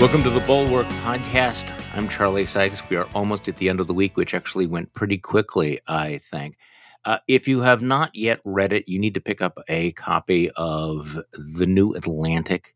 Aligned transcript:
Welcome 0.00 0.22
to 0.22 0.30
the 0.30 0.40
Bulwark 0.40 0.86
Podcast. 0.86 1.78
I'm 1.94 2.08
Charlie 2.08 2.46
Sykes. 2.46 2.80
We 2.88 2.96
are 2.96 3.06
almost 3.14 3.48
at 3.48 3.56
the 3.56 3.68
end 3.68 3.80
of 3.80 3.86
the 3.86 3.92
week, 3.92 4.16
which 4.16 4.32
actually 4.32 4.66
went 4.66 4.94
pretty 4.94 5.18
quickly, 5.18 5.78
I 5.86 6.16
think. 6.24 6.56
Uh, 7.04 7.18
if 7.28 7.46
you 7.46 7.60
have 7.60 7.82
not 7.82 8.10
yet 8.14 8.40
read 8.46 8.72
it, 8.72 8.88
you 8.88 8.98
need 8.98 9.12
to 9.12 9.20
pick 9.20 9.42
up 9.42 9.58
a 9.68 9.92
copy 9.92 10.48
of 10.52 11.18
The 11.34 11.66
New 11.66 11.92
Atlantic. 11.92 12.74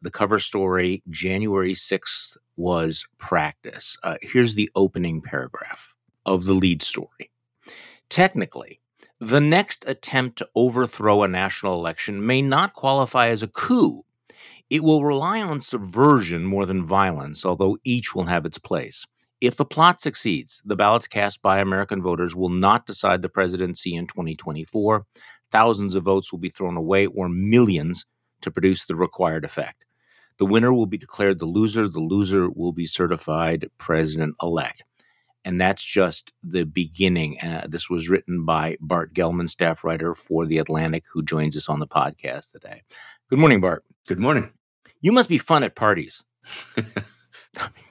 The 0.00 0.10
cover 0.10 0.38
story, 0.38 1.02
January 1.10 1.74
6th, 1.74 2.38
was 2.56 3.04
practice. 3.18 3.98
Uh, 4.02 4.16
here's 4.22 4.54
the 4.54 4.70
opening 4.74 5.20
paragraph 5.20 5.92
of 6.24 6.46
the 6.46 6.54
lead 6.54 6.80
story. 6.80 7.30
Technically, 8.08 8.80
the 9.20 9.42
next 9.42 9.84
attempt 9.86 10.38
to 10.38 10.48
overthrow 10.54 11.22
a 11.22 11.28
national 11.28 11.74
election 11.74 12.24
may 12.24 12.40
not 12.40 12.72
qualify 12.72 13.28
as 13.28 13.42
a 13.42 13.48
coup 13.48 14.06
it 14.72 14.82
will 14.82 15.04
rely 15.04 15.42
on 15.42 15.60
subversion 15.60 16.46
more 16.46 16.64
than 16.64 16.86
violence, 16.86 17.44
although 17.44 17.76
each 17.84 18.14
will 18.14 18.24
have 18.24 18.46
its 18.46 18.56
place. 18.56 19.06
If 19.42 19.56
the 19.56 19.66
plot 19.66 20.00
succeeds, 20.00 20.62
the 20.64 20.76
ballots 20.76 21.06
cast 21.06 21.42
by 21.42 21.58
American 21.58 22.00
voters 22.00 22.34
will 22.34 22.48
not 22.48 22.86
decide 22.86 23.20
the 23.20 23.28
presidency 23.28 23.94
in 23.94 24.06
2024. 24.06 25.04
Thousands 25.50 25.94
of 25.94 26.04
votes 26.04 26.32
will 26.32 26.38
be 26.38 26.48
thrown 26.48 26.78
away, 26.78 27.04
or 27.04 27.28
millions, 27.28 28.06
to 28.40 28.50
produce 28.50 28.86
the 28.86 28.96
required 28.96 29.44
effect. 29.44 29.84
The 30.38 30.46
winner 30.46 30.72
will 30.72 30.86
be 30.86 30.96
declared 30.96 31.38
the 31.38 31.44
loser. 31.44 31.86
The 31.86 32.00
loser 32.00 32.48
will 32.48 32.72
be 32.72 32.86
certified 32.86 33.68
president 33.76 34.36
elect. 34.40 34.84
And 35.44 35.60
that's 35.60 35.84
just 35.84 36.32
the 36.42 36.64
beginning. 36.64 37.38
Uh, 37.40 37.66
this 37.68 37.90
was 37.90 38.08
written 38.08 38.46
by 38.46 38.78
Bart 38.80 39.12
Gellman, 39.12 39.50
staff 39.50 39.84
writer 39.84 40.14
for 40.14 40.46
The 40.46 40.56
Atlantic, 40.56 41.04
who 41.12 41.22
joins 41.22 41.58
us 41.58 41.68
on 41.68 41.78
the 41.78 41.86
podcast 41.86 42.52
today. 42.52 42.80
Good 43.28 43.38
morning, 43.38 43.60
Bart. 43.60 43.84
Good 44.08 44.18
morning. 44.18 44.50
You 45.02 45.12
must 45.12 45.28
be 45.28 45.38
fun 45.38 45.62
at 45.64 45.74
parties. 45.74 46.24
uh, 46.76 46.82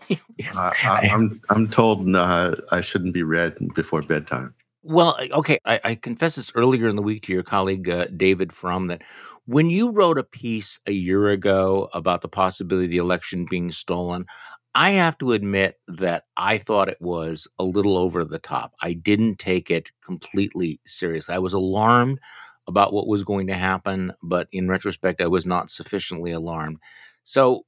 I, 0.55 1.07
am 1.11 1.39
I'm 1.49 1.67
told 1.67 2.13
uh, 2.15 2.55
I 2.71 2.81
shouldn't 2.81 3.13
be 3.13 3.23
read 3.23 3.55
before 3.75 4.01
bedtime. 4.01 4.55
Well, 4.83 5.15
okay, 5.31 5.59
I, 5.65 5.79
I 5.83 5.95
confessed 5.95 6.37
this 6.37 6.51
earlier 6.55 6.89
in 6.89 6.95
the 6.95 7.03
week 7.03 7.23
to 7.23 7.33
your 7.33 7.43
colleague 7.43 7.87
uh, 7.87 8.07
David 8.17 8.51
Frum 8.51 8.87
that 8.87 9.03
when 9.45 9.69
you 9.69 9.91
wrote 9.91 10.17
a 10.17 10.23
piece 10.23 10.79
a 10.87 10.91
year 10.91 11.27
ago 11.27 11.89
about 11.93 12.21
the 12.21 12.27
possibility 12.27 12.85
of 12.85 12.91
the 12.91 12.97
election 12.97 13.45
being 13.47 13.71
stolen, 13.71 14.25
I 14.73 14.91
have 14.91 15.17
to 15.17 15.33
admit 15.33 15.79
that 15.87 16.23
I 16.37 16.57
thought 16.57 16.89
it 16.89 17.01
was 17.01 17.47
a 17.59 17.63
little 17.63 17.97
over 17.97 18.23
the 18.23 18.39
top. 18.39 18.73
I 18.81 18.93
didn't 18.93 19.37
take 19.37 19.69
it 19.69 19.91
completely 20.03 20.79
seriously. 20.85 21.35
I 21.35 21.39
was 21.39 21.53
alarmed 21.53 22.19
about 22.67 22.93
what 22.93 23.07
was 23.07 23.23
going 23.23 23.47
to 23.47 23.55
happen, 23.55 24.13
but 24.21 24.47
in 24.51 24.67
retrospect, 24.67 25.21
I 25.21 25.27
was 25.27 25.45
not 25.45 25.69
sufficiently 25.69 26.31
alarmed. 26.31 26.77
So 27.23 27.65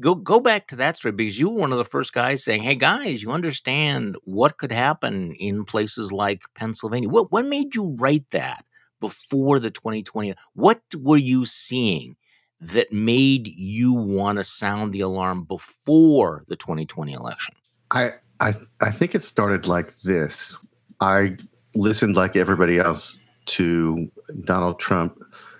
go 0.00 0.14
go 0.14 0.40
back 0.40 0.68
to 0.68 0.76
that 0.76 0.96
story 0.96 1.12
because 1.12 1.38
you 1.38 1.48
were 1.48 1.60
one 1.60 1.72
of 1.72 1.78
the 1.78 1.84
first 1.84 2.12
guys 2.12 2.44
saying, 2.44 2.62
"Hey 2.62 2.74
guys, 2.74 3.22
you 3.22 3.30
understand 3.30 4.16
what 4.24 4.58
could 4.58 4.72
happen 4.72 5.32
in 5.32 5.64
places 5.64 6.12
like 6.12 6.42
Pennsylvania." 6.54 7.08
What 7.08 7.32
what 7.32 7.46
made 7.46 7.74
you 7.74 7.96
write 7.98 8.28
that 8.30 8.64
before 9.00 9.58
the 9.58 9.70
2020? 9.70 10.34
What 10.54 10.80
were 10.96 11.16
you 11.16 11.44
seeing 11.44 12.16
that 12.60 12.92
made 12.92 13.48
you 13.48 13.92
want 13.92 14.38
to 14.38 14.44
sound 14.44 14.92
the 14.92 15.00
alarm 15.00 15.44
before 15.44 16.44
the 16.48 16.56
2020 16.56 17.12
election? 17.12 17.54
I 17.90 18.12
I 18.40 18.54
I 18.80 18.90
think 18.90 19.14
it 19.14 19.22
started 19.22 19.66
like 19.66 19.94
this. 20.02 20.58
I 21.00 21.36
listened 21.74 22.16
like 22.16 22.36
everybody 22.36 22.78
else 22.78 23.18
to 23.46 24.10
Donald 24.44 24.78
Trump 24.78 25.18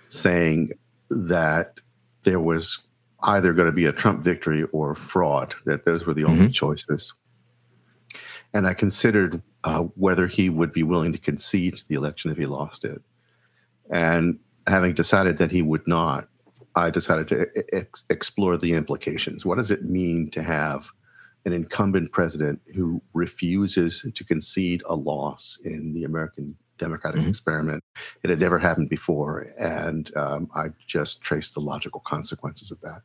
saying 0.09 0.71
that 1.09 1.79
there 2.23 2.39
was 2.39 2.79
either 3.23 3.53
going 3.53 3.67
to 3.67 3.71
be 3.71 3.85
a 3.85 3.91
Trump 3.91 4.21
victory 4.21 4.63
or 4.71 4.95
fraud, 4.95 5.53
that 5.65 5.85
those 5.85 6.05
were 6.05 6.13
the 6.13 6.25
only 6.25 6.45
mm-hmm. 6.45 6.51
choices. 6.51 7.13
And 8.53 8.67
I 8.67 8.73
considered 8.73 9.41
uh, 9.63 9.83
whether 9.95 10.27
he 10.27 10.49
would 10.49 10.73
be 10.73 10.83
willing 10.83 11.13
to 11.13 11.17
concede 11.17 11.81
the 11.87 11.95
election 11.95 12.31
if 12.31 12.37
he 12.37 12.45
lost 12.45 12.85
it. 12.85 13.01
And 13.89 14.39
having 14.67 14.93
decided 14.93 15.37
that 15.37 15.51
he 15.51 15.61
would 15.61 15.87
not, 15.87 16.27
I 16.75 16.89
decided 16.89 17.27
to 17.29 17.47
ex- 17.71 18.03
explore 18.09 18.57
the 18.57 18.73
implications. 18.73 19.45
What 19.45 19.57
does 19.57 19.71
it 19.71 19.83
mean 19.83 20.29
to 20.31 20.43
have 20.43 20.89
an 21.45 21.53
incumbent 21.53 22.11
president 22.11 22.61
who 22.73 23.01
refuses 23.13 24.05
to 24.13 24.23
concede 24.23 24.81
a 24.87 24.95
loss 24.95 25.57
in 25.63 25.93
the 25.93 26.03
American 26.03 26.55
democratic 26.83 27.21
mm-hmm. 27.21 27.29
experiment. 27.29 27.83
It 28.23 28.29
had 28.29 28.39
never 28.39 28.59
happened 28.59 28.89
before, 28.89 29.47
and 29.57 30.11
um, 30.17 30.49
I 30.53 30.67
just 30.85 31.21
traced 31.21 31.53
the 31.53 31.61
logical 31.61 32.01
consequences 32.05 32.71
of 32.71 32.81
that. 32.81 33.01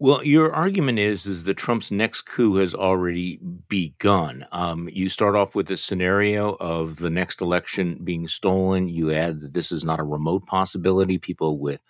Well, 0.00 0.24
your 0.24 0.52
argument 0.52 0.98
is 0.98 1.26
is 1.26 1.44
that 1.44 1.58
Trump's 1.58 1.90
next 1.90 2.22
coup 2.22 2.56
has 2.56 2.74
already 2.74 3.38
begun. 3.68 4.46
Um, 4.50 4.88
you 4.90 5.10
start 5.10 5.36
off 5.36 5.54
with 5.54 5.68
this 5.68 5.84
scenario 5.84 6.56
of 6.58 6.96
the 6.96 7.10
next 7.10 7.42
election 7.42 8.00
being 8.02 8.26
stolen. 8.26 8.88
You 8.88 9.12
add 9.12 9.42
that 9.42 9.52
this 9.52 9.70
is 9.70 9.84
not 9.84 10.00
a 10.00 10.04
remote 10.04 10.46
possibility. 10.46 11.18
People 11.18 11.58
with 11.58 11.82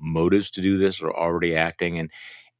motives 0.00 0.50
to 0.50 0.60
do 0.60 0.76
this 0.76 1.00
are 1.00 1.14
already 1.14 1.56
acting, 1.56 1.98
and 1.98 2.10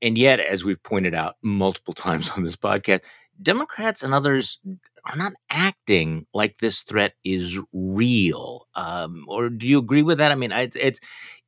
and 0.01 0.17
yet, 0.17 0.41
as 0.41 0.65
we've 0.65 0.83
pointed 0.83 1.15
out 1.15 1.35
multiple 1.43 1.95
times 2.07 2.31
on 2.31 2.45
this 2.45 2.57
podcast, 2.57 3.01
Democrats 3.43 4.03
and 4.03 4.15
others 4.15 4.59
are 5.05 5.17
not 5.17 5.33
acting 5.51 6.27
like 6.33 6.59
this 6.59 6.83
threat 6.83 7.15
is 7.25 7.59
real. 7.73 8.67
Um, 8.75 9.25
or 9.29 9.49
do 9.49 9.67
you 9.67 9.79
agree 9.79 10.03
with 10.03 10.19
that? 10.19 10.33
I 10.33 10.37
mean, 10.37 10.53
it's, 10.53 10.77
it's 10.77 11.01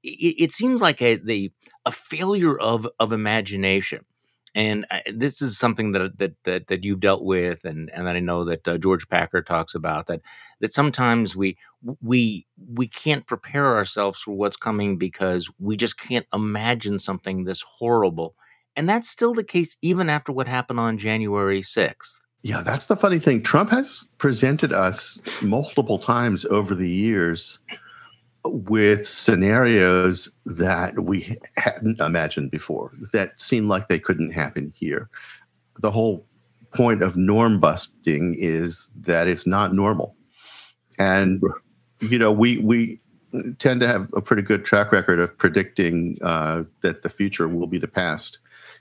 it, 0.03 0.53
seems 0.53 0.81
like 0.81 1.00
a 1.00 1.16
the 1.16 1.53
a 1.87 1.93
failure 1.93 2.59
of 2.59 2.87
of 2.98 3.12
imagination. 3.12 4.04
And 4.56 4.87
this 5.12 5.43
is 5.43 5.59
something 5.59 5.93
that, 5.93 6.16
that 6.19 6.34
that 6.44 6.66
that 6.69 6.84
you've 6.84 7.00
dealt 7.00 7.25
with, 7.25 7.64
and 7.64 7.91
and 7.93 8.06
that 8.06 8.14
I 8.14 8.20
know 8.20 8.44
that 8.44 8.69
uh, 8.69 8.78
George 8.78 9.09
Packer 9.09 9.43
talks 9.43 9.75
about 9.75 10.06
that 10.06 10.20
that 10.60 10.72
sometimes 10.72 11.34
we 11.34 11.56
we 12.00 12.47
we 12.72 12.87
can't 12.87 13.26
prepare 13.26 13.75
ourselves 13.75 14.20
for 14.20 14.32
what's 14.32 14.56
coming 14.56 14.97
because 14.97 15.50
we 15.59 15.76
just 15.76 15.98
can't 15.98 16.26
imagine 16.32 17.00
something 17.00 17.43
this 17.44 17.62
horrible, 17.62 18.37
and 18.76 18.88
that's 18.88 19.09
still 19.09 19.34
the 19.34 19.43
case 19.43 19.76
even 19.82 20.09
after 20.09 20.31
what 20.32 20.47
happened 20.47 20.78
on 20.78 20.98
January 20.98 21.60
sixth. 21.60 22.20
Yeah, 22.44 22.60
that's 22.60 22.87
the 22.87 22.97
funny 22.97 23.19
thing. 23.19 23.43
Trump 23.43 23.71
has 23.71 24.06
presented 24.19 24.71
us 24.71 25.22
multiple 25.41 25.99
times 25.99 26.44
over 26.44 26.75
the 26.75 26.91
years 26.91 27.59
with 28.44 29.09
scenarios 29.09 30.31
that 30.44 31.05
we 31.05 31.38
hadn't 31.56 31.99
imagined 32.00 32.50
before, 32.50 32.93
that 33.15 33.41
seemed 33.41 33.69
like 33.69 33.88
they 33.88 33.99
couldn't 33.99 34.32
happen 34.32 34.75
here. 34.77 35.09
The 35.81 35.91
whole 35.91 36.27
point 36.75 37.03
of 37.03 37.16
norm 37.16 37.60
busting 37.60 38.37
is 38.38 38.91
that 38.94 39.26
it's 39.26 39.47
not 39.47 39.72
normal. 39.72 40.15
And, 40.99 41.43
you 42.00 42.19
know, 42.19 42.31
we, 42.31 42.59
we, 42.59 43.00
tend 43.59 43.81
to 43.81 43.88
have 43.88 44.09
a 44.15 44.21
pretty 44.21 44.43
good 44.43 44.65
track 44.65 44.93
record 44.93 45.19
of 45.19 45.37
predicting 45.38 46.16
uh, 46.22 46.62
that 46.82 47.03
the 47.03 47.09
future 47.09 47.49
will 47.49 47.66
be 47.66 47.78
the 47.78 47.88
past. 47.88 48.38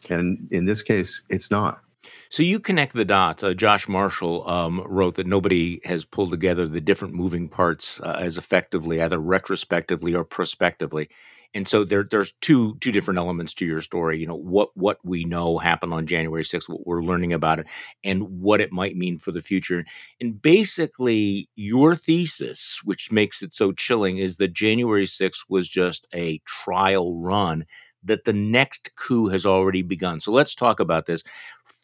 And 0.09 0.47
in 0.51 0.65
this 0.65 0.83
case, 0.83 1.23
it's 1.29 1.49
not. 1.49 1.81
So 2.29 2.43
you 2.43 2.59
connect 2.59 2.93
the 2.93 3.05
dots. 3.05 3.43
Uh, 3.43 3.53
Josh 3.53 3.87
Marshall 3.87 4.47
um, 4.49 4.81
wrote 4.87 5.15
that 5.15 5.27
nobody 5.27 5.79
has 5.85 6.05
pulled 6.05 6.31
together 6.31 6.67
the 6.67 6.81
different 6.81 7.13
moving 7.13 7.47
parts 7.47 7.99
uh, 8.01 8.17
as 8.19 8.37
effectively, 8.37 9.01
either 9.01 9.19
retrospectively 9.19 10.13
or 10.15 10.23
prospectively. 10.23 11.09
And 11.55 11.67
so 11.67 11.83
there, 11.83 12.03
there's 12.03 12.33
two 12.41 12.75
two 12.81 12.91
different 12.91 13.19
elements 13.19 13.53
to 13.55 13.65
your 13.65 13.79
story. 13.79 14.19
You 14.19 14.25
know 14.25 14.35
what 14.35 14.75
what 14.75 14.97
we 15.03 15.23
know 15.23 15.59
happened 15.59 15.93
on 15.93 16.07
January 16.07 16.43
6th, 16.43 16.67
what 16.67 16.87
we're 16.87 17.03
learning 17.03 17.31
about 17.31 17.59
it, 17.59 17.67
and 18.03 18.23
what 18.41 18.59
it 18.59 18.71
might 18.71 18.95
mean 18.95 19.19
for 19.19 19.31
the 19.31 19.41
future. 19.43 19.85
And 20.19 20.41
basically, 20.41 21.47
your 21.55 21.93
thesis, 21.93 22.81
which 22.83 23.11
makes 23.11 23.43
it 23.43 23.53
so 23.53 23.71
chilling, 23.71 24.17
is 24.17 24.37
that 24.37 24.53
January 24.53 25.05
6th 25.05 25.45
was 25.47 25.69
just 25.69 26.07
a 26.13 26.39
trial 26.39 27.15
run. 27.19 27.65
That 28.05 28.25
the 28.25 28.33
next 28.33 28.91
coup 28.97 29.29
has 29.29 29.45
already 29.45 29.81
begun. 29.81 30.19
So 30.19 30.33
let's 30.33 30.55
talk 30.55 30.81
about 30.81 31.05
this 31.05 31.23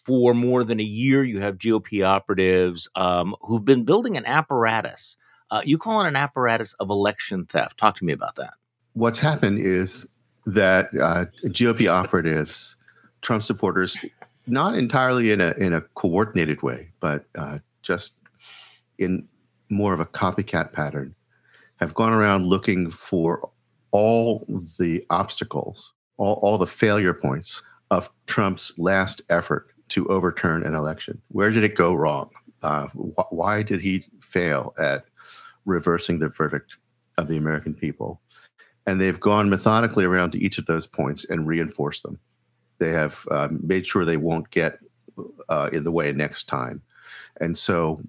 for 0.10 0.34
more 0.34 0.64
than 0.64 0.80
a 0.80 0.84
year, 0.84 1.24
you 1.24 1.40
have 1.40 1.60
GOP 1.60 2.04
operatives 2.04 2.88
um, 2.96 3.36
who've 3.42 3.64
been 3.64 3.84
building 3.84 4.18
an 4.18 4.26
apparatus. 4.26 5.18
Uh, 5.52 5.62
you 5.64 5.78
call 5.78 6.02
it 6.02 6.08
an 6.08 6.16
apparatus 6.16 6.74
of 6.80 6.90
election 6.90 7.46
theft. 7.46 7.78
Talk 7.78 7.94
to 7.98 8.06
me 8.06 8.12
about 8.12 8.36
that. 8.38 8.56
What's 8.94 9.20
happened 9.20 9.60
is 9.60 10.08
that 10.48 10.88
uh, 11.00 11.26
GOP 11.50 11.88
operatives, 11.88 12.76
Trump 13.22 13.44
supporters, 13.44 14.00
not 14.48 14.76
entirely 14.76 15.30
in 15.32 15.42
a 15.42 15.52
in 15.60 15.74
a 15.74 15.82
coordinated 15.94 16.64
way, 16.64 16.90
but 17.00 17.26
uh, 17.36 17.60
just 17.84 18.16
in 18.98 19.28
more 19.70 19.94
of 19.94 20.00
a 20.00 20.08
copycat 20.08 20.74
pattern, 20.74 21.14
have 21.76 21.94
gone 21.94 22.14
around 22.14 22.48
looking 22.48 22.90
for 22.90 23.48
all 23.92 24.44
the 24.80 25.06
obstacles, 25.12 25.94
all, 26.18 26.40
all 26.42 26.58
the 26.58 26.66
failure 26.66 27.14
points 27.14 27.62
of 27.92 28.10
Trump's 28.26 28.74
last 28.80 29.22
effort 29.30 29.68
to 29.90 30.08
overturn 30.08 30.64
an 30.66 30.76
election? 30.76 31.22
Where 31.30 31.50
did 31.52 31.64
it 31.64 31.76
go 31.76 31.94
wrong? 31.94 32.30
Uh, 32.62 32.88
wh- 32.88 33.32
why 33.32 33.64
did 33.64 33.82
he 33.82 34.06
fail 34.22 34.74
at 34.80 35.06
reversing 35.66 36.20
the 36.20 36.30
verdict 36.30 36.76
of 37.18 37.28
the 37.28 37.38
American 37.38 37.74
people? 37.74 38.22
And 38.86 39.00
they've 39.00 39.20
gone 39.20 39.50
methodically 39.50 40.06
around 40.06 40.32
to 40.32 40.40
each 40.40 40.58
of 40.58 40.66
those 40.66 40.88
points 40.88 41.26
and 41.30 41.46
reinforced 41.48 42.04
them. 42.04 42.20
they 42.80 42.90
have 42.92 43.26
um, 43.30 43.60
made 43.62 43.86
sure 43.86 44.06
they 44.06 44.18
won't 44.18 44.50
get 44.52 44.80
uh, 45.50 45.70
in 45.72 45.84
the 45.84 45.92
way 45.92 46.12
next 46.12 46.48
time. 46.48 46.82
And 47.42 47.58
so 47.58 48.02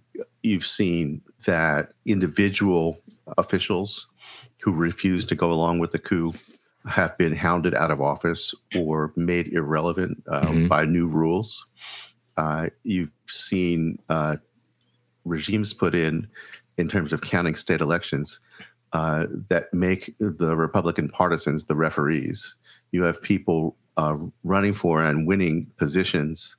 you've 0.43 0.67
seen 0.67 1.21
that 1.47 1.93
individual 2.07 2.99
officials 3.37 4.09
who 4.61 4.73
refuse 4.73 5.25
to 5.27 5.35
go 5.35 5.53
along 5.53 5.81
with 5.81 5.91
the 5.91 5.99
coup 5.99 6.35
have 6.89 7.17
been 7.19 7.35
hounded 7.35 7.75
out 7.75 7.91
of 7.91 8.01
office 8.01 8.55
or 8.77 9.13
made 9.17 9.49
irrelevant 9.49 10.23
uh, 10.31 10.41
mm-hmm. 10.41 10.69
by 10.69 10.85
new 10.85 11.07
rules. 11.07 11.67
Uh, 12.37 12.69
you've 12.85 13.13
seen 13.27 13.99
uh, 14.09 14.37
regimes 15.25 15.75
put 15.75 15.95
in, 15.95 16.27
in 16.79 16.89
terms 16.89 17.13
of 17.13 17.21
counting 17.21 17.55
state 17.55 17.81
elections, 17.81 18.41
uh, 18.93 19.27
that 19.49 19.73
make 19.73 20.15
the 20.19 20.57
Republican 20.57 21.09
partisans 21.09 21.65
the 21.65 21.77
referees. 21.77 22.57
You 22.93 23.03
have 23.03 23.21
people 23.23 23.77
uh, 23.97 24.17
running 24.43 24.73
for 24.73 25.05
and 25.05 25.27
winning 25.27 25.67
positions 25.77 26.57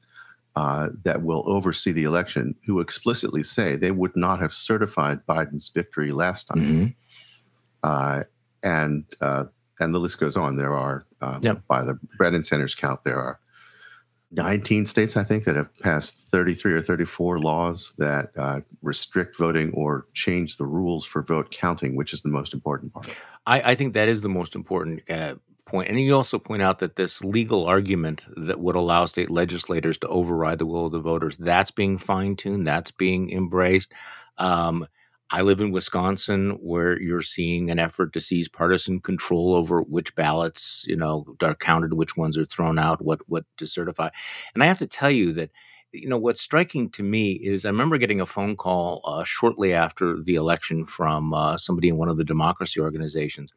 uh, 0.55 0.89
that 1.03 1.23
will 1.23 1.43
oversee 1.45 1.91
the 1.91 2.03
election 2.03 2.55
who 2.65 2.79
explicitly 2.79 3.43
say 3.43 3.75
they 3.75 3.91
would 3.91 4.15
not 4.15 4.39
have 4.39 4.53
certified 4.53 5.25
Biden's 5.25 5.69
victory 5.69 6.11
last 6.11 6.47
time. 6.47 6.59
Mm-hmm. 6.59 6.87
Uh, 7.83 8.23
and 8.63 9.05
uh, 9.21 9.45
and 9.81 9.93
the 9.93 9.99
list 9.99 10.19
goes 10.19 10.37
on. 10.37 10.55
There 10.55 10.73
are, 10.73 11.05
um, 11.21 11.39
yep. 11.41 11.61
by 11.67 11.83
the 11.83 11.99
Brennan 12.17 12.43
Center's 12.43 12.75
count, 12.75 13.03
there 13.03 13.19
are 13.19 13.39
19 14.31 14.85
states, 14.85 15.17
I 15.17 15.23
think, 15.23 15.43
that 15.43 15.55
have 15.55 15.77
passed 15.79 16.27
33 16.29 16.73
or 16.73 16.81
34 16.81 17.39
laws 17.39 17.93
that 17.97 18.31
uh, 18.37 18.61
restrict 18.81 19.37
voting 19.37 19.71
or 19.73 20.07
change 20.13 20.57
the 20.57 20.65
rules 20.65 21.05
for 21.05 21.21
vote 21.21 21.51
counting, 21.51 21.95
which 21.95 22.13
is 22.13 22.21
the 22.21 22.29
most 22.29 22.53
important 22.53 22.93
part. 22.93 23.09
I, 23.45 23.71
I 23.71 23.75
think 23.75 23.93
that 23.93 24.07
is 24.07 24.21
the 24.21 24.29
most 24.29 24.55
important 24.55 25.09
uh, 25.09 25.35
point. 25.65 25.89
And 25.89 25.99
you 25.99 26.15
also 26.15 26.39
point 26.39 26.61
out 26.61 26.79
that 26.79 26.95
this 26.95 27.23
legal 27.23 27.65
argument 27.65 28.21
that 28.37 28.59
would 28.59 28.75
allow 28.75 29.05
state 29.05 29.29
legislators 29.29 29.97
to 29.99 30.07
override 30.07 30.59
the 30.59 30.65
will 30.65 30.85
of 30.85 30.93
the 30.93 31.01
voters, 31.01 31.37
that's 31.37 31.71
being 31.71 31.97
fine 31.97 32.35
tuned, 32.37 32.65
that's 32.65 32.91
being 32.91 33.31
embraced. 33.31 33.91
Um, 34.37 34.87
I 35.31 35.41
live 35.41 35.61
in 35.61 35.71
Wisconsin, 35.71 36.51
where 36.61 37.01
you're 37.01 37.21
seeing 37.21 37.69
an 37.69 37.79
effort 37.79 38.11
to 38.13 38.19
seize 38.19 38.49
partisan 38.49 38.99
control 38.99 39.55
over 39.55 39.81
which 39.81 40.13
ballots, 40.13 40.83
you 40.87 40.97
know, 40.97 41.25
are 41.41 41.55
counted, 41.55 41.93
which 41.93 42.17
ones 42.17 42.37
are 42.37 42.45
thrown 42.45 42.77
out, 42.77 43.01
what 43.01 43.21
what 43.27 43.45
to 43.57 43.65
certify. 43.65 44.09
And 44.53 44.61
I 44.61 44.65
have 44.67 44.79
to 44.79 44.87
tell 44.87 45.11
you 45.11 45.31
that, 45.33 45.51
you 45.93 46.09
know, 46.09 46.17
what's 46.17 46.41
striking 46.41 46.89
to 46.91 47.03
me 47.03 47.31
is 47.33 47.63
I 47.63 47.69
remember 47.69 47.97
getting 47.97 48.19
a 48.19 48.25
phone 48.25 48.57
call 48.57 49.01
uh, 49.05 49.23
shortly 49.23 49.73
after 49.73 50.21
the 50.21 50.35
election 50.35 50.85
from 50.85 51.33
uh, 51.33 51.57
somebody 51.57 51.87
in 51.87 51.97
one 51.97 52.09
of 52.09 52.17
the 52.17 52.25
democracy 52.25 52.81
organizations 52.81 53.51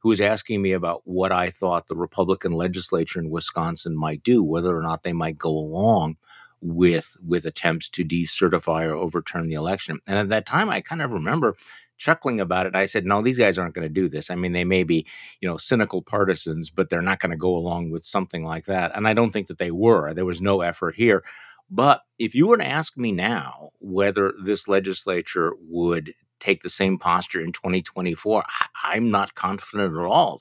who 0.00 0.08
was 0.08 0.20
asking 0.20 0.62
me 0.62 0.72
about 0.72 1.02
what 1.04 1.32
I 1.32 1.50
thought 1.50 1.88
the 1.88 1.96
Republican 1.96 2.52
legislature 2.52 3.20
in 3.20 3.30
Wisconsin 3.30 3.96
might 3.96 4.22
do, 4.22 4.42
whether 4.42 4.76
or 4.76 4.82
not 4.82 5.02
they 5.02 5.12
might 5.12 5.36
go 5.36 5.50
along 5.50 6.16
with 6.60 7.16
with 7.24 7.44
attempts 7.44 7.88
to 7.90 8.04
decertify 8.04 8.86
or 8.86 8.94
overturn 8.94 9.48
the 9.48 9.54
election. 9.54 10.00
And 10.06 10.18
at 10.18 10.28
that 10.30 10.46
time, 10.46 10.68
I 10.68 10.80
kind 10.80 11.02
of 11.02 11.12
remember 11.12 11.56
chuckling 11.96 12.40
about 12.40 12.66
it. 12.66 12.76
I 12.76 12.86
said, 12.86 13.04
"No, 13.04 13.22
these 13.22 13.38
guys 13.38 13.58
aren't 13.58 13.74
going 13.74 13.86
to 13.86 13.92
do 13.92 14.08
this. 14.08 14.30
I 14.30 14.34
mean, 14.34 14.52
they 14.52 14.64
may 14.64 14.84
be, 14.84 15.06
you 15.40 15.48
know, 15.48 15.56
cynical 15.56 16.02
partisans, 16.02 16.70
but 16.70 16.88
they're 16.90 17.02
not 17.02 17.20
going 17.20 17.30
to 17.30 17.36
go 17.36 17.56
along 17.56 17.90
with 17.90 18.04
something 18.04 18.44
like 18.44 18.66
that." 18.66 18.92
And 18.94 19.06
I 19.06 19.14
don't 19.14 19.32
think 19.32 19.48
that 19.48 19.58
they 19.58 19.70
were. 19.70 20.14
There 20.14 20.24
was 20.24 20.40
no 20.40 20.60
effort 20.62 20.94
here. 20.94 21.24
But 21.70 22.02
if 22.18 22.34
you 22.34 22.46
were 22.46 22.56
to 22.56 22.66
ask 22.66 22.96
me 22.96 23.12
now 23.12 23.70
whether 23.80 24.32
this 24.42 24.68
legislature 24.68 25.52
would 25.68 26.12
take 26.40 26.62
the 26.62 26.70
same 26.70 26.98
posture 26.98 27.40
in 27.40 27.52
2024, 27.52 28.44
I, 28.46 28.66
I'm 28.84 29.10
not 29.10 29.34
confident 29.34 29.94
at 29.94 30.04
all. 30.04 30.40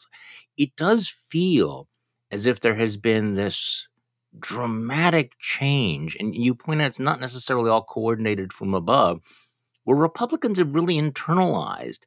It 0.58 0.76
does 0.76 1.10
feel 1.10 1.88
as 2.32 2.46
if 2.46 2.60
there 2.60 2.76
has 2.76 2.98
been 2.98 3.36
this 3.36 3.88
dramatic 4.40 5.34
change, 5.40 6.16
and 6.20 6.36
you 6.36 6.54
point 6.56 6.82
out 6.82 6.88
it's 6.88 7.00
not 7.00 7.20
necessarily 7.20 7.70
all 7.70 7.84
coordinated 7.84 8.54
from 8.54 8.74
above, 8.74 9.22
where 9.84 9.98
Republicans 9.98 10.58
have 10.58 10.76
really 10.76 10.96
internalized 10.96 12.00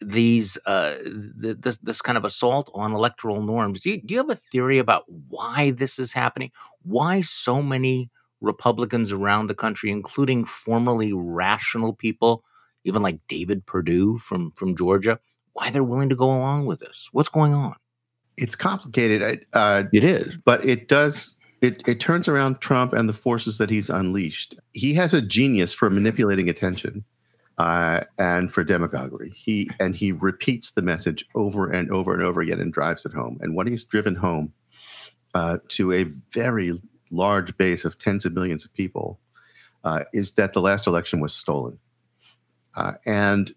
these 0.00 0.58
uh, 0.66 0.96
th- 1.40 1.58
this 1.58 1.76
this 1.78 2.02
kind 2.02 2.16
of 2.16 2.24
assault 2.24 2.70
on 2.74 2.92
electoral 2.92 3.42
norms. 3.42 3.80
Do 3.80 3.90
you, 3.90 4.00
do 4.02 4.14
you 4.14 4.18
have 4.18 4.30
a 4.30 4.34
theory 4.34 4.78
about 4.78 5.04
why 5.28 5.70
this 5.70 5.98
is 5.98 6.12
happening? 6.12 6.50
Why 6.82 7.20
so 7.20 7.62
many 7.62 8.10
Republicans 8.40 9.12
around 9.12 9.46
the 9.46 9.54
country, 9.54 9.90
including 9.90 10.44
formerly 10.44 11.12
rational 11.12 11.92
people, 11.92 12.42
even 12.84 13.02
like 13.02 13.20
David 13.28 13.66
Perdue 13.66 14.18
from 14.18 14.52
from 14.52 14.76
Georgia, 14.76 15.18
why 15.52 15.70
they're 15.70 15.84
willing 15.84 16.08
to 16.08 16.16
go 16.16 16.26
along 16.30 16.66
with 16.66 16.80
this? 16.80 17.08
What's 17.12 17.28
going 17.28 17.52
on? 17.52 17.74
It's 18.36 18.56
complicated. 18.56 19.44
Uh, 19.52 19.84
it 19.92 20.02
is, 20.02 20.38
but 20.38 20.64
it 20.64 20.88
does 20.88 21.36
it, 21.60 21.82
it 21.86 22.00
turns 22.00 22.26
around 22.26 22.60
Trump 22.60 22.92
and 22.92 23.08
the 23.08 23.14
forces 23.14 23.58
that 23.58 23.70
he's 23.70 23.90
unleashed. 23.90 24.54
He 24.72 24.94
has 24.94 25.12
a 25.12 25.20
genius 25.20 25.74
for 25.74 25.90
manipulating 25.90 26.48
attention 26.48 27.04
uh, 27.58 28.00
and 28.18 28.50
for 28.50 28.64
demagoguery. 28.64 29.30
He 29.34 29.68
and 29.78 29.94
he 29.94 30.12
repeats 30.12 30.70
the 30.70 30.82
message 30.82 31.26
over 31.34 31.70
and 31.70 31.90
over 31.90 32.14
and 32.14 32.22
over 32.22 32.40
again 32.40 32.60
and 32.60 32.72
drives 32.72 33.04
it 33.04 33.12
home. 33.12 33.38
And 33.42 33.54
what 33.54 33.66
he's 33.66 33.84
driven 33.84 34.14
home 34.14 34.52
uh, 35.34 35.58
to 35.68 35.92
a 35.92 36.04
very 36.32 36.72
large 37.10 37.56
base 37.58 37.84
of 37.84 37.98
tens 37.98 38.24
of 38.24 38.32
millions 38.32 38.64
of 38.64 38.72
people 38.72 39.20
uh, 39.84 40.04
is 40.14 40.32
that 40.32 40.54
the 40.54 40.60
last 40.60 40.86
election 40.86 41.20
was 41.20 41.34
stolen. 41.34 41.78
Uh, 42.74 42.92
and 43.04 43.54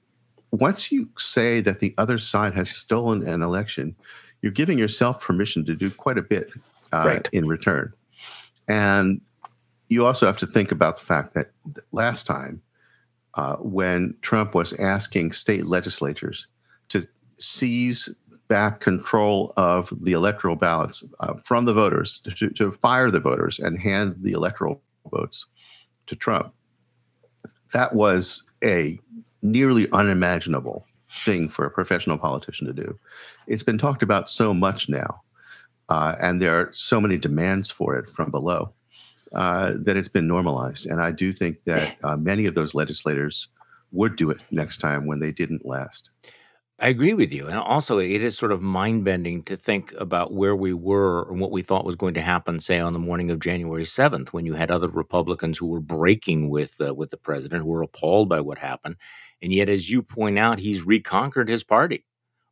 once 0.52 0.92
you 0.92 1.08
say 1.18 1.62
that 1.62 1.80
the 1.80 1.94
other 1.98 2.18
side 2.18 2.54
has 2.54 2.70
stolen 2.70 3.26
an 3.28 3.42
election, 3.42 3.96
you're 4.42 4.52
giving 4.52 4.78
yourself 4.78 5.22
permission 5.22 5.64
to 5.66 5.76
do 5.76 5.90
quite 5.90 6.18
a 6.18 6.22
bit 6.22 6.52
uh, 6.94 7.04
right. 7.06 7.30
in 7.32 7.48
return. 7.48 7.94
And 8.68 9.22
you 9.90 10.06
also 10.06 10.26
have 10.26 10.38
to 10.38 10.48
think 10.48 10.72
about 10.72 10.98
the 10.98 11.06
fact 11.06 11.34
that 11.34 11.52
last 11.92 12.26
time, 12.26 12.62
uh, 13.36 13.56
when 13.58 14.16
Trump 14.22 14.54
was 14.54 14.74
asking 14.74 15.32
state 15.32 15.66
legislatures 15.66 16.48
to 16.90 17.08
seize 17.36 18.10
back 18.48 18.80
control 18.80 19.54
of 19.58 19.92
the 20.02 20.12
electoral 20.12 20.56
ballots 20.56 21.04
uh, 21.20 21.34
from 21.36 21.66
the 21.66 21.74
voters, 21.74 22.22
to, 22.36 22.50
to 22.50 22.72
fire 22.72 23.10
the 23.10 23.20
voters 23.20 23.60
and 23.60 23.80
hand 23.80 24.16
the 24.20 24.34
electoral 24.34 24.82
votes 25.12 25.48
to 26.08 26.16
Trump, 26.16 26.54
that 27.74 27.94
was 27.96 28.44
a 28.64 29.00
nearly 29.42 29.90
unimaginable 29.92 30.86
thing 31.10 31.50
for 31.50 31.66
a 31.66 31.72
professional 31.72 32.18
politician 32.18 32.68
to 32.68 32.74
do. 32.74 32.98
It's 33.48 33.64
been 33.64 33.78
talked 33.78 34.04
about 34.04 34.30
so 34.30 34.54
much 34.54 34.90
now 34.90 35.22
uh, 35.90 36.16
and 36.22 36.42
there 36.42 36.56
are 36.56 36.70
so 36.72 37.00
many 37.00 37.18
demands 37.18 37.70
for 37.70 37.96
it 37.96 38.10
from 38.10 38.32
below 38.32 38.74
uh, 39.34 39.74
that 39.78 39.98
it's 39.98 40.10
been 40.10 40.28
normalized. 40.28 40.86
And 40.86 41.02
I 41.02 41.12
do 41.12 41.32
think 41.32 41.64
that 41.66 41.98
uh, 42.04 42.18
many 42.18 42.46
of 42.46 42.56
those 42.56 42.76
legislators 42.76 43.48
would 43.92 44.16
do 44.16 44.30
it 44.30 44.42
next 44.52 44.78
time 44.78 45.06
when 45.06 45.20
they 45.20 45.32
didn't 45.32 45.66
last. 45.66 46.10
I 46.80 46.88
agree 46.88 47.14
with 47.14 47.32
you. 47.32 47.48
And 47.48 47.58
also, 47.58 48.00
it 48.00 48.24
is 48.24 48.38
sort 48.38 48.52
of 48.52 48.62
mind 48.62 49.06
bending 49.06 49.44
to 49.44 49.56
think 49.56 49.94
about 50.00 50.34
where 50.34 50.56
we 50.56 50.74
were 50.74 51.30
and 51.30 51.40
what 51.40 51.52
we 51.52 51.62
thought 51.62 51.86
was 51.86 51.96
going 51.96 52.16
to 52.16 52.22
happen, 52.22 52.60
say, 52.60 52.80
on 52.80 52.94
the 52.94 53.00
morning 53.00 53.30
of 53.30 53.40
January 53.40 53.84
7th, 53.86 54.30
when 54.30 54.46
you 54.46 54.56
had 54.56 54.72
other 54.72 54.90
Republicans 54.90 55.58
who 55.58 55.68
were 55.68 55.80
breaking 55.80 56.50
with, 56.50 56.82
uh, 56.82 56.94
with 56.94 57.12
the 57.12 57.18
president, 57.18 57.62
who 57.62 57.70
were 57.70 57.84
appalled 57.84 58.28
by 58.28 58.42
what 58.42 58.58
happened. 58.58 58.96
And 59.42 59.54
yet, 59.54 59.70
as 59.70 59.90
you 59.90 60.02
point 60.02 60.40
out, 60.40 60.60
he's 60.60 60.86
reconquered 60.86 61.48
his 61.48 61.64
party 61.64 62.06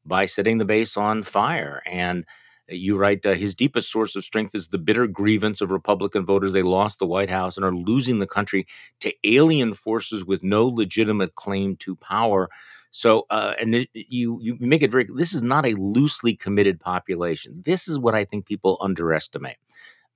by 0.05 0.27
setting 0.27 0.59
the 0.59 0.65
base 0.65 0.97
on 0.97 1.23
fire. 1.23 1.81
And 1.85 2.25
you 2.72 2.98
write 2.98 3.25
uh, 3.25 3.34
his 3.34 3.54
deepest 3.56 3.92
source 3.92 4.16
of 4.16 4.24
strength 4.24 4.56
is 4.56 4.70
the 4.70 4.78
bitter 4.78 5.08
grievance 5.08 5.62
of 5.62 5.72
Republican 5.72 6.25
voters. 6.25 6.54
They 6.54 6.63
lost 6.63 7.00
the 7.00 7.06
White 7.06 7.30
House 7.30 7.58
and 7.58 7.66
are 7.66 7.75
losing 7.75 8.20
the 8.20 8.28
country 8.28 8.66
to 9.01 9.13
alien 9.24 9.74
forces 9.74 10.25
with 10.25 10.44
no 10.44 10.68
legitimate 10.68 11.36
claim 11.36 11.75
to 11.78 11.96
power. 11.96 12.50
So, 12.92 13.25
uh, 13.30 13.54
and 13.60 13.74
it, 13.75 13.90
you 13.94 14.40
you 14.42 14.58
make 14.60 14.82
it 14.82 14.92
very. 14.92 15.08
This 15.16 15.34
is 15.34 15.42
not 15.42 15.66
a 15.66 15.80
loosely 15.80 16.36
committed 16.36 16.80
population. 16.80 17.62
This 17.66 17.88
is 17.88 17.98
what 17.98 18.16
I 18.16 18.25
think 18.25 18.46
people 18.46 18.78
underestimate. 18.82 19.58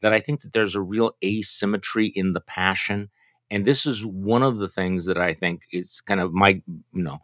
That 0.01 0.13
I 0.13 0.19
think 0.19 0.41
that 0.41 0.51
there's 0.51 0.75
a 0.75 0.81
real 0.81 1.11
asymmetry 1.23 2.07
in 2.15 2.33
the 2.33 2.41
passion, 2.41 3.09
and 3.49 3.65
this 3.65 3.85
is 3.85 4.05
one 4.05 4.43
of 4.43 4.57
the 4.57 4.67
things 4.67 5.05
that 5.05 5.17
I 5.17 5.33
think 5.33 5.63
is 5.71 6.01
kind 6.01 6.19
of 6.19 6.33
my 6.33 6.61
you 6.93 7.03
know 7.03 7.19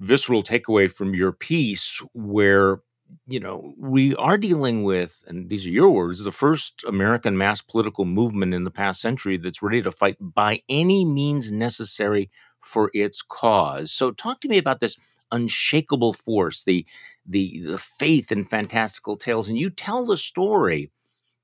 visceral 0.00 0.42
takeaway 0.42 0.90
from 0.90 1.14
your 1.14 1.32
piece, 1.32 2.02
where 2.12 2.80
you 3.26 3.40
know, 3.40 3.74
we 3.78 4.14
are 4.16 4.38
dealing 4.38 4.82
with, 4.82 5.22
and 5.26 5.48
these 5.50 5.66
are 5.66 5.70
your 5.70 5.90
words, 5.90 6.22
the 6.22 6.32
first 6.32 6.82
American 6.86 7.36
mass 7.36 7.60
political 7.60 8.04
movement 8.04 8.54
in 8.54 8.64
the 8.64 8.70
past 8.70 9.00
century 9.00 9.36
that's 9.36 9.62
ready 9.62 9.82
to 9.82 9.90
fight 9.92 10.16
by 10.20 10.60
any 10.68 11.04
means 11.04 11.52
necessary 11.52 12.30
for 12.60 12.90
its 12.94 13.22
cause. 13.22 13.92
So, 13.92 14.10
talk 14.10 14.40
to 14.40 14.48
me 14.48 14.58
about 14.58 14.80
this 14.80 14.96
unshakable 15.32 16.14
force, 16.14 16.64
the 16.64 16.86
the 17.26 17.60
the 17.64 17.78
faith 17.78 18.30
in 18.32 18.44
fantastical 18.44 19.16
tales, 19.16 19.48
and 19.48 19.58
you 19.58 19.70
tell 19.70 20.04
the 20.06 20.16
story. 20.16 20.90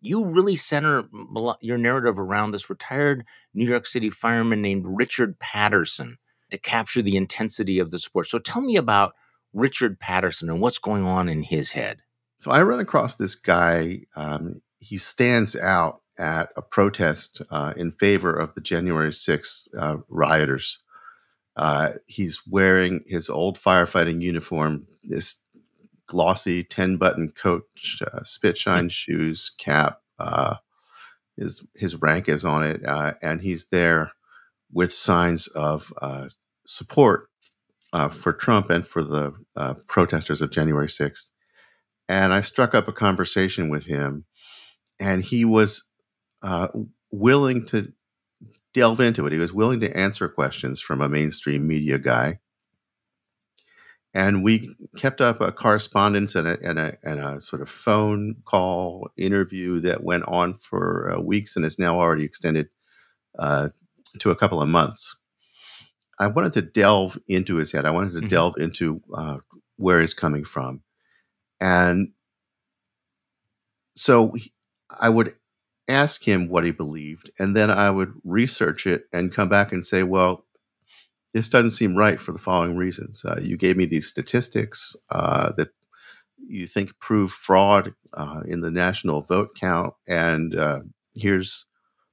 You 0.02 0.25
really 0.26 0.57
center 0.57 1.09
your 1.61 1.79
narrative 1.79 2.19
around 2.19 2.52
this 2.52 2.71
retired 2.71 3.25
New 3.55 3.67
York 3.69 3.87
City 3.87 4.11
fireman 4.11 4.62
named 4.62 4.85
Richard 4.87 5.38
Patterson 5.38 6.19
to 6.50 6.59
capture 6.59 7.02
the 7.02 7.17
intensity 7.17 7.79
of 7.79 7.90
the 7.90 7.99
sport. 7.99 8.26
So, 8.29 8.38
tell 8.38 8.62
me 8.62 8.76
about 8.76 9.14
Richard 9.52 9.99
Patterson 9.99 10.50
and 10.50 10.61
what's 10.61 10.78
going 10.78 11.04
on 11.04 11.28
in 11.28 11.42
his 11.42 11.71
head? 11.71 12.02
So 12.40 12.50
I 12.50 12.62
run 12.62 12.80
across 12.80 13.16
this 13.16 13.35
guy. 13.35 14.02
Um, 14.16 14.62
he 14.78 14.97
stands 14.97 15.57
out 15.57 16.00
at 16.19 16.50
a 16.57 16.62
protest 16.62 17.42
uh, 17.50 17.73
in 17.76 17.90
favor 17.90 18.33
of 18.33 18.54
the 18.54 18.61
January 18.61 19.11
6th 19.11 19.69
uh, 19.78 19.97
rioters. 20.09 20.78
Uh, 21.57 21.92
he's 22.07 22.42
wearing 22.47 23.02
his 23.07 23.28
old 23.28 23.59
firefighting 23.59 24.23
uniform, 24.23 24.87
this 25.02 25.37
glossy 26.07 26.64
10 26.64 26.97
button 26.97 27.30
coat, 27.30 27.64
uh, 28.12 28.23
spit 28.23 28.57
shine 28.57 28.88
shoes, 28.88 29.52
cap. 29.59 30.00
Uh, 30.19 30.57
his, 31.37 31.64
his 31.75 31.97
rank 31.97 32.28
is 32.28 32.45
on 32.45 32.64
it, 32.64 32.87
uh, 32.87 33.14
and 33.23 33.40
he's 33.40 33.66
there 33.66 34.12
with 34.73 34.92
signs 34.92 35.47
of 35.49 35.92
support 36.66 37.29
for 38.11 38.32
Trump 38.32 38.70
and 38.70 38.87
for 38.87 39.02
the 39.02 39.32
protesters 39.87 40.42
of 40.42 40.50
January 40.50 40.88
6th. 40.88 41.30
And 42.09 42.32
I 42.32 42.40
struck 42.40 42.75
up 42.75 42.88
a 42.88 42.92
conversation 42.92 43.68
with 43.68 43.85
him, 43.87 44.25
and 44.99 45.23
he 45.23 45.44
was 45.44 45.85
uh, 46.42 46.68
willing 47.12 47.66
to 47.66 47.92
delve 48.75 49.00
into 49.00 49.26
it. 49.26 49.32
He 49.32 49.38
was 49.38 49.52
willing 49.52 49.80
to 49.80 49.97
answer 49.97 50.28
questions 50.28 50.80
from 50.80 51.00
a 51.00 51.09
mainstream 51.09 51.66
media 51.66 51.99
guy. 51.99 52.38
And 54.12 54.42
we 54.42 54.75
kept 54.97 55.20
up 55.20 55.40
a 55.40 55.52
correspondence 55.52 56.35
and 56.35 56.49
a, 56.49 56.59
and 56.62 56.78
a, 56.80 56.97
and 57.04 57.20
a 57.20 57.40
sort 57.40 57.62
of 57.62 57.68
phone 57.68 58.37
call 58.44 59.09
interview 59.16 59.78
that 59.80 60.02
went 60.02 60.25
on 60.26 60.54
for 60.54 61.14
uh, 61.14 61.20
weeks 61.20 61.54
and 61.54 61.64
is 61.64 61.78
now 61.78 62.00
already 62.00 62.25
extended 62.25 62.68
uh, 63.38 63.68
to 64.18 64.30
a 64.30 64.37
couple 64.37 64.61
of 64.61 64.68
months. 64.68 65.14
I 66.20 66.26
wanted 66.26 66.52
to 66.52 66.62
delve 66.62 67.18
into 67.28 67.56
his 67.56 67.72
head. 67.72 67.86
I 67.86 67.90
wanted 67.90 68.12
to 68.12 68.18
mm-hmm. 68.18 68.28
delve 68.28 68.54
into 68.58 69.00
uh, 69.14 69.38
where 69.76 70.00
he's 70.00 70.14
coming 70.14 70.44
from. 70.44 70.82
And 71.60 72.12
so 73.96 74.34
I 75.00 75.08
would 75.08 75.34
ask 75.88 76.22
him 76.22 76.48
what 76.48 76.64
he 76.64 76.70
believed, 76.70 77.30
and 77.38 77.56
then 77.56 77.70
I 77.70 77.90
would 77.90 78.12
research 78.22 78.86
it 78.86 79.04
and 79.12 79.34
come 79.34 79.48
back 79.48 79.72
and 79.72 79.84
say, 79.84 80.02
well, 80.02 80.44
this 81.32 81.48
doesn't 81.48 81.70
seem 81.72 81.96
right 81.96 82.20
for 82.20 82.32
the 82.32 82.38
following 82.38 82.76
reasons. 82.76 83.24
Uh, 83.24 83.40
you 83.40 83.56
gave 83.56 83.76
me 83.76 83.86
these 83.86 84.06
statistics 84.06 84.94
uh, 85.10 85.52
that 85.56 85.68
you 86.46 86.66
think 86.66 86.98
prove 87.00 87.32
fraud 87.32 87.94
uh, 88.14 88.40
in 88.46 88.60
the 88.60 88.70
national 88.70 89.22
vote 89.22 89.54
count, 89.58 89.94
and 90.06 90.54
uh, 90.56 90.80
here's 91.14 91.66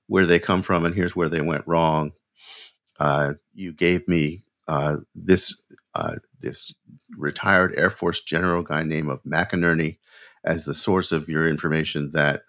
where 0.07 0.25
they 0.25 0.39
come 0.39 0.61
from, 0.61 0.85
and 0.85 0.95
here's 0.95 1.15
where 1.15 1.29
they 1.29 1.41
went 1.41 1.67
wrong. 1.67 2.11
Uh, 2.99 3.33
you 3.53 3.73
gave 3.73 4.07
me 4.07 4.43
uh, 4.67 4.97
this 5.15 5.61
this 6.39 6.73
retired 7.17 7.73
Air 7.75 7.89
Force 7.89 8.21
general 8.21 8.61
guy 8.61 8.83
named 8.83 9.09
of 9.09 9.23
McInerney 9.23 9.97
as 10.43 10.65
the 10.65 10.73
source 10.73 11.11
of 11.11 11.27
your 11.27 11.47
information 11.47 12.11
that 12.11 12.43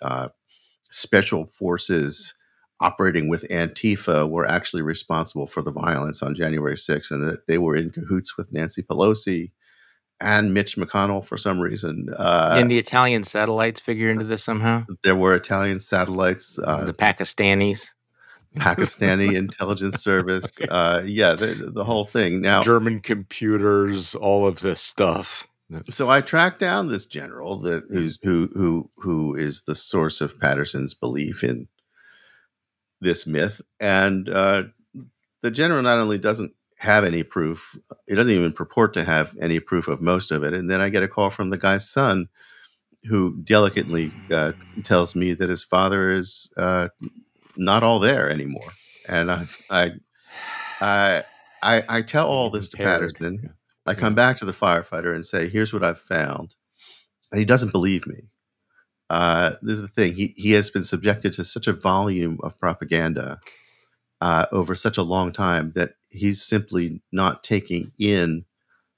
special 0.91 1.47
forces 1.47 2.35
operating 2.81 3.29
with 3.29 3.47
Antifa 3.49 4.29
were 4.29 4.47
actually 4.47 4.83
responsible 4.83 5.47
for 5.47 5.63
the 5.63 5.71
violence 5.71 6.23
on 6.23 6.35
January 6.35 6.77
6th 6.77 7.11
and 7.11 7.27
that 7.27 7.47
they 7.47 7.59
were 7.59 7.77
in 7.77 7.91
cahoots 7.91 8.37
with 8.37 8.53
Nancy 8.53 8.83
Pelosi 8.83 9.51
and 10.21 10.55
Mitch 10.55 10.77
McConnell 10.77 11.25
for 11.25 11.37
some 11.37 11.61
reason. 11.61 12.09
Uh, 12.17 12.57
and 12.59 12.71
the 12.71 12.79
Italian 12.79 13.25
satellites 13.25 13.81
figure 13.81 14.11
into 14.11 14.25
this 14.25 14.43
somehow? 14.43 14.85
There 15.03 15.17
were 15.17 15.35
Italian 15.35 15.81
satellites. 15.81 16.59
Uh, 16.59 16.85
the 16.85 16.93
Pakistanis. 16.93 17.93
Pakistani 18.59 19.35
intelligence 19.37 20.03
service. 20.03 20.61
Uh, 20.63 21.03
yeah, 21.05 21.35
the, 21.35 21.71
the 21.73 21.85
whole 21.85 22.05
thing. 22.05 22.41
Now, 22.41 22.63
German 22.63 23.01
computers, 23.01 24.15
all 24.15 24.47
of 24.47 24.61
this 24.61 24.81
stuff. 24.81 25.49
So 25.91 26.09
I 26.09 26.23
tracked 26.23 26.61
down 26.61 26.89
this 26.89 27.05
general 27.05 27.59
that 27.61 27.85
who's 27.91 28.19
who 28.23 28.49
who 28.55 28.91
who 28.97 29.35
is 29.35 29.63
the 29.63 29.75
source 29.75 30.21
of 30.23 30.39
Patterson's 30.39 30.95
belief 30.95 31.45
in 31.45 31.69
this 33.01 33.27
myth, 33.27 33.61
and 33.79 34.29
uh, 34.31 34.63
the 35.43 35.51
general 35.51 35.83
not 35.83 35.99
only 35.99 36.17
doesn't 36.17 36.53
have 36.79 37.05
any 37.05 37.23
proof, 37.23 37.77
he 38.07 38.15
doesn't 38.15 38.33
even 38.33 38.53
purport 38.53 38.95
to 38.95 39.05
have 39.05 39.37
any 39.41 39.61
proof 39.61 39.89
of 39.89 40.01
most 40.01 40.31
of 40.31 40.43
it, 40.43 40.55
and 40.55 40.71
then 40.71 40.81
I 40.81 40.89
get 40.89 41.03
a 41.03 41.09
call 41.09 41.29
from 41.29 41.51
the 41.51 41.59
guy's 41.59 41.89
son, 41.89 42.29
who 43.05 43.37
delicately 43.43 44.11
uh, 44.31 44.53
tells 44.85 45.15
me 45.15 45.35
that 45.35 45.51
his 45.51 45.63
father 45.63 46.11
is 46.13 46.51
uh, 46.57 46.89
not 47.59 47.85
all 47.85 48.01
there 48.01 48.31
anymore, 48.31 48.71
and 49.09 49.33
I 49.33 49.47
I 49.71 49.93
I 50.81 51.25
I, 51.63 51.85
I 51.89 52.03
tell 52.03 52.29
all 52.29 52.51
this 52.51 52.71
to 52.71 52.79
Patterson. 52.79 53.55
I 53.87 53.95
come 53.95 54.15
back 54.17 54.39
to 54.39 54.47
the 54.47 54.53
firefighter 54.53 55.15
and 55.15 55.27
say, 55.27 55.49
"Here's 55.51 55.73
what 55.75 55.85
I've 55.85 56.01
found," 56.01 56.57
and 57.33 57.41
he 57.41 57.47
doesn't 57.47 57.73
believe 57.73 58.07
me. 58.07 58.25
Uh, 59.11 59.53
this 59.63 59.77
is 59.77 59.83
the 59.83 59.89
thing; 59.89 60.15
he 60.15 60.35
he 60.37 60.53
has 60.53 60.71
been 60.71 60.85
subjected 60.85 61.35
to 61.35 61.45
such 61.45 61.69
a 61.69 61.75
volume 61.75 62.39
of 62.43 62.59
propaganda 62.61 63.41
uh, 64.23 64.47
over 64.53 64.75
such 64.77 64.99
a 64.99 65.05
long 65.05 65.33
time 65.33 65.73
that 65.75 65.95
he's 66.11 66.43
simply 66.43 67.03
not 67.13 67.45
taking 67.45 67.93
in 68.01 68.45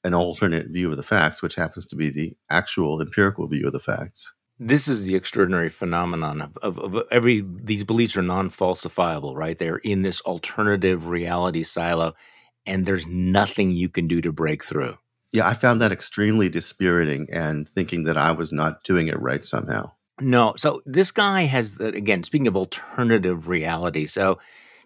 an 0.05 0.15
alternate 0.15 0.69
view 0.69 0.91
of 0.91 0.97
the 0.97 1.03
facts, 1.05 1.43
which 1.43 1.57
happens 1.57 1.87
to 1.87 1.97
be 1.97 2.11
the 2.11 2.37
actual 2.51 3.01
empirical 3.01 3.47
view 3.49 3.67
of 3.67 3.73
the 3.73 3.81
facts. 3.81 4.33
This 4.63 4.87
is 4.89 5.05
the 5.05 5.17
extraordinary 5.17 5.71
phenomenon 5.71 6.43
of, 6.43 6.57
of, 6.59 6.79
of 6.79 7.03
every 7.11 7.43
these 7.43 7.83
beliefs 7.83 8.17
are 8.17 8.23
non-falsifiable, 8.23 9.35
right? 9.35 9.59
They're 9.59 9.79
in 9.79 10.03
this 10.03 10.21
alternative 10.21 11.07
reality 11.07 11.63
silo 11.63 12.15
and 12.67 12.87
there's 12.87 13.07
nothing 13.07 13.71
you 13.71 13.89
can 13.89 14.07
do 14.07 14.21
to 14.21 14.33
break 14.33 14.63
through. 14.63 14.97
Yeah, 15.33 15.49
I 15.49 15.55
found 15.55 15.81
that 15.81 15.93
extremely 15.93 16.49
dispiriting 16.49 17.29
and 17.33 17.69
thinking 17.69 18.05
that 18.05 18.17
I 18.17 18.33
was 18.33 18.53
not 18.53 18.85
doing 18.85 19.09
it 19.09 19.21
right 19.21 19.45
somehow. 19.45 19.93
No. 20.21 20.55
So 20.57 20.83
this 20.85 21.11
guy 21.11 21.43
has, 21.43 21.77
the, 21.77 21.87
again, 21.87 22.23
speaking 22.25 22.49
of 22.49 22.57
alternative 22.57 23.49
reality. 23.49 24.07
So 24.07 24.39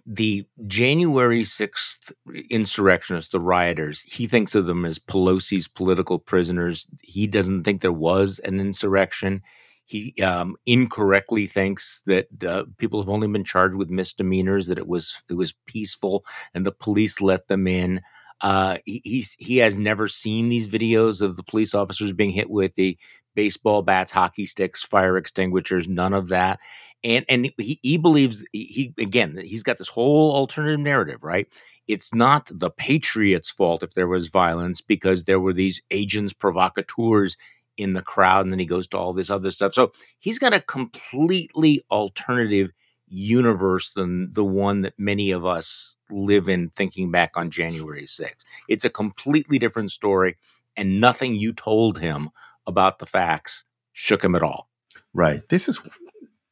the 0.07 0.47
January 0.67 1.43
6th 1.43 2.13
insurrectionists, 2.51 3.33
the 3.33 3.41
rioters, 3.41 4.03
he 4.03 4.27
thinks 4.27 4.55
of 4.55 4.67
them 4.67 4.85
as 4.85 4.99
Pelosi's 4.99 5.67
political 5.67 6.19
prisoners. 6.19 6.87
He 7.03 7.27
doesn't 7.27 7.65
think 7.65 7.81
there 7.81 7.93
was 7.93 8.39
an 8.41 8.61
insurrection. 8.61 9.43
He 9.87 10.15
um, 10.23 10.57
incorrectly 10.67 11.47
thinks 11.47 12.03
that 12.07 12.27
uh, 12.45 12.65
people 12.79 13.01
have 13.03 13.09
only 13.11 13.29
been 13.29 13.45
charged 13.45 13.77
with 13.77 13.91
misdemeanors, 13.91 14.67
that 14.69 14.79
it 14.79 14.87
was 14.89 15.23
it 15.29 15.35
was 15.35 15.53
peaceful, 15.67 16.25
and 16.55 16.65
the 16.67 16.73
police 16.73 17.21
let 17.21 17.49
them 17.49 17.67
in. 17.67 18.01
Uh, 18.41 18.79
he, 18.85 19.25
he 19.39 19.57
has 19.59 19.77
never 19.77 20.09
seen 20.09 20.49
these 20.49 20.69
videos 20.69 21.23
of 21.23 21.37
the 21.37 21.43
police 21.43 21.75
officers 21.75 22.13
being 22.13 22.31
hit 22.31 22.51
with 22.51 22.75
the 22.77 22.99
baseball 23.35 23.83
bats, 23.83 24.11
hockey 24.11 24.47
sticks, 24.47 24.83
fire 24.83 25.17
extinguishers, 25.17 25.89
none 25.89 26.13
of 26.15 26.29
that. 26.29 26.59
And 27.03 27.25
and 27.29 27.51
he, 27.59 27.79
he 27.83 27.99
believes 27.99 28.45
he 28.53 28.95
again 28.99 29.37
he's 29.37 29.63
got 29.63 29.77
this 29.79 29.89
whole 29.89 30.35
alternative 30.35 30.81
narrative, 30.81 31.23
right? 31.23 31.47
It's 31.87 32.15
not 32.15 32.49
the 32.51 32.71
patriots' 32.71 33.51
fault 33.51 33.83
if 33.83 33.93
there 33.93 34.09
was 34.09 34.29
violence 34.29 34.81
because 34.81 35.25
there 35.25 35.41
were 35.41 35.53
these 35.53 35.83
agents 35.91 36.33
provocateurs 36.33 37.37
in 37.77 37.93
the 37.93 38.03
crowd 38.03 38.45
and 38.45 38.53
then 38.53 38.59
he 38.59 38.67
goes 38.67 38.87
to 38.89 38.99
all 38.99 39.13
this 39.13 39.31
other 39.31 39.51
stuff. 39.51 39.75
So 39.75 39.93
he's 40.19 40.39
got 40.39 40.55
a 40.55 40.61
completely 40.61 41.83
alternative 41.91 42.73
universe 43.09 43.93
than 43.93 44.33
the 44.33 44.45
one 44.45 44.83
that 44.83 44.95
many 44.99 45.31
of 45.31 45.45
us 45.45 45.97
live 46.11 46.49
in 46.49 46.71
thinking 46.71 47.11
back 47.11 47.33
on 47.37 47.51
january 47.51 48.05
6th 48.05 48.45
it's 48.69 48.85
a 48.85 48.91
completely 48.91 49.59
different 49.59 49.91
story 49.91 50.37
and 50.77 51.01
nothing 51.01 51.35
you 51.35 51.53
told 51.53 51.99
him 51.99 52.31
about 52.67 52.99
the 52.99 53.07
facts 53.07 53.65
shook 53.93 54.23
him 54.25 54.35
at 54.35 54.43
all. 54.43 54.69
Right. 55.13 55.49
This 55.49 55.69
is 55.69 55.81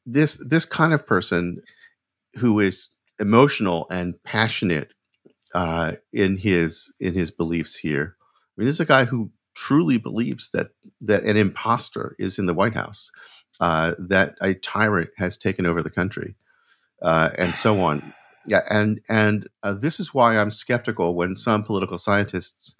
this 0.07 0.35
this 0.47 0.65
kind 0.65 0.93
of 0.93 1.07
person 1.07 1.63
who 2.39 2.61
is 2.61 2.91
emotional 3.19 3.87
and 3.91 4.21
passionate 4.25 4.93
uh, 5.55 5.93
in 6.13 6.37
his 6.37 6.93
in 7.01 7.15
his 7.15 7.31
beliefs 7.31 7.77
here. 7.77 8.17
I 8.21 8.53
mean 8.57 8.67
this 8.67 8.77
is 8.77 8.81
a 8.81 8.87
guy 8.87 9.05
who 9.05 9.31
truly 9.55 9.99
believes 9.99 10.51
that 10.53 10.71
that 11.01 11.25
an 11.25 11.37
impostor 11.37 12.17
is 12.19 12.39
in 12.39 12.47
the 12.47 12.55
White 12.55 12.75
House, 12.75 13.11
uh, 13.61 13.95
that 13.99 14.37
a 14.41 14.55
tyrant 14.55 15.11
has 15.17 15.37
taken 15.37 15.67
over 15.67 15.83
the 15.83 15.91
country, 15.91 16.35
uh, 17.03 17.31
and 17.39 17.55
so 17.55 17.81
on. 17.81 18.13
Yeah, 18.45 18.63
and 18.71 19.01
and 19.09 19.49
uh, 19.63 19.75
this 19.75 20.01
is 20.01 20.13
why 20.13 20.37
I'm 20.37 20.51
skeptical 20.51 21.15
when 21.15 21.37
some 21.37 21.63
political 21.63 21.97
scientists 21.97 22.75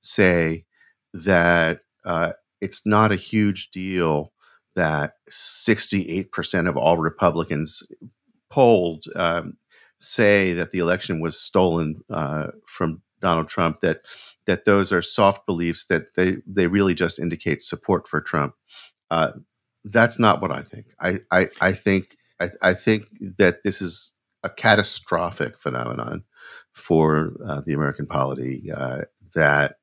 say 0.00 0.66
that 1.14 1.80
uh, 2.04 2.32
it's 2.60 2.84
not 2.84 3.12
a 3.12 3.16
huge 3.16 3.70
deal 3.70 4.32
that 4.74 5.14
68% 5.30 6.68
of 6.68 6.76
all 6.76 6.98
Republicans 6.98 7.82
polled 8.50 9.06
um, 9.16 9.56
say 9.98 10.52
that 10.52 10.70
the 10.72 10.78
election 10.78 11.20
was 11.20 11.40
stolen 11.40 12.02
uh, 12.10 12.48
from 12.66 13.00
Donald 13.20 13.48
Trump 13.48 13.80
that 13.80 14.02
that 14.46 14.64
those 14.64 14.92
are 14.92 15.02
soft 15.02 15.46
beliefs 15.46 15.86
that 15.86 16.14
they 16.14 16.38
they 16.46 16.66
really 16.66 16.94
just 16.94 17.18
indicate 17.18 17.62
support 17.62 18.08
for 18.08 18.20
Trump. 18.20 18.54
Uh, 19.10 19.32
that's 19.84 20.18
not 20.18 20.40
what 20.40 20.50
I 20.50 20.62
think. 20.62 20.86
I 21.00 21.20
I, 21.30 21.48
I 21.60 21.72
think 21.72 22.16
I, 22.40 22.50
I, 22.62 22.74
think 22.74 23.04
that 23.38 23.62
this 23.64 23.80
is 23.80 24.12
a 24.42 24.50
catastrophic 24.50 25.58
phenomenon 25.58 26.22
for 26.72 27.32
uh, 27.46 27.62
the 27.64 27.72
American 27.72 28.06
polity. 28.06 28.70
Uh, 28.70 29.02
that 29.34 29.76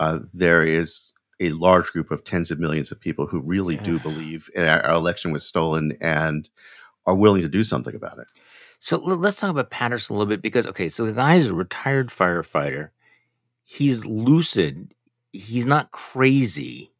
uh, 0.00 0.20
there 0.32 0.62
is 0.62 1.12
a 1.40 1.50
large 1.50 1.92
group 1.92 2.10
of 2.10 2.24
tens 2.24 2.50
of 2.50 2.58
millions 2.58 2.90
of 2.90 3.00
people 3.00 3.26
who 3.26 3.40
really 3.40 3.74
Yeah. 3.74 3.82
do 3.82 3.98
believe 4.00 4.50
our, 4.56 4.80
our 4.84 4.94
election 4.94 5.32
was 5.32 5.44
stolen 5.44 5.96
and 6.00 6.48
are 7.06 7.14
willing 7.14 7.42
to 7.42 7.48
do 7.48 7.64
something 7.64 7.94
about 7.94 8.18
it. 8.18 8.26
So 8.80 8.98
let's 8.98 9.40
talk 9.40 9.50
about 9.50 9.70
Patterson 9.70 10.14
a 10.14 10.18
little 10.18 10.30
bit 10.30 10.42
because 10.42 10.66
okay, 10.66 10.88
so 10.88 11.04
the 11.04 11.12
guy 11.12 11.34
is 11.34 11.46
a 11.46 11.54
retired 11.54 12.08
firefighter. 12.08 12.90
He's 13.68 14.06
lucid. 14.06 14.94
He's 15.32 15.66
not 15.66 15.90
crazy, 15.90 16.90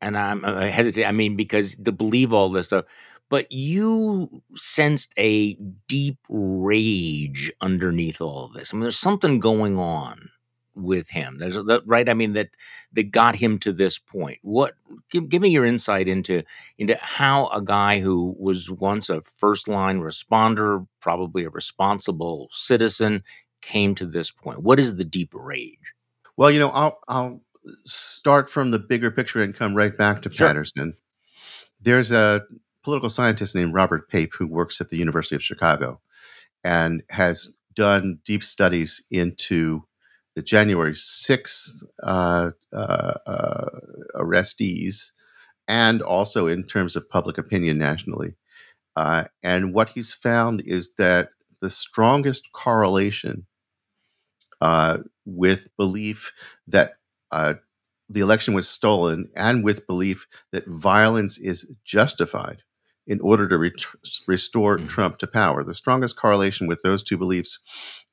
and 0.00 0.18
I'm 0.18 0.44
uh, 0.44 0.54
I 0.54 0.64
hesitate. 0.66 1.04
I 1.04 1.12
mean, 1.12 1.36
because 1.36 1.76
to 1.76 1.92
believe 1.92 2.32
all 2.32 2.50
this 2.50 2.66
stuff, 2.66 2.86
but 3.30 3.46
you 3.52 4.42
sensed 4.56 5.14
a 5.16 5.54
deep 5.86 6.18
rage 6.28 7.52
underneath 7.60 8.20
all 8.20 8.46
of 8.46 8.54
this. 8.54 8.72
I 8.72 8.76
mean, 8.76 8.82
there's 8.82 8.98
something 8.98 9.38
going 9.38 9.78
on 9.78 10.28
with 10.74 11.08
him. 11.08 11.38
There's 11.38 11.54
that 11.54 11.82
right. 11.86 12.08
I 12.08 12.14
mean 12.14 12.32
that 12.32 12.50
that 12.94 13.12
got 13.12 13.36
him 13.36 13.60
to 13.60 13.72
this 13.72 14.00
point. 14.00 14.38
What? 14.42 14.74
Give, 15.12 15.28
give 15.28 15.40
me 15.40 15.50
your 15.50 15.64
insight 15.64 16.08
into 16.08 16.42
into 16.78 16.98
how 17.00 17.46
a 17.50 17.62
guy 17.62 18.00
who 18.00 18.34
was 18.40 18.68
once 18.72 19.08
a 19.08 19.22
first 19.22 19.68
line 19.68 20.00
responder, 20.00 20.84
probably 21.00 21.44
a 21.44 21.50
responsible 21.50 22.48
citizen, 22.50 23.22
came 23.62 23.94
to 23.96 24.06
this 24.06 24.30
point. 24.30 24.62
What 24.62 24.80
is 24.80 24.96
the 24.96 25.04
deep 25.04 25.30
rage? 25.34 25.94
Well, 26.36 26.50
you 26.50 26.58
know, 26.58 26.70
I'll 26.70 26.98
I'll 27.08 27.40
start 27.84 28.50
from 28.50 28.70
the 28.70 28.78
bigger 28.78 29.10
picture 29.10 29.42
and 29.42 29.54
come 29.54 29.74
right 29.74 29.96
back 29.96 30.22
to 30.22 30.30
Sure. 30.30 30.48
Patterson. 30.48 30.94
There's 31.80 32.10
a 32.10 32.42
political 32.82 33.10
scientist 33.10 33.54
named 33.54 33.74
Robert 33.74 34.08
Pape 34.08 34.34
who 34.34 34.46
works 34.46 34.80
at 34.80 34.90
the 34.90 34.96
University 34.96 35.36
of 35.36 35.42
Chicago 35.42 36.00
and 36.64 37.02
has 37.10 37.54
done 37.74 38.18
deep 38.24 38.44
studies 38.44 39.02
into 39.10 39.82
the 40.34 40.42
January 40.42 40.92
6th 40.92 41.82
uh, 42.02 42.50
uh, 42.72 43.14
uh, 43.26 43.68
arrestees 44.16 45.10
and 45.68 46.02
also 46.02 46.46
in 46.46 46.64
terms 46.64 46.96
of 46.96 47.08
public 47.08 47.38
opinion 47.38 47.78
nationally. 47.78 48.34
Uh, 48.96 49.24
and 49.42 49.74
what 49.74 49.90
he's 49.90 50.12
found 50.12 50.62
is 50.64 50.94
that 50.98 51.30
the 51.60 51.70
strongest 51.70 52.50
correlation 52.52 53.46
uh, 54.62 54.98
with 55.26 55.68
belief 55.78 56.32
that 56.68 56.94
uh, 57.32 57.54
the 58.10 58.20
election 58.20 58.54
was 58.54 58.68
stolen 58.68 59.28
and 59.36 59.64
with 59.64 59.88
belief 59.88 60.28
that 60.52 60.66
violence 60.68 61.38
is 61.38 61.66
justified 61.84 62.62
in 63.06 63.20
order 63.22 63.48
to 63.48 63.58
ret- 63.58 63.86
restore 64.28 64.78
Mhm. 64.78 64.88
Trump 64.88 65.18
to 65.18 65.28
power. 65.28 65.64
The 65.64 65.74
strongest 65.74 66.16
correlation 66.16 66.68
with 66.68 66.82
those 66.82 67.02
two 67.04 67.18
beliefs 67.18 67.60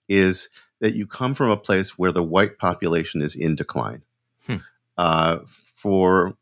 is 0.09 0.49
that 0.81 0.95
you 0.95 1.07
come 1.07 1.35
from 1.35 1.51
a 1.51 1.57
place 1.57 1.99
where 1.99 2.13
the 2.13 2.23
white 2.23 2.57
population 2.59 3.21
is 3.21 3.35
in 3.35 3.55
decline. 3.55 4.03
Hmm. 4.47 4.57
Uh, 4.97 5.39
for 5.45 6.35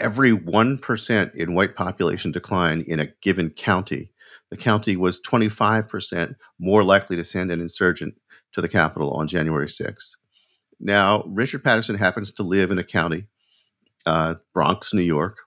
every 0.00 0.32
1% 0.32 1.34
in 1.34 1.54
white 1.54 1.76
population 1.76 2.32
decline 2.32 2.82
in 2.82 3.00
a 3.00 3.08
given 3.22 3.50
county, 3.50 4.12
the 4.50 4.58
county 4.58 4.96
was 4.96 5.20
25% 5.22 6.36
more 6.58 6.84
likely 6.84 7.16
to 7.16 7.24
send 7.24 7.52
an 7.52 7.60
insurgent 7.60 8.14
to 8.52 8.60
the 8.60 8.68
Capitol 8.68 9.12
on 9.12 9.28
January 9.28 9.66
6th. 9.66 10.16
Now, 10.80 11.22
Richard 11.26 11.62
Patterson 11.62 11.96
happens 11.96 12.30
to 12.32 12.42
live 12.42 12.70
in 12.70 12.78
a 12.78 12.84
county, 12.84 13.26
uh, 14.06 14.36
Bronx, 14.54 14.94
New 14.94 15.02
York, 15.02 15.38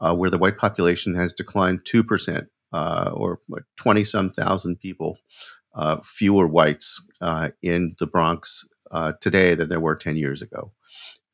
uh, 0.00 0.14
where 0.14 0.30
the 0.30 0.38
white 0.38 0.56
population 0.56 1.14
has 1.14 1.32
declined 1.32 1.84
2%, 1.84 2.46
uh, 2.72 3.10
or 3.12 3.40
20 3.76 4.04
some 4.04 4.30
thousand 4.30 4.78
people, 4.78 5.18
uh, 5.74 5.96
fewer 6.02 6.46
whites 6.46 7.00
uh, 7.20 7.50
in 7.62 7.94
the 7.98 8.06
Bronx 8.06 8.66
uh, 8.92 9.12
today 9.20 9.54
than 9.54 9.68
there 9.68 9.80
were 9.80 9.96
10 9.96 10.16
years 10.16 10.42
ago. 10.42 10.72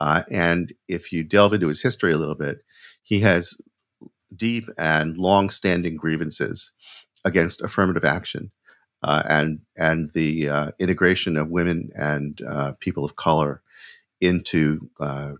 And 0.00 0.72
if 0.86 1.12
you 1.12 1.24
delve 1.24 1.54
into 1.54 1.68
his 1.68 1.82
history 1.82 2.12
a 2.12 2.18
little 2.18 2.34
bit, 2.34 2.58
he 3.02 3.20
has 3.20 3.56
deep 4.36 4.64
and 4.76 5.16
long 5.16 5.48
standing 5.48 5.96
grievances 5.96 6.72
against 7.24 7.62
affirmative 7.62 8.04
action 8.04 8.50
and 9.26 9.60
and 9.76 10.10
the 10.10 10.48
uh, 10.48 10.70
integration 10.78 11.36
of 11.36 11.50
women 11.50 11.90
and 11.96 12.40
uh, 12.42 12.72
people 12.80 13.04
of 13.04 13.16
color 13.16 13.62
into 14.20 14.88
uh, 15.00 15.32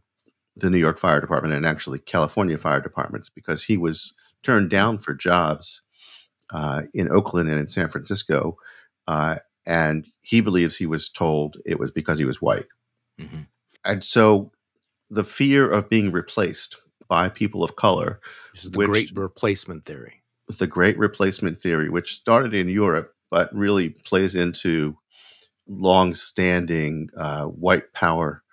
the 0.57 0.71
New 0.71 0.79
York 0.79 0.99
Fire 0.99 1.21
Department 1.21 1.55
and 1.55 1.67
actually 1.67 1.99
California 2.01 2.59
fire 2.59 2.81
departments 2.81 3.29
because 3.29 3.63
he 3.63 3.77
was 3.77 4.15
turned 4.43 4.71
down 4.71 4.99
for 4.99 5.15
jobs 5.15 5.81
uh, 6.51 6.83
in 6.93 7.11
Oakland 7.11 7.49
and 7.49 7.59
in 7.59 7.69
San 7.69 7.89
Francisco, 7.89 8.57
uh, 9.09 9.37
and 9.67 10.07
he 10.23 10.41
believes 10.41 10.77
he 10.77 10.87
was 10.87 11.09
told 11.09 11.57
it 11.65 11.79
was 11.81 11.91
because 11.91 12.19
he 12.19 12.25
was 12.25 12.43
white, 12.43 12.67
hmm 13.19 13.43
and 13.87 14.03
so 14.05 14.51
the 15.11 15.25
fear 15.25 15.71
of 15.71 15.89
being 15.91 16.11
replaced 16.13 16.77
by 17.09 17.29
people 17.29 17.63
of 17.63 17.77
color 17.77 18.21
This 18.53 18.65
is 18.65 18.71
the 18.71 18.79
Which- 18.79 18.89
great 18.89 19.11
replacement 19.15 19.85
theory. 19.85 20.23
the 20.59 20.67
great 20.67 20.99
replacement 20.99 21.61
theory, 21.61 21.89
which 21.89 22.15
started 22.15 22.53
in 22.55 22.69
Europe 22.69 23.14
but 23.35 23.53
really 23.53 23.91
plays 23.91 24.37
into 24.37 24.97
long-standing 25.67 27.09
uh, 27.19 27.47
white 27.47 27.93
power 27.93 28.45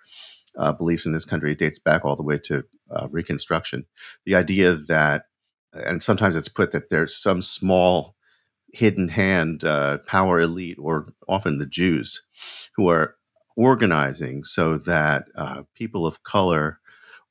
uh, 0.58 0.72
beliefs 0.72 1.06
in 1.06 1.12
this 1.12 1.24
country. 1.24 1.52
It 1.52 1.60
dates 1.60 1.78
back 1.78 2.04
all 2.04 2.16
the 2.16 2.24
way 2.24 2.38
to 2.46 2.64
uh, 2.90 3.06
Reconstruction. 3.08 3.86
The 4.26 4.34
idea 4.34 4.74
that, 4.74 5.26
and 5.72 6.02
sometimes 6.02 6.34
it's 6.34 6.48
put 6.48 6.72
that 6.72 6.90
there's 6.90 7.14
some 7.16 7.42
small 7.42 8.16
hidden 8.72 9.06
hand 9.06 9.62
uh, 9.62 9.98
power 9.98 10.40
elite, 10.40 10.78
or 10.80 11.12
often 11.28 11.58
the 11.58 11.66
Jews, 11.66 12.20
who 12.74 12.88
are 12.88 13.14
organizing 13.56 14.42
so 14.42 14.78
that 14.78 15.26
uh, 15.36 15.62
people 15.76 16.08
of 16.08 16.24
color 16.24 16.80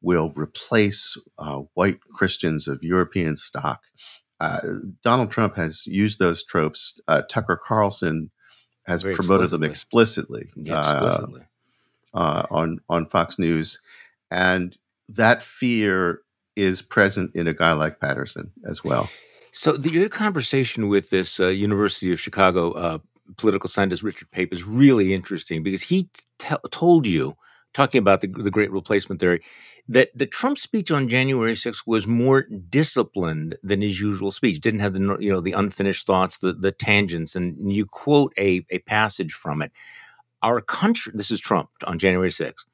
will 0.02 0.32
replace 0.38 1.18
uh, 1.38 1.64
white 1.74 2.00
Christians 2.14 2.70
of 2.70 2.80
European 2.82 3.36
stock. 3.36 3.82
Uh, 4.42 4.60
Donald 5.04 5.30
Trump 5.30 5.56
has 5.56 5.86
used 5.86 6.18
those 6.18 6.44
tropes. 6.44 7.00
Uh, 7.08 7.22
Tucker 7.30 7.56
Carlson 7.56 8.32
has 8.84 9.04
Very 9.04 9.14
promoted 9.14 9.52
them 9.52 9.64
explicitly, 9.64 10.50
Yeah, 10.56 10.80
uh, 10.80 10.80
explicitly. 10.80 11.42
uh, 12.16 12.44
on 12.50 12.80
on 12.90 13.06
Fox 13.06 13.38
News, 13.38 13.80
and 14.32 14.76
that 15.10 15.44
fear 15.44 16.22
is 16.56 16.82
present 16.82 17.36
in 17.36 17.48
a 17.48 17.54
guy 17.54 17.74
like 17.74 18.00
Patterson 18.00 18.52
as 18.66 18.84
well. 18.84 19.10
So 19.52 19.74
the, 19.74 19.92
your 19.92 20.10
conversation 20.10 20.88
with 20.88 21.12
this 21.12 21.40
uh, 21.40 21.48
University 21.48 22.12
of 22.12 22.20
Chicago 22.20 22.72
uh, 22.72 22.98
political 23.38 23.70
scientist 23.70 24.02
Richard 24.02 24.32
Pape 24.32 24.52
is 24.54 24.64
really 24.64 25.14
interesting 25.14 25.62
because 25.62 25.84
he 25.84 26.10
t- 26.40 26.56
told 26.72 27.06
you, 27.06 27.36
talking 27.74 28.00
about 28.00 28.22
the, 28.22 28.28
the 28.28 28.52
Great 28.52 28.72
Replacement 28.72 29.22
Theory, 29.22 29.42
that 29.88 30.10
the 30.16 30.26
Trump 30.26 30.58
speech 30.58 30.92
on 30.92 31.10
January 31.10 31.54
6th 31.54 31.84
was 31.86 32.08
more 32.08 32.44
disciplined 32.70 33.56
than 33.64 33.82
his 33.82 34.00
usual 34.00 34.32
speech. 34.32 34.60
Didn't 34.62 34.82
have 34.82 34.94
the 34.94 35.18
you 35.20 35.32
know 35.32 35.42
the 35.42 35.54
unfinished 35.54 36.06
thoughts, 36.08 36.38
the 36.40 36.54
the 36.54 36.72
tangents, 36.72 37.36
and 37.36 37.72
you 37.72 37.86
quote 37.86 38.34
a 38.38 38.66
a 38.70 38.80
passage 38.80 39.34
from 39.34 39.62
it. 39.62 39.72
Our 40.44 40.62
country. 40.62 41.14
This 41.16 41.32
is 41.32 41.40
Trump 41.40 41.70
on 41.86 42.00
January 42.00 42.30
6th. 42.32 42.66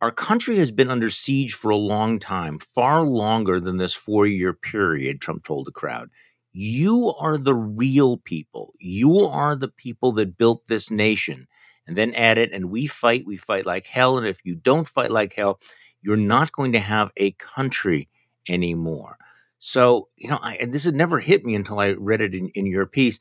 Our 0.00 0.10
country 0.10 0.58
has 0.58 0.70
been 0.70 0.90
under 0.90 1.08
siege 1.10 1.54
for 1.54 1.70
a 1.70 1.76
long 1.76 2.18
time, 2.18 2.58
far 2.58 3.02
longer 3.02 3.58
than 3.58 3.78
this 3.78 3.94
four 3.94 4.26
year 4.26 4.52
period, 4.52 5.20
Trump 5.20 5.44
told 5.44 5.66
the 5.66 5.72
crowd. 5.72 6.10
You 6.52 7.14
are 7.18 7.38
the 7.38 7.54
real 7.54 8.18
people. 8.18 8.74
You 8.78 9.20
are 9.20 9.56
the 9.56 9.68
people 9.68 10.12
that 10.12 10.36
built 10.38 10.66
this 10.68 10.90
nation. 10.90 11.48
And 11.86 11.96
then 11.96 12.14
add 12.14 12.38
it. 12.38 12.52
and 12.52 12.70
we 12.70 12.86
fight, 12.86 13.24
we 13.26 13.36
fight 13.36 13.66
like 13.66 13.86
hell. 13.86 14.16
And 14.16 14.26
if 14.26 14.40
you 14.44 14.54
don't 14.54 14.88
fight 14.88 15.10
like 15.10 15.34
hell, 15.34 15.60
you're 16.02 16.16
not 16.16 16.52
going 16.52 16.72
to 16.72 16.78
have 16.78 17.10
a 17.16 17.32
country 17.32 18.08
anymore. 18.48 19.16
So, 19.58 20.08
you 20.16 20.28
know, 20.28 20.38
I, 20.42 20.56
and 20.56 20.72
this 20.72 20.84
had 20.84 20.94
never 20.94 21.18
hit 21.18 21.44
me 21.44 21.54
until 21.54 21.80
I 21.80 21.92
read 21.92 22.20
it 22.20 22.34
in, 22.34 22.48
in 22.50 22.66
your 22.66 22.86
piece. 22.86 23.18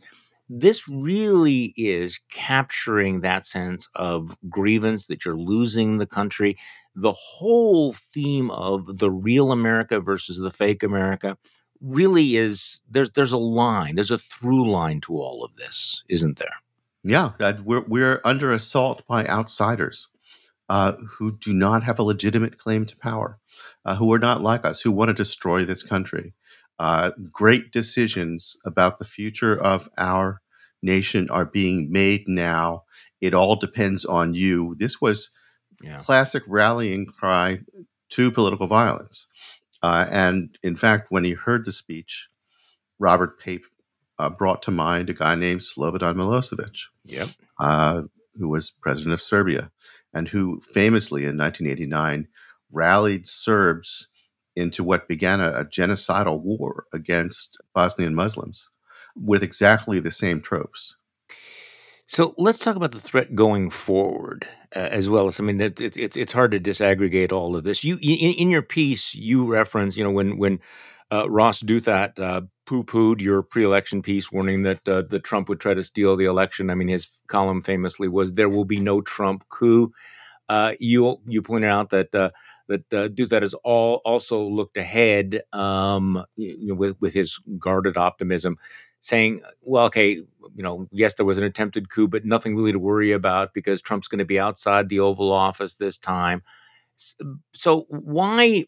This 0.50 0.88
really 0.90 1.74
is 1.78 2.20
capturing 2.30 3.22
that 3.22 3.46
sense 3.46 3.88
of 3.96 4.36
grievance 4.50 5.08
that 5.08 5.24
you're 5.24 5.38
losing 5.38 5.98
the 5.98 6.06
country. 6.06 6.58
The 6.96 7.14
whole 7.14 7.94
theme 7.94 8.52
of 8.52 9.00
the 9.00 9.10
real 9.10 9.52
America 9.52 10.02
versus 10.02 10.38
the 10.38 10.52
fake 10.52 10.84
America 10.84 11.38
really 11.82 12.36
is 12.36 12.82
there's 12.90 13.12
there's 13.12 13.32
a 13.32 13.38
line, 13.38 13.96
there's 13.96 14.12
a 14.12 14.18
through 14.18 14.70
line 14.70 15.02
to 15.02 15.14
all 15.14 15.44
of 15.44 15.56
this, 15.56 16.04
isn't 16.10 16.40
there? 16.40 16.56
Yeah, 17.04 17.32
we're 17.66 17.86
we're 17.88 18.22
under 18.24 18.54
assault 18.54 19.04
by 19.08 19.26
outsiders 19.28 20.08
uh, 20.70 20.94
who 20.94 21.38
do 21.38 21.54
not 21.54 21.84
have 21.84 22.00
a 22.00 22.04
legitimate 22.04 22.58
claim 22.58 22.86
to 22.86 22.98
power, 22.98 23.40
uh, 23.86 23.96
who 23.96 24.12
are 24.14 24.20
not 24.20 24.42
like 24.42 24.66
us, 24.66 24.82
who 24.82 24.92
want 24.92 25.10
to 25.10 25.14
destroy 25.14 25.66
this 25.66 25.84
country. 25.84 26.34
Uh, 26.80 27.12
great 27.32 27.72
decisions 27.72 28.58
about 28.66 28.98
the 29.00 29.06
future 29.06 29.56
of 29.62 29.90
our 29.98 30.42
nation 30.82 31.30
are 31.30 31.46
being 31.46 31.92
made 31.92 32.28
now. 32.28 32.84
It 33.22 33.34
all 33.34 33.56
depends 33.56 34.06
on 34.06 34.34
you. 34.34 34.76
This 34.80 35.02
was 35.02 35.30
Yeah. 35.84 36.00
classic 36.00 36.44
rallying 36.48 37.06
cry 37.08 37.60
to 38.12 38.32
political 38.32 38.68
violence. 38.68 39.28
Uh, 39.82 40.08
and 40.10 40.58
in 40.64 40.76
fact, 40.78 41.08
when 41.12 41.24
he 41.26 41.34
heard 41.34 41.66
the 41.66 41.74
speech, 41.74 42.28
Robert 43.00 43.40
Pape 43.40 43.66
uh, 44.20 44.30
brought 44.30 44.64
to 44.64 44.72
mind 44.72 45.10
a 45.10 45.14
guy 45.14 45.36
named 45.36 45.62
Slobodan 45.62 46.16
Milosevic 46.16 46.80
Yep. 47.06 47.30
uh, 47.60 48.04
who 48.36 48.48
was 48.50 48.72
president 48.72 49.14
of 49.14 49.22
Serbia. 49.22 49.72
and 50.14 50.28
who 50.30 50.62
famously 50.62 51.24
in 51.24 51.38
1989 51.38 52.28
rallied 52.74 53.28
Serbs 53.28 54.08
into 54.56 54.84
what 54.84 55.08
began 55.08 55.42
a, 55.42 55.52
a 55.54 55.66
genocidal 55.66 56.42
war 56.42 56.86
against 56.94 57.58
Bosnian 57.74 58.16
Muslims 58.16 58.70
with 59.16 59.44
exactly 59.44 60.00
the 60.00 60.12
same 60.12 60.42
tropes. 60.42 60.96
So 62.08 62.36
let's 62.38 62.60
talk 62.60 62.76
about 62.76 62.92
the 62.92 63.00
threat 63.00 63.36
going 63.36 63.70
forward 63.70 64.48
uh, 64.76 64.80
as 64.92 65.10
well. 65.10 65.28
As 65.28 65.40
I 65.40 65.44
mean, 65.44 65.62
it's 65.62 65.82
it's 65.82 66.18
it's 66.18 66.34
hard 66.34 66.52
to 66.52 66.60
disaggregate 66.60 67.32
all 67.32 67.56
of 67.56 67.64
this. 67.64 67.84
You 67.84 67.96
in, 68.02 68.34
in 68.34 68.50
your 68.50 68.62
piece, 68.62 69.16
you 69.16 69.46
reference, 69.52 69.98
you 69.98 70.04
know, 70.04 70.12
when 70.12 70.38
when 70.38 70.60
uh, 71.12 71.30
Ross 71.30 71.62
Douthat 71.62 72.20
uh, 72.20 72.42
poo-pooed 72.66 73.22
your 73.22 73.44
pre-election 73.44 74.02
piece, 74.02 74.32
warning 74.32 74.64
that 74.64 74.88
uh, 74.88 75.04
Trump 75.24 75.50
would 75.50 75.60
try 75.60 75.74
to 75.74 75.84
steal 75.84 76.16
the 76.16 76.26
election. 76.26 76.70
I 76.70 76.76
mean, 76.76 76.88
his 76.88 77.22
column 77.28 77.62
famously 77.62 78.08
was 78.08 78.34
"There 78.34 78.50
will 78.50 78.66
be 78.66 78.80
no 78.80 79.02
Trump 79.02 79.48
coup." 79.50 79.92
Uh, 80.50 80.74
you 80.80 81.20
you 81.28 81.42
pointed 81.42 81.70
out 81.70 81.90
that 81.92 82.14
uh, 82.16 82.32
that 82.68 82.94
uh, 82.94 83.08
Douthat 83.10 83.42
has 83.42 83.54
all 83.56 84.02
also 84.06 84.44
looked 84.44 84.78
ahead 84.78 85.42
um, 85.54 86.24
you 86.36 86.68
know, 86.68 86.76
with 86.76 86.98
with 87.02 87.14
his 87.14 87.40
guarded 87.60 87.98
optimism, 87.98 88.58
saying, 89.00 89.42
"Well, 89.62 89.86
okay, 89.86 90.12
you 90.14 90.64
know, 90.64 90.88
yes, 90.92 91.16
there 91.16 91.26
was 91.26 91.38
an 91.38 91.46
attempted 91.46 91.90
coup, 91.90 92.08
but 92.08 92.26
nothing 92.26 92.56
really 92.56 92.74
to 92.74 92.80
worry 92.80 93.12
about 93.12 93.54
because 93.54 93.82
Trump's 93.82 94.08
going 94.08 94.20
to 94.20 94.26
be 94.26 94.40
outside 94.40 94.90
the 94.90 95.00
Oval 95.00 95.32
Office 95.32 95.76
this 95.76 95.98
time." 95.98 96.44
So 97.54 97.86
why, 97.90 98.66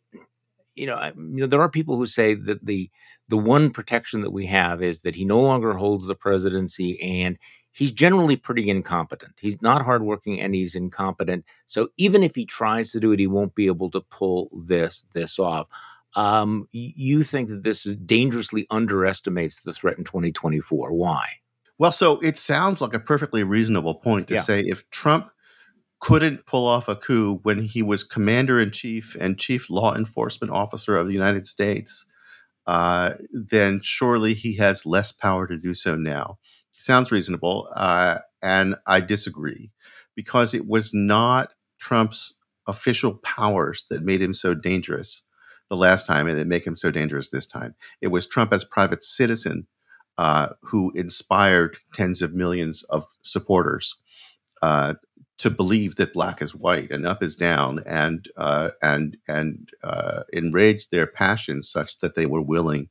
you 0.76 0.86
know, 0.86 1.02
you 1.16 1.42
know, 1.42 1.48
there 1.48 1.62
are 1.62 1.70
people 1.70 1.98
who 1.98 2.06
say 2.06 2.34
that 2.34 2.66
the 2.66 2.90
the 3.28 3.38
one 3.38 3.72
protection 3.72 4.22
that 4.22 4.32
we 4.32 4.46
have 4.46 4.84
is 4.84 5.02
that 5.02 5.16
he 5.16 5.26
no 5.26 5.42
longer 5.42 5.74
holds 5.74 6.06
the 6.06 6.16
presidency 6.16 7.02
and 7.02 7.38
he's 7.72 7.92
generally 7.92 8.38
pretty 8.38 8.70
incompetent. 8.70 9.34
He's 9.40 9.62
not 9.62 9.84
hardworking 9.84 10.40
and 10.40 10.54
he's 10.54 10.76
incompetent. 10.76 11.44
So 11.66 11.90
even 11.98 12.24
if 12.24 12.36
he 12.36 12.46
tries 12.46 12.92
to 12.92 13.00
do 13.00 13.12
it, 13.12 13.20
he 13.20 13.28
won't 13.28 13.56
be 13.56 13.68
able 13.68 13.90
to 13.92 14.02
pull 14.02 14.50
this 14.66 15.06
this 15.14 15.40
off. 15.40 15.68
Um, 16.16 16.68
you 16.72 17.24
think 17.24 17.50
that 17.50 17.64
this 17.64 17.84
dangerously 17.84 18.66
underestimates 18.70 19.62
the 19.62 19.74
threat 19.74 19.98
in 19.98 20.06
2024. 20.06 20.94
Why? 20.94 21.28
Well, 21.78 21.92
so 21.92 22.20
it 22.22 22.38
sounds 22.38 22.80
like 22.80 22.94
a 22.94 23.00
perfectly 23.00 23.44
reasonable 23.44 23.96
point 23.96 24.30
to 24.30 24.36
yeah. 24.36 24.42
say 24.42 24.62
if 24.62 24.90
Trump 24.92 25.30
couldn't 26.00 26.46
pull 26.46 26.68
off 26.68 26.88
a 26.88 26.96
coup 26.96 27.40
when 27.44 27.64
he 27.64 27.82
was 27.82 28.04
commander 28.04 28.60
in 28.60 28.72
chief 28.72 29.16
and 29.20 29.40
chief 29.40 29.70
law 29.70 29.96
enforcement 29.96 30.52
officer 30.54 30.98
of 30.98 31.08
the 31.08 31.14
United 31.14 31.48
States, 31.48 32.06
uh, 32.68 33.12
then 33.32 33.80
surely 33.82 34.34
he 34.34 34.56
has 34.56 34.86
less 34.86 35.12
power 35.12 35.48
to 35.48 35.58
do 35.58 35.74
so 35.74 35.96
now. 35.96 36.38
Sounds 36.72 37.12
reasonable. 37.12 37.70
Uh, 37.76 38.20
and 38.42 38.76
I 38.88 39.02
disagree 39.02 39.72
because 40.16 40.54
it 40.54 40.68
was 40.68 40.94
not 40.94 41.54
Trump's 41.80 42.34
official 42.68 43.16
powers 43.16 43.86
that 43.90 44.04
made 44.04 44.22
him 44.22 44.34
so 44.34 44.54
dangerous 44.54 45.22
the 45.70 45.76
last 45.76 46.06
time 46.06 46.28
and 46.28 46.38
that 46.38 46.48
make 46.48 46.66
him 46.66 46.76
so 46.76 46.92
dangerous 46.92 47.30
this 47.30 47.48
time. 47.48 47.76
It 48.02 48.08
was 48.08 48.28
Trump 48.28 48.54
as 48.54 48.64
private 48.64 49.04
citizen 49.04 49.68
uh, 50.18 50.50
who 50.62 50.92
inspired 50.92 51.78
tens 51.94 52.22
of 52.22 52.34
millions 52.34 52.84
of 52.84 53.06
supporters 53.24 53.96
uh, 54.62 54.96
to 55.38 55.50
believe 55.50 55.96
that 55.98 56.14
black 56.14 56.42
is 56.42 56.56
white 56.56 56.92
and 56.92 57.06
up 57.06 57.22
is 57.22 57.36
down, 57.36 57.84
and 57.86 58.28
uh, 58.38 58.70
and 58.82 59.18
and 59.28 59.70
uh, 59.84 60.24
enraged 60.34 60.92
their 60.92 61.08
passions 61.08 61.70
such 61.70 62.00
that 62.00 62.16
they 62.16 62.26
were 62.26 62.42
willing 62.42 62.90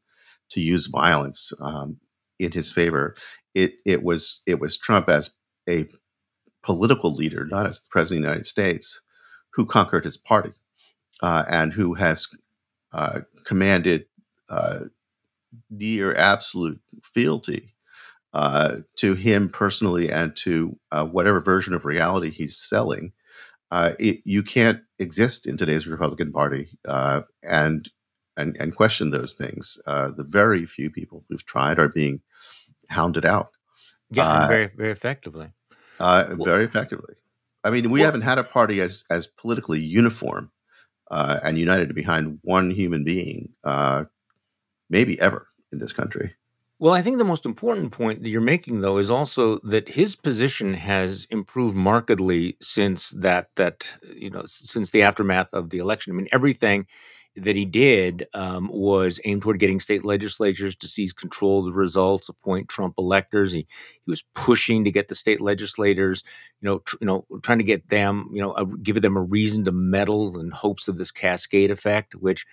to 0.51 0.61
use 0.61 0.87
violence 0.87 1.53
um, 1.61 1.97
in 2.39 2.53
his 2.53 2.73
favor. 2.73 3.17
It 3.55 3.75
it 3.87 4.03
was 4.03 4.43
it 4.47 4.61
was 4.61 4.77
Trump 4.77 5.09
as 5.09 5.31
a 5.69 5.89
political 6.63 7.15
leader, 7.15 7.47
not 7.47 7.67
as 7.67 7.81
the 7.81 7.89
president 7.91 8.21
of 8.21 8.23
the 8.25 8.29
United 8.31 8.47
States, 8.47 9.01
who 9.53 9.67
conquered 9.67 10.05
his 10.05 10.17
party 10.17 10.53
uh, 11.23 11.45
and 11.49 11.73
who 11.73 11.95
has 11.95 12.27
uh, 12.93 13.21
commanded 13.45 14.07
uh, 14.51 14.81
near 15.71 16.15
absolute 16.17 16.81
fealty 17.03 17.74
uh, 18.35 18.79
to 18.97 19.15
him 19.15 19.49
personally 19.49 20.11
and 20.11 20.35
to 20.35 20.77
uh, 20.91 21.05
whatever 21.05 21.41
version 21.41 21.73
of 21.73 21.85
reality 21.85 22.31
he's 22.31 22.57
selling. 22.57 23.13
Uh, 23.71 23.93
it, 24.01 24.21
you 24.25 24.43
can't 24.43 24.81
exist 24.99 25.47
in 25.47 25.57
today's 25.57 25.87
Republican 25.87 26.33
Party 26.33 26.69
uh, 26.89 27.23
and, 27.45 27.91
and 28.37 28.57
and 28.59 28.75
question 28.75 29.11
those 29.11 29.35
things. 29.35 29.79
Uh, 29.87 30.11
the 30.11 30.25
very 30.25 30.67
few 30.67 30.91
people 30.91 31.25
who've 31.29 31.47
tried 31.47 31.79
are 31.79 31.89
being 31.89 32.21
hounded 32.89 33.25
out. 33.25 33.51
Yeah, 34.11 34.49
very 34.49 34.69
very 34.77 34.91
effectively. 34.91 35.51
Well, 36.01 36.37
very 36.43 36.65
effectively. 36.65 37.15
I 37.63 37.71
mean, 37.71 37.91
we 37.91 38.01
well, 38.01 38.07
haven't 38.07 38.23
had 38.23 38.39
a 38.39 38.45
party 38.45 38.81
as 38.81 39.05
as 39.11 39.29
politically 39.29 39.81
uniform 39.81 40.51
and 41.11 41.57
united 41.57 41.95
behind 41.95 42.41
one 42.43 42.71
human 42.71 43.05
being, 43.05 43.51
maybe 44.91 45.21
ever 45.21 45.47
in 45.73 45.79
this 45.79 45.93
country. 45.93 46.35
Well, 46.85 46.93
I 46.95 47.01
think 47.01 47.17
the 47.17 47.25
most 47.25 47.47
important 47.47 47.93
point 47.93 48.23
that 48.23 48.29
you're 48.29 48.43
making, 48.43 48.83
though, 48.83 48.99
is 48.99 49.09
also 49.11 49.59
that 49.61 49.89
his 49.89 50.17
position 50.17 50.75
has 50.75 51.27
improved 51.31 51.75
markedly 51.75 52.59
since 52.61 53.11
that 53.13 53.49
that 53.57 53.97
you 54.15 54.29
know 54.29 54.43
since 54.47 54.91
the 54.91 55.03
aftermath 55.03 55.55
of 55.55 55.71
the 55.71 55.79
election. 55.79 56.13
I 56.13 56.17
mean, 56.17 56.29
everything 56.31 56.87
that 57.37 57.57
he 57.57 57.65
did 57.65 58.27
um, 58.35 58.71
was 58.71 59.19
aimed 59.25 59.43
toward 59.43 59.61
getting 59.61 59.81
state 59.81 60.05
legislatures 60.05 60.77
to 60.77 60.89
seize 60.89 61.15
control 61.15 61.61
of 61.61 61.65
the 61.67 61.73
results, 61.73 62.29
appoint 62.29 62.69
Trump 62.69 62.97
electors. 62.99 63.53
He 63.53 63.61
he 64.05 64.11
was 64.13 64.23
pushing 64.35 64.85
to 64.85 64.93
get 64.93 65.09
the 65.09 65.17
state 65.17 65.43
legislators, 65.43 66.23
you 66.63 66.69
know, 66.69 66.81
tr- 66.81 66.97
you 67.01 67.07
know, 67.09 67.27
trying 67.43 67.61
to 67.61 67.65
get 67.65 67.89
them, 67.91 68.31
you 68.33 68.43
know, 68.43 68.55
a, 68.55 68.67
give 68.67 69.03
them 69.03 69.17
a 69.19 69.23
reason 69.23 69.67
to 69.67 69.73
meddle 69.73 70.39
in 70.39 70.53
hopes 70.53 70.89
of 70.89 70.99
this 70.99 71.13
cascade 71.13 71.73
effect, 71.73 72.15
which. 72.15 72.47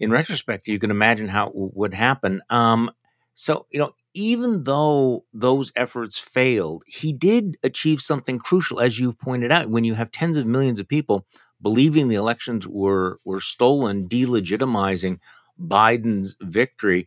In 0.00 0.10
retrospect, 0.10 0.68
you 0.68 0.78
can 0.78 0.90
imagine 0.90 1.28
how 1.28 1.48
it 1.48 1.52
would 1.54 1.94
happen. 1.94 2.40
Um, 2.50 2.90
so, 3.40 3.64
you 3.72 3.78
know, 3.78 3.92
even 4.12 4.64
though 4.64 5.24
those 5.32 5.72
efforts 5.74 6.18
failed, 6.18 6.82
he 6.86 7.10
did 7.10 7.56
achieve 7.62 8.02
something 8.02 8.38
crucial, 8.38 8.80
as 8.80 9.00
you've 9.00 9.18
pointed 9.18 9.50
out. 9.50 9.70
When 9.70 9.82
you 9.84 9.94
have 9.94 10.10
tens 10.10 10.36
of 10.36 10.46
millions 10.46 10.78
of 10.78 10.86
people 10.86 11.24
believing 11.62 12.08
the 12.08 12.16
elections 12.16 12.68
were 12.68 13.18
were 13.24 13.40
stolen, 13.40 14.08
delegitimizing 14.10 15.20
Biden's 15.58 16.36
victory, 16.42 17.06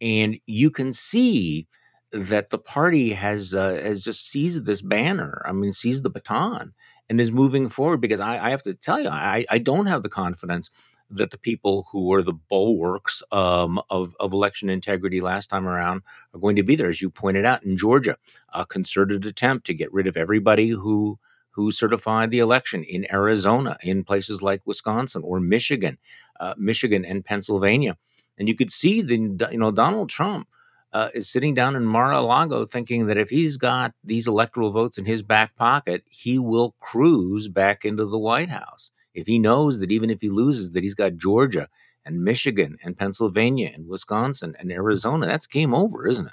and 0.00 0.38
you 0.46 0.70
can 0.70 0.92
see 0.92 1.66
that 2.12 2.50
the 2.50 2.58
party 2.58 3.14
has 3.14 3.52
uh, 3.52 3.74
has 3.82 4.04
just 4.04 4.28
seized 4.28 4.66
this 4.66 4.82
banner. 4.82 5.42
I 5.44 5.50
mean, 5.50 5.72
seized 5.72 6.04
the 6.04 6.10
baton 6.10 6.74
and 7.08 7.20
is 7.20 7.32
moving 7.32 7.68
forward. 7.68 8.00
Because 8.00 8.20
I, 8.20 8.46
I 8.46 8.50
have 8.50 8.62
to 8.64 8.74
tell 8.74 9.00
you, 9.00 9.08
I, 9.08 9.44
I 9.50 9.58
don't 9.58 9.86
have 9.86 10.04
the 10.04 10.08
confidence 10.08 10.70
that 11.12 11.30
the 11.30 11.38
people 11.38 11.86
who 11.90 12.06
were 12.08 12.22
the 12.22 12.32
bulwarks 12.32 13.22
um, 13.32 13.80
of, 13.90 14.14
of 14.18 14.32
election 14.32 14.68
integrity 14.68 15.20
last 15.20 15.48
time 15.48 15.66
around 15.66 16.02
are 16.34 16.40
going 16.40 16.56
to 16.56 16.62
be 16.62 16.76
there. 16.76 16.88
As 16.88 17.02
you 17.02 17.10
pointed 17.10 17.44
out 17.44 17.64
in 17.64 17.76
Georgia, 17.76 18.16
a 18.52 18.66
concerted 18.66 19.26
attempt 19.26 19.66
to 19.66 19.74
get 19.74 19.92
rid 19.92 20.06
of 20.06 20.16
everybody 20.16 20.70
who 20.70 21.18
who 21.50 21.70
certified 21.70 22.30
the 22.30 22.38
election 22.38 22.82
in 22.82 23.06
Arizona, 23.12 23.76
in 23.82 24.04
places 24.04 24.40
like 24.40 24.62
Wisconsin 24.66 25.22
or 25.22 25.38
Michigan, 25.38 25.98
uh, 26.40 26.54
Michigan 26.56 27.04
and 27.04 27.22
Pennsylvania, 27.24 27.98
and 28.38 28.48
you 28.48 28.54
could 28.54 28.70
see 28.70 29.02
the 29.02 29.48
you 29.50 29.58
know 29.58 29.70
Donald 29.70 30.10
Trump. 30.10 30.48
Uh, 30.94 31.08
is 31.14 31.26
sitting 31.26 31.54
down 31.54 31.74
in 31.74 31.86
Mar-a-Lago 31.86 32.66
thinking 32.66 33.06
that 33.06 33.16
if 33.16 33.30
he's 33.30 33.56
got 33.56 33.94
these 34.04 34.28
electoral 34.28 34.70
votes 34.72 34.98
in 34.98 35.06
his 35.06 35.22
back 35.22 35.56
pocket, 35.56 36.04
he 36.10 36.38
will 36.38 36.74
cruise 36.80 37.48
back 37.48 37.86
into 37.86 38.04
the 38.04 38.18
White 38.18 38.50
House 38.50 38.92
if 39.14 39.26
he 39.26 39.38
knows 39.38 39.80
that 39.80 39.92
even 39.92 40.10
if 40.10 40.20
he 40.20 40.28
loses, 40.28 40.72
that 40.72 40.82
he's 40.82 40.94
got 40.94 41.16
Georgia 41.16 41.68
and 42.04 42.24
Michigan 42.24 42.78
and 42.82 42.96
Pennsylvania 42.96 43.70
and 43.72 43.88
Wisconsin 43.88 44.56
and 44.58 44.72
Arizona, 44.72 45.26
that's 45.26 45.46
game 45.46 45.74
over, 45.74 46.06
isn't 46.06 46.26
it? 46.26 46.32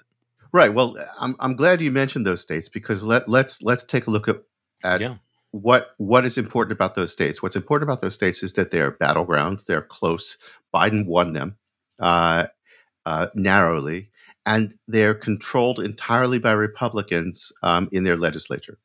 Right. 0.52 0.74
Well, 0.74 0.98
I'm 1.20 1.36
I'm 1.40 1.56
glad 1.56 1.82
you 1.82 1.92
mentioned 1.92 2.26
those 2.26 2.42
states 2.42 2.70
because 2.70 3.04
let 3.04 3.28
let's 3.28 3.62
let's 3.62 3.84
take 3.84 4.08
a 4.08 4.12
look 4.12 4.28
at 4.28 4.42
at 4.84 5.00
yeah. 5.00 5.16
what 5.52 5.92
what 5.98 6.26
is 6.26 6.38
important 6.38 6.72
about 6.72 6.96
those 6.96 7.12
states. 7.12 7.44
What's 7.44 7.56
important 7.56 7.88
about 7.88 8.02
those 8.02 8.16
states 8.16 8.42
is 8.42 8.54
that 8.54 8.72
they're 8.72 8.92
battlegrounds. 8.92 9.66
They're 9.66 9.84
close. 9.84 10.38
Biden 10.74 11.06
won 11.06 11.34
them 11.34 11.56
uh, 12.00 12.48
uh, 13.06 13.28
narrowly, 13.36 14.10
and 14.46 14.74
they're 14.88 15.14
controlled 15.14 15.80
entirely 15.80 16.40
by 16.40 16.54
Republicans 16.54 17.52
um, 17.62 17.88
in 17.92 18.04
their 18.04 18.18
legislature. 18.18 18.80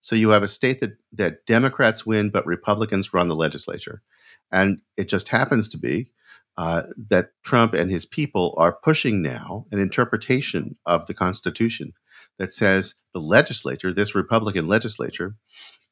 So 0.00 0.16
you 0.16 0.30
have 0.30 0.42
a 0.42 0.48
state 0.48 0.80
that 0.80 0.96
that 1.12 1.46
Democrats 1.46 2.06
win, 2.06 2.30
but 2.30 2.46
Republicans 2.46 3.12
run 3.12 3.28
the 3.28 3.36
legislature, 3.36 4.02
and 4.50 4.80
it 4.96 5.08
just 5.08 5.28
happens 5.28 5.68
to 5.70 5.78
be 5.78 6.10
uh, 6.56 6.82
that 7.08 7.30
Trump 7.42 7.74
and 7.74 7.90
his 7.90 8.06
people 8.06 8.54
are 8.58 8.78
pushing 8.82 9.22
now 9.22 9.66
an 9.70 9.78
interpretation 9.78 10.76
of 10.86 11.06
the 11.06 11.14
Constitution 11.14 11.92
that 12.38 12.54
says 12.54 12.94
the 13.12 13.20
legislature, 13.20 13.92
this 13.92 14.14
Republican 14.14 14.66
legislature, 14.66 15.36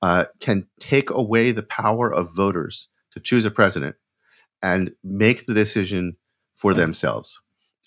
uh, 0.03 0.25
can 0.41 0.67
take 0.81 1.11
away 1.11 1.53
the 1.53 1.63
power 1.63 2.13
of 2.13 2.35
voters 2.35 2.89
to 3.13 3.21
choose 3.21 3.45
a 3.45 3.51
president 3.51 3.97
and 4.63 4.93
make 5.03 5.47
the 5.47 5.55
decision 5.55 6.17
for 6.55 6.75
themselves. 6.75 7.41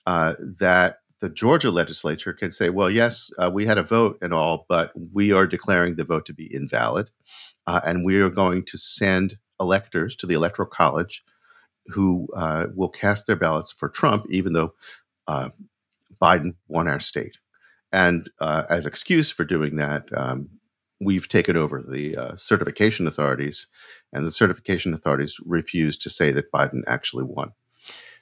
Uh, 0.08 0.34
that 0.40 1.01
the 1.22 1.30
Georgia 1.30 1.72
legislature 1.72 2.34
can 2.34 2.52
say, 2.52 2.70
well, 2.70 2.90
yes, 2.90 3.32
uh, 3.38 3.50
we 3.50 3.66
had 3.66 3.78
a 3.78 3.84
vote 3.84 4.18
and 4.22 4.34
all, 4.34 4.66
but 4.68 4.92
we 5.14 5.32
are 5.32 5.48
declaring 5.48 5.96
the 5.96 6.04
vote 6.04 6.26
to 6.26 6.34
be 6.34 6.54
invalid. 6.54 7.10
uh, 7.68 7.82
and 7.86 8.06
we 8.06 8.20
are 8.22 8.30
going 8.30 8.64
to 8.66 8.78
send 8.78 9.38
electors 9.60 10.16
to 10.16 10.28
the 10.28 10.34
Electoral 10.34 10.68
College 10.68 11.24
who 11.88 12.28
uh, 12.36 12.68
will 12.76 12.90
cast 12.90 13.28
their 13.28 13.36
ballots 13.36 13.72
for 13.72 13.90
Trump, 13.90 14.26
even 14.30 14.54
though 14.54 14.74
uh, 15.28 15.50
Biden 16.22 16.56
won 16.68 16.88
our 16.88 17.00
state. 17.00 17.38
And 17.92 18.30
uh, 18.40 18.64
as 18.70 18.86
excuse 18.86 19.30
for 19.32 19.44
doing 19.44 19.76
that, 19.78 20.06
um, 20.16 20.50
we've 21.00 21.28
taken 21.28 21.58
over 21.58 21.82
the 21.82 22.16
uh, 22.16 22.36
certification 22.36 23.08
authorities, 23.08 23.68
and 24.14 24.26
the 24.26 24.32
certification 24.32 24.94
authorities 24.94 25.38
refuse 25.46 25.98
to 25.98 26.10
say 26.10 26.32
that 26.32 26.52
Biden 26.52 26.82
actually 26.88 27.24
won. 27.24 27.52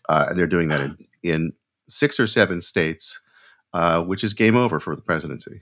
And 0.08 0.40
they're 0.40 0.48
doing 0.48 0.70
that 0.70 0.82
in, 0.82 0.98
in 1.22 1.54
six 1.89 2.19
or 2.19 2.28
seven 2.28 2.62
states, 2.62 3.19
uh, 3.73 4.02
which 4.04 4.23
is 4.23 4.34
game 4.34 4.56
over 4.56 4.80
for 4.80 4.95
the 4.95 5.02
presidency. 5.02 5.62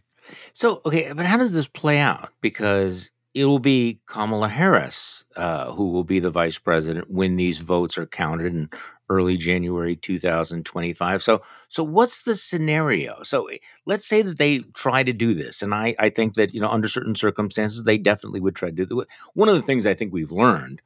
So, 0.53 0.81
okay, 0.85 1.11
but 1.13 1.25
how 1.25 1.37
does 1.37 1.53
this 1.53 1.67
play 1.67 1.99
out? 1.99 2.29
Because 2.41 3.11
it 3.33 3.45
will 3.45 3.59
be 3.59 3.99
Kamala 4.07 4.49
Harris 4.49 5.23
uh, 5.35 5.71
who 5.71 5.89
will 5.89 6.03
be 6.03 6.19
the 6.19 6.31
vice 6.31 6.57
president 6.57 7.09
when 7.09 7.35
these 7.35 7.59
votes 7.59 7.97
are 7.97 8.07
counted 8.07 8.53
in 8.53 8.69
early 9.09 9.37
January 9.37 9.95
2025. 9.95 11.23
So, 11.23 11.41
so 11.69 11.83
what's 11.83 12.23
the 12.23 12.35
scenario? 12.35 13.21
So, 13.23 13.45
eh, 13.45 13.57
let's 13.85 14.05
say 14.05 14.21
that 14.21 14.37
they 14.37 14.59
try 14.73 15.03
to 15.03 15.13
do 15.13 15.33
this, 15.33 15.61
and 15.61 15.73
I, 15.73 15.95
I 15.99 16.09
think 16.09 16.33
that 16.35 16.53
you 16.53 16.59
know 16.59 16.69
under 16.69 16.87
certain 16.87 17.15
circumstances 17.15 17.83
they 17.83 17.97
definitely 17.97 18.39
would 18.39 18.55
try 18.55 18.69
to 18.69 18.85
do 18.85 18.99
it. 19.01 19.07
One 19.33 19.49
of 19.49 19.55
the 19.55 19.61
things 19.61 19.85
I 19.85 19.93
think 19.93 20.11
we've 20.11 20.31
learned, 20.31 20.81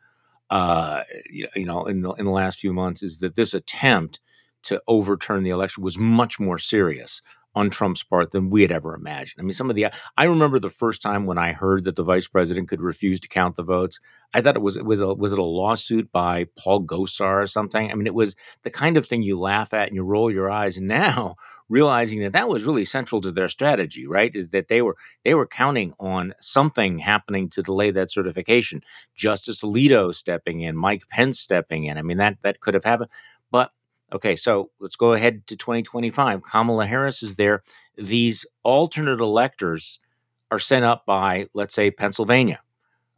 uh, 0.49 1.03
you 1.29 1.65
know, 1.65 1.85
in 1.85 2.01
the 2.01 2.11
in 2.13 2.25
the 2.25 2.31
last 2.31 2.59
few 2.59 2.73
months 2.73 3.01
is 3.01 3.19
that 3.19 3.35
this 3.35 3.53
attempt 3.53 4.19
to 4.63 4.81
overturn 4.87 5.43
the 5.43 5.49
election 5.49 5.83
was 5.83 5.97
much 5.97 6.39
more 6.39 6.57
serious 6.57 7.21
on 7.53 7.69
Trump's 7.69 8.03
part 8.03 8.31
than 8.31 8.49
we 8.49 8.61
had 8.61 8.71
ever 8.71 8.95
imagined. 8.95 9.39
I 9.39 9.43
mean, 9.43 9.53
some 9.53 9.69
of 9.69 9.75
the 9.75 9.87
I 10.17 10.23
remember 10.23 10.59
the 10.59 10.69
first 10.69 11.01
time 11.01 11.25
when 11.25 11.37
I 11.37 11.53
heard 11.53 11.83
that 11.83 11.95
the 11.95 12.03
vice 12.03 12.27
president 12.27 12.69
could 12.69 12.81
refuse 12.81 13.19
to 13.21 13.27
count 13.27 13.55
the 13.55 13.63
votes. 13.63 13.99
I 14.33 14.41
thought 14.41 14.55
it 14.55 14.61
was 14.61 14.77
it 14.77 14.85
was 14.85 15.01
a 15.01 15.13
was 15.13 15.33
it 15.33 15.39
a 15.39 15.43
lawsuit 15.43 16.11
by 16.11 16.45
Paul 16.57 16.83
Gosar 16.83 17.43
or 17.43 17.47
something? 17.47 17.91
I 17.91 17.95
mean, 17.95 18.07
it 18.07 18.13
was 18.13 18.35
the 18.63 18.69
kind 18.69 18.95
of 18.95 19.05
thing 19.05 19.21
you 19.21 19.37
laugh 19.37 19.73
at 19.73 19.87
and 19.87 19.95
you 19.95 20.03
roll 20.03 20.31
your 20.31 20.49
eyes. 20.49 20.77
And 20.77 20.87
now 21.01 21.35
realizing 21.67 22.19
that 22.19 22.33
that 22.33 22.49
was 22.49 22.65
really 22.65 22.83
central 22.83 23.21
to 23.21 23.31
their 23.31 23.47
strategy, 23.47 24.05
right? 24.05 24.35
That 24.51 24.67
they 24.67 24.81
were 24.81 24.95
they 25.23 25.33
were 25.33 25.47
counting 25.47 25.93
on 25.99 26.33
something 26.39 26.99
happening 26.99 27.49
to 27.51 27.63
delay 27.63 27.91
that 27.91 28.11
certification. 28.11 28.81
Justice 29.15 29.61
Alito 29.61 30.13
stepping 30.13 30.61
in, 30.61 30.75
Mike 30.75 31.03
Pence 31.09 31.39
stepping 31.39 31.85
in. 31.85 31.97
I 31.97 32.01
mean, 32.01 32.17
that 32.17 32.37
that 32.43 32.61
could 32.61 32.73
have 32.73 32.83
happened, 32.83 33.09
but 33.51 33.71
Okay, 34.13 34.35
so 34.35 34.69
let's 34.79 34.95
go 34.95 35.13
ahead 35.13 35.47
to 35.47 35.55
2025. 35.55 36.43
Kamala 36.43 36.85
Harris 36.85 37.23
is 37.23 37.35
there. 37.35 37.63
These 37.97 38.45
alternate 38.63 39.21
electors 39.21 39.99
are 40.51 40.59
sent 40.59 40.83
up 40.83 41.05
by, 41.05 41.47
let's 41.53 41.73
say, 41.73 41.91
Pennsylvania. 41.91 42.59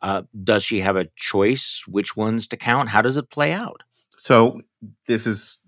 Uh, 0.02 0.24
does 0.44 0.64
she 0.64 0.82
have 0.82 0.96
a 0.96 1.10
choice 1.16 1.86
which 1.88 2.16
ones 2.16 2.48
to 2.50 2.58
count? 2.58 2.90
How 2.90 3.02
does 3.02 3.18
it 3.18 3.30
play 3.30 3.54
out? 3.54 3.82
So 4.18 4.62
this 5.08 5.26
is 5.26 5.60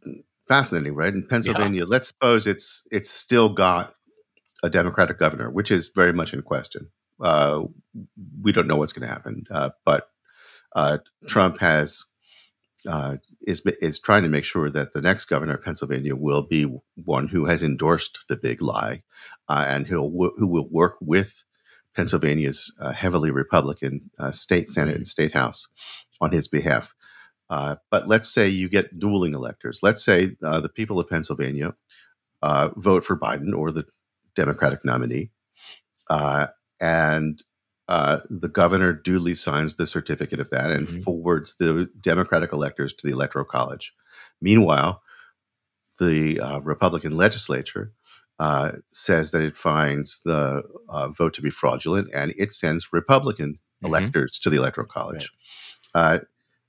fascinating, 0.48 0.94
right? 0.94 1.14
In 1.14 1.26
Pennsylvania, 1.26 1.82
yeah. 1.82 1.88
let's 1.88 2.10
suppose 2.10 2.46
it's 2.46 2.84
it's 2.92 3.10
still 3.10 3.50
got 3.50 3.96
a 4.62 4.70
Democratic 4.70 5.18
governor, 5.18 5.50
which 5.50 5.72
is 5.72 5.90
very 5.96 6.14
much 6.14 6.34
in 6.34 6.42
question. 6.42 6.88
Uh, 7.22 7.64
we 8.42 8.52
don't 8.52 8.68
know 8.68 8.76
what's 8.76 8.94
going 8.94 9.08
to 9.08 9.14
happen, 9.14 9.46
uh, 9.52 9.70
but 9.86 10.10
uh, 10.76 10.98
Trump 11.28 11.60
has 11.60 12.04
uh, 12.88 13.18
is 13.42 13.62
is 13.82 14.00
trying 14.00 14.24
to 14.24 14.30
make 14.30 14.44
sure 14.44 14.70
that 14.70 14.94
the 14.94 15.02
next 15.02 15.26
governor 15.26 15.56
of 15.56 15.64
Pennsylvania 15.64 16.16
will 16.16 16.42
be 16.42 16.64
one 16.96 17.28
who 17.28 17.46
has 17.46 17.64
endorsed 17.64 18.26
the 18.28 18.36
big 18.36 18.62
lie, 18.62 19.04
uh, 19.50 19.66
and 19.68 19.88
who 19.88 20.34
who 20.38 20.48
will 20.48 20.68
work 20.70 20.98
with 21.02 21.44
Pennsylvania's 21.96 22.74
uh, 22.80 22.92
heavily 22.92 23.32
Republican 23.32 24.10
uh, 24.20 24.32
state 24.32 24.70
Senate 24.70 24.96
and 24.96 25.08
state 25.08 25.34
House 25.34 25.68
on 26.22 26.32
his 26.32 26.48
behalf. 26.48 26.94
Uh, 27.50 27.76
but 27.92 28.08
let's 28.08 28.30
say 28.30 28.48
you 28.48 28.68
get 28.70 29.00
dueling 29.00 29.34
electors. 29.34 29.80
Let's 29.84 30.04
say 30.04 30.36
uh, 30.44 30.60
the 30.62 30.70
people 30.70 31.00
of 31.00 31.10
Pennsylvania 31.10 31.76
vote 32.76 33.04
for 33.04 33.18
Biden 33.18 33.56
or 33.56 33.72
the 33.72 33.86
Democratic 34.36 34.84
nominee, 34.86 35.32
and 36.82 37.42
uh, 37.88 38.20
the 38.30 38.48
governor 38.48 38.94
duly 38.94 39.36
signs 39.36 39.76
the 39.76 39.86
certificate 39.86 40.40
of 40.40 40.50
that 40.50 40.72
and 40.72 40.88
mm-hmm. 40.88 41.00
forwards 41.02 41.56
the 41.60 41.90
Democratic 42.02 42.52
electors 42.52 42.94
to 42.94 43.06
the 43.06 43.14
Electoral 43.14 43.46
College. 43.46 43.94
Meanwhile, 44.42 45.02
the 46.00 46.40
uh, 46.40 46.60
Republican 46.60 47.16
legislature 47.16 47.92
uh, 48.40 48.72
says 48.88 49.32
that 49.32 49.42
it 49.42 49.56
finds 49.56 50.22
the 50.26 50.64
uh, 50.90 51.10
vote 51.10 51.34
to 51.36 51.42
be 51.42 51.50
fraudulent 51.50 52.10
and 52.14 52.34
it 52.38 52.52
sends 52.52 52.92
Republican 52.92 53.54
mm-hmm. 53.54 53.86
electors 53.86 54.40
to 54.40 54.50
the 54.50 54.58
Electoral 54.58 54.88
College. 54.88 55.32
Right. 55.94 56.02
Uh, 56.02 56.20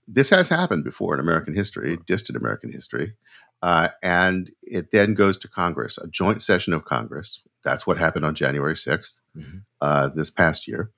this 0.07 0.31
has 0.31 0.49
happened 0.49 0.85
before 0.85 1.15
in 1.15 1.21
American 1.21 1.55
history, 1.55 1.99
distant 2.07 2.37
American 2.37 2.71
history. 2.71 3.15
Uh, 3.63 3.89
and 4.03 4.51
it 4.63 4.93
then 4.93 5.15
goes 5.15 5.39
to 5.39 5.49
Congress, 5.49 5.99
a 5.99 6.07
joint 6.07 6.43
session 6.43 6.73
of 6.75 6.85
Congress. 6.85 7.41
That's 7.65 7.87
what 7.87 7.97
happened 7.97 8.25
on 8.25 8.35
January 8.35 8.75
6th 8.75 9.19
mm-hmm. 9.37 10.17
this 10.17 10.31
past 10.31 10.69
year 10.69 10.93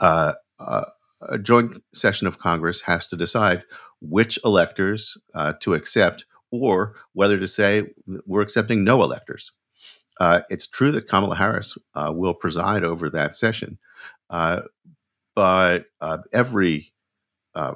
uh, 0.00 0.32
uh, 0.58 0.84
a 1.28 1.38
joint 1.38 1.82
session 1.94 2.26
of 2.26 2.38
Congress 2.38 2.80
has 2.80 3.08
to 3.08 3.16
decide 3.16 3.62
which 4.00 4.38
electors 4.44 5.16
uh, 5.34 5.54
to 5.60 5.74
accept 5.74 6.26
or 6.52 6.94
whether 7.14 7.38
to 7.38 7.48
say 7.48 7.84
we're 8.26 8.42
accepting 8.42 8.84
no 8.84 9.02
electors. 9.02 9.50
Uh, 10.20 10.40
it's 10.48 10.66
true 10.66 10.92
that 10.92 11.08
Kamala 11.08 11.36
Harris 11.36 11.76
uh, 11.94 12.10
will 12.14 12.34
preside 12.34 12.84
over 12.84 13.10
that 13.10 13.34
session, 13.34 13.78
uh, 14.30 14.62
but 15.34 15.86
every 16.32 16.92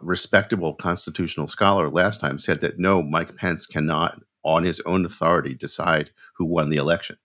respectable 0.00 0.74
constitutional 0.74 1.46
scholar 1.46 1.90
last 1.90 2.20
time 2.20 2.38
said 2.38 2.60
that 2.60 2.78
no, 2.78 3.02
Mike 3.02 3.34
Pence 3.36 3.66
cannot, 3.66 4.20
on 4.42 4.64
his 4.64 4.80
own 4.80 5.04
authority, 5.04 5.54
decide 5.54 6.10
who 6.34 6.46
won 6.46 6.70
the 6.70 6.76
election. 6.78 7.16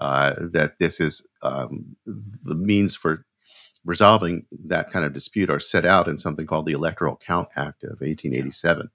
that 0.00 0.74
this 0.80 0.98
is 0.98 1.24
um, 1.42 1.96
the 2.06 2.56
means 2.56 2.96
for 2.96 3.24
resolving 3.88 4.44
that 4.66 4.90
kind 4.90 5.06
of 5.06 5.14
dispute 5.14 5.48
are 5.48 5.58
set 5.58 5.86
out 5.86 6.08
in 6.08 6.18
something 6.18 6.46
called 6.46 6.66
the 6.66 6.72
Electoral 6.72 7.16
Count 7.16 7.48
Act 7.56 7.84
of 7.84 8.02
1887. 8.02 8.90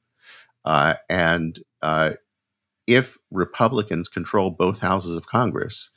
Uh, 0.66 0.94
and 1.10 1.58
uh, 1.82 2.12
if 2.86 3.18
Republicans 3.32 4.08
control 4.08 4.52
both 4.52 4.78
houses 4.78 5.16
of 5.16 5.26
Congress 5.26 5.90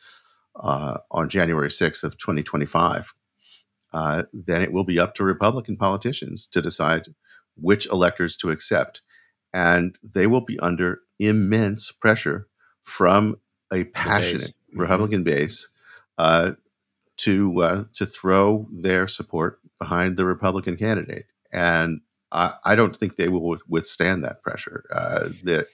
uh, 0.59 0.97
on 1.11 1.29
January 1.29 1.69
6th 1.69 2.05
of 2.05 2.17
2025, 2.17 3.13
uh, 3.93 4.23
then 4.33 4.63
it 4.63 4.73
will 4.73 4.83
be 4.83 4.99
up 4.99 5.15
to 5.15 5.25
Republican 5.25 5.77
politicians 5.77 6.47
to 6.47 6.63
decide 6.63 7.15
which 7.61 7.85
electors 7.89 8.35
to 8.35 8.51
accept. 8.51 9.03
And 9.53 9.99
they 10.03 10.27
will 10.27 10.41
be 10.41 10.59
under 10.61 11.01
immense 11.19 11.93
pressure 11.93 12.49
from 12.83 13.37
a 13.71 13.85
passionate 13.85 14.55
mm-hmm. 14.71 14.81
Republican 14.81 15.23
base 15.23 15.69
uh, 16.17 16.53
to 17.19 17.63
uh, 17.63 17.85
to 17.95 18.07
throw 18.07 18.67
their 18.73 19.09
support 19.09 19.61
behind 19.79 20.17
the 20.17 20.25
Republican 20.25 20.77
candidate, 20.77 21.27
and 21.53 22.01
I, 22.33 22.55
I 22.65 22.75
don't 22.75 22.97
think 22.97 23.17
they 23.17 23.29
will 23.29 23.57
withstand 23.69 24.25
that 24.25 24.43
pressure. 24.43 24.85
Uh, 24.93 25.29
that 25.45 25.69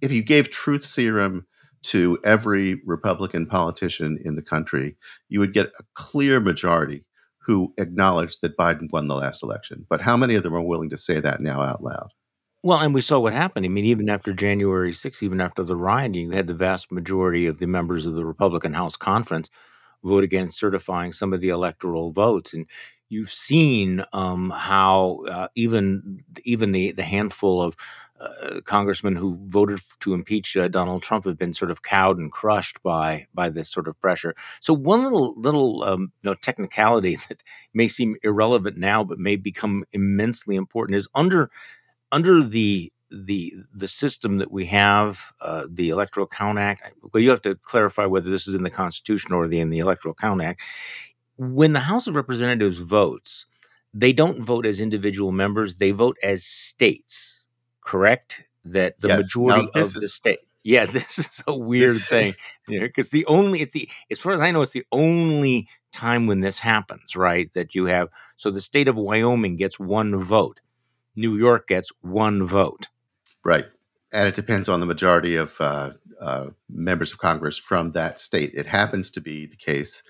if 0.00 0.12
you 0.12 0.22
gave 0.22 0.50
truth 0.50 0.84
serum 0.84 1.46
to 1.82 2.18
every 2.24 2.80
Republican 2.86 3.46
politician 3.46 4.18
in 4.24 4.36
the 4.36 4.42
country, 4.42 4.96
you 5.28 5.40
would 5.40 5.52
get 5.52 5.72
a 5.78 5.84
clear 5.94 6.40
majority 6.40 7.04
who 7.44 7.72
acknowledged 7.78 8.40
that 8.42 8.56
Biden 8.56 8.92
won 8.92 9.08
the 9.08 9.16
last 9.16 9.42
election. 9.42 9.84
But 9.88 10.00
how 10.00 10.16
many 10.16 10.36
of 10.36 10.44
them 10.44 10.54
are 10.54 10.62
willing 10.62 10.90
to 10.90 10.96
say 10.96 11.18
that 11.20 11.40
now 11.40 11.60
out 11.60 11.82
loud? 11.82 12.10
Well, 12.64 12.78
and 12.78 12.94
we 12.94 13.00
saw 13.00 13.18
what 13.18 13.32
happened. 13.32 13.66
I 13.66 13.68
mean, 13.68 13.84
even 13.84 14.08
after 14.08 14.32
January 14.32 14.92
6th, 14.92 15.24
even 15.24 15.40
after 15.40 15.64
the 15.64 15.74
rioting, 15.76 16.30
you 16.30 16.30
had 16.30 16.46
the 16.46 16.54
vast 16.54 16.92
majority 16.92 17.46
of 17.46 17.58
the 17.58 17.66
members 17.66 18.06
of 18.06 18.14
the 18.14 18.24
Republican 18.24 18.72
House 18.72 18.94
Conference 18.94 19.50
vote 20.04 20.24
against 20.24 20.58
certifying 20.58 21.12
some 21.12 21.32
of 21.32 21.40
the 21.40 21.50
electoral 21.50 22.12
votes. 22.12 22.54
And 22.54 22.66
you've 23.08 23.30
seen 23.30 24.04
um, 24.12 24.50
how 24.50 25.20
uh, 25.30 25.48
even 25.54 26.24
even 26.44 26.72
the 26.72 26.92
the 26.92 27.02
handful 27.02 27.62
of 27.62 27.76
uh, 28.20 28.60
congressmen 28.64 29.16
who 29.16 29.36
voted 29.48 29.80
to 30.00 30.14
impeach 30.14 30.56
uh, 30.56 30.68
Donald 30.68 31.02
Trump 31.02 31.24
have 31.24 31.36
been 31.36 31.54
sort 31.54 31.70
of 31.70 31.82
cowed 31.82 32.18
and 32.18 32.30
crushed 32.30 32.82
by 32.82 33.26
by 33.34 33.48
this 33.48 33.68
sort 33.70 33.88
of 33.88 34.00
pressure. 34.00 34.34
So 34.60 34.72
one 34.74 35.02
little 35.02 35.34
little 35.36 35.82
um, 35.84 36.12
you 36.22 36.30
know 36.30 36.34
technicality 36.34 37.16
that 37.28 37.42
may 37.74 37.88
seem 37.88 38.16
irrelevant 38.22 38.76
now 38.78 39.04
but 39.04 39.18
may 39.18 39.36
become 39.36 39.84
immensely 39.92 40.56
important 40.56 40.96
is 40.96 41.08
under 41.14 41.50
under 42.12 42.42
the 42.42 42.91
the 43.12 43.54
the 43.74 43.88
system 43.88 44.38
that 44.38 44.50
we 44.50 44.66
have, 44.66 45.32
uh, 45.40 45.64
the 45.68 45.90
Electoral 45.90 46.26
Count 46.26 46.58
Act. 46.58 46.92
Well, 47.12 47.22
you 47.22 47.30
have 47.30 47.42
to 47.42 47.54
clarify 47.56 48.06
whether 48.06 48.30
this 48.30 48.48
is 48.48 48.54
in 48.54 48.62
the 48.62 48.70
Constitution 48.70 49.32
or 49.32 49.46
the, 49.48 49.60
in 49.60 49.70
the 49.70 49.78
Electoral 49.78 50.14
Count 50.14 50.42
Act. 50.42 50.60
When 51.36 51.72
the 51.72 51.80
House 51.80 52.06
of 52.06 52.14
Representatives 52.14 52.78
votes, 52.78 53.46
they 53.94 54.12
don't 54.12 54.42
vote 54.42 54.66
as 54.66 54.80
individual 54.80 55.32
members; 55.32 55.76
they 55.76 55.90
vote 55.90 56.16
as 56.22 56.44
states. 56.44 57.44
Correct? 57.80 58.44
That 58.64 59.00
the 59.00 59.08
yes. 59.08 59.18
majority 59.18 59.68
of 59.74 59.86
is, 59.86 59.94
the 59.94 60.08
state. 60.08 60.38
Yeah, 60.62 60.86
this 60.92 61.18
is 61.18 61.42
a 61.46 61.56
weird 61.56 62.00
thing, 62.00 62.34
because 62.66 63.10
the 63.10 63.26
only 63.26 63.60
it's 63.60 63.74
the 63.74 63.88
as 64.10 64.20
far 64.20 64.32
as 64.32 64.40
I 64.40 64.50
know, 64.50 64.62
it's 64.62 64.72
the 64.72 64.86
only 64.92 65.68
time 65.92 66.26
when 66.26 66.40
this 66.40 66.58
happens, 66.58 67.16
right? 67.16 67.52
That 67.54 67.74
you 67.74 67.86
have 67.86 68.08
so 68.36 68.50
the 68.50 68.60
state 68.60 68.88
of 68.88 68.96
Wyoming 68.96 69.56
gets 69.56 69.78
one 69.78 70.16
vote, 70.16 70.60
New 71.16 71.36
York 71.36 71.68
gets 71.68 71.90
one 72.00 72.44
vote, 72.44 72.88
right? 73.44 73.66
And 74.12 74.28
it 74.28 74.34
depends 74.34 74.68
on 74.68 74.80
the 74.80 74.86
majority 74.86 75.36
of 75.36 75.58
uh, 75.60 75.92
uh, 76.20 76.46
members 76.68 77.12
of 77.12 77.18
Congress 77.18 77.56
from 77.56 77.92
that 77.92 78.20
state. 78.20 78.52
It 78.54 78.66
happens 78.66 79.10
to 79.12 79.20
be 79.20 79.46
the 79.46 79.56
case 79.56 80.02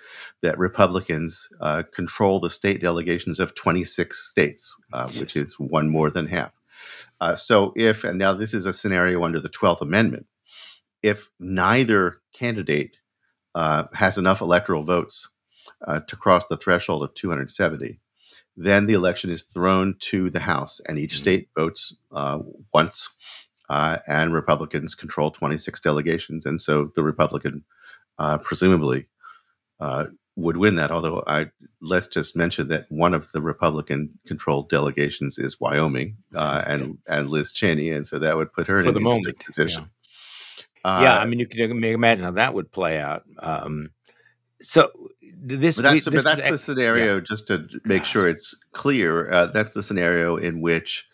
that 0.42 0.58
Republicans 0.58 1.48
uh, 1.60 1.84
control 1.94 2.40
the 2.40 2.50
state 2.50 2.80
delegations 2.80 3.38
of 3.38 3.54
26 3.54 4.28
states, 4.30 4.76
uh, 4.92 5.08
which 5.12 5.36
is 5.36 5.54
one 5.58 5.88
more 5.88 6.10
than 6.10 6.26
half. 6.26 6.52
Uh, 7.20 7.36
so, 7.36 7.72
if, 7.76 8.02
and 8.02 8.18
now 8.18 8.32
this 8.32 8.52
is 8.52 8.66
a 8.66 8.72
scenario 8.72 9.22
under 9.22 9.38
the 9.38 9.48
12th 9.48 9.80
Amendment, 9.80 10.26
if 11.02 11.30
neither 11.38 12.18
candidate 12.34 12.96
uh, 13.54 13.84
has 13.94 14.18
enough 14.18 14.40
electoral 14.40 14.82
votes 14.82 15.28
uh, 15.86 16.00
to 16.00 16.16
cross 16.16 16.46
the 16.46 16.56
threshold 16.56 17.04
of 17.04 17.14
270, 17.14 18.00
then 18.56 18.86
the 18.86 18.94
election 18.94 19.30
is 19.30 19.42
thrown 19.42 19.96
to 20.00 20.30
the 20.30 20.40
House, 20.40 20.80
and 20.86 20.98
each 20.98 21.14
mm-hmm. 21.14 21.22
state 21.22 21.48
votes 21.56 21.94
uh, 22.12 22.38
once, 22.74 23.14
uh, 23.70 23.98
and 24.06 24.34
Republicans 24.34 24.94
control 24.94 25.30
26 25.30 25.80
delegations, 25.80 26.46
and 26.46 26.60
so 26.60 26.90
the 26.94 27.02
Republican 27.02 27.64
uh, 28.18 28.38
presumably 28.38 29.06
uh, 29.80 30.04
would 30.36 30.56
win 30.56 30.76
that. 30.76 30.90
Although 30.90 31.22
I 31.26 31.46
let's 31.80 32.06
just 32.06 32.36
mention 32.36 32.68
that 32.68 32.86
one 32.90 33.14
of 33.14 33.32
the 33.32 33.40
Republican-controlled 33.40 34.68
delegations 34.68 35.38
is 35.38 35.60
Wyoming, 35.60 36.16
uh, 36.34 36.62
and 36.66 36.98
and 37.08 37.30
Liz 37.30 37.52
Cheney, 37.52 37.90
and 37.90 38.06
so 38.06 38.18
that 38.18 38.36
would 38.36 38.52
put 38.52 38.66
her 38.66 38.82
For 38.82 38.88
in 38.88 38.94
the 38.94 39.00
moment, 39.00 39.38
position. 39.44 39.88
Yeah. 40.84 41.02
yeah. 41.02 41.18
I 41.18 41.26
mean, 41.26 41.38
you 41.38 41.46
can 41.46 41.82
imagine 41.82 42.24
how 42.24 42.32
that 42.32 42.54
would 42.54 42.70
play 42.70 42.98
out. 42.98 43.24
Um, 43.38 43.90
so 44.60 44.90
this, 45.42 45.76
but 45.76 45.82
that's, 45.82 46.06
we, 46.06 46.12
this 46.12 46.24
but 46.24 46.36
that's 46.36 46.50
the 46.50 46.58
scenario. 46.58 47.16
Yeah. 47.16 47.20
Just 47.20 47.48
to 47.48 47.68
make 47.84 48.04
sure 48.04 48.28
it's 48.28 48.54
clear, 48.72 49.30
uh, 49.30 49.46
that's 49.46 49.72
the 49.72 49.82
scenario 49.82 50.36
in 50.36 50.60
which, 50.60 51.04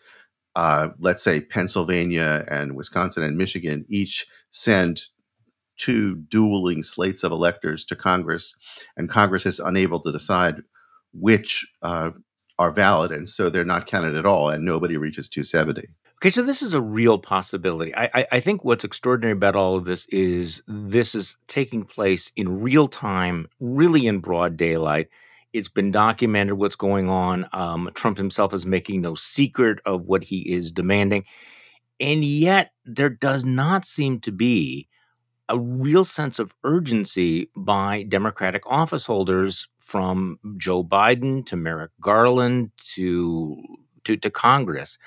uh, 0.55 0.89
let's 0.99 1.23
say, 1.23 1.41
Pennsylvania 1.41 2.45
and 2.49 2.75
Wisconsin 2.75 3.23
and 3.23 3.37
Michigan 3.37 3.85
each 3.89 4.27
send 4.51 5.03
two 5.77 6.15
dueling 6.15 6.83
slates 6.83 7.23
of 7.23 7.31
electors 7.31 7.85
to 7.85 7.95
Congress, 7.95 8.55
and 8.97 9.09
Congress 9.09 9.45
is 9.45 9.59
unable 9.59 9.99
to 10.01 10.11
decide 10.11 10.61
which 11.13 11.67
uh, 11.81 12.11
are 12.59 12.71
valid, 12.71 13.11
and 13.11 13.27
so 13.27 13.49
they're 13.49 13.65
not 13.65 13.87
counted 13.87 14.15
at 14.15 14.25
all, 14.25 14.49
and 14.49 14.63
nobody 14.63 14.97
reaches 14.97 15.29
270. 15.29 15.87
Okay, 16.21 16.31
so 16.31 16.41
this 16.41 16.61
is 16.61 16.73
a 16.73 16.81
real 16.81 17.17
possibility. 17.17 17.95
I, 17.95 18.09
I, 18.13 18.25
I, 18.33 18.39
think 18.41 18.65
what's 18.65 18.83
extraordinary 18.83 19.31
about 19.31 19.55
all 19.55 19.77
of 19.77 19.85
this 19.85 20.05
is 20.07 20.61
this 20.67 21.15
is 21.15 21.37
taking 21.47 21.85
place 21.85 22.29
in 22.35 22.59
real 22.61 22.89
time, 22.89 23.47
really 23.61 24.05
in 24.05 24.19
broad 24.19 24.57
daylight. 24.57 25.07
It's 25.53 25.69
been 25.69 25.91
documented 25.91 26.55
what's 26.55 26.75
going 26.75 27.07
on. 27.07 27.47
Um, 27.53 27.89
Trump 27.93 28.17
himself 28.17 28.53
is 28.53 28.65
making 28.65 28.99
no 28.99 29.15
secret 29.15 29.79
of 29.85 30.07
what 30.07 30.25
he 30.25 30.41
is 30.41 30.73
demanding. 30.73 31.23
And 32.01 32.25
yet, 32.25 32.71
there 32.83 33.09
does 33.09 33.45
not 33.45 33.85
seem 33.85 34.19
to 34.19 34.33
be 34.33 34.89
a 35.47 35.57
real 35.57 36.03
sense 36.03 36.37
of 36.37 36.53
urgency 36.65 37.49
by 37.55 38.03
Democratic 38.03 38.63
office 38.67 39.05
holders 39.05 39.69
from 39.79 40.37
Joe 40.57 40.83
Biden 40.83 41.45
to 41.45 41.55
Merrick 41.55 41.91
Garland 42.01 42.71
to, 42.95 43.57
to, 44.03 44.17
to 44.17 44.29
Congress 44.29 44.97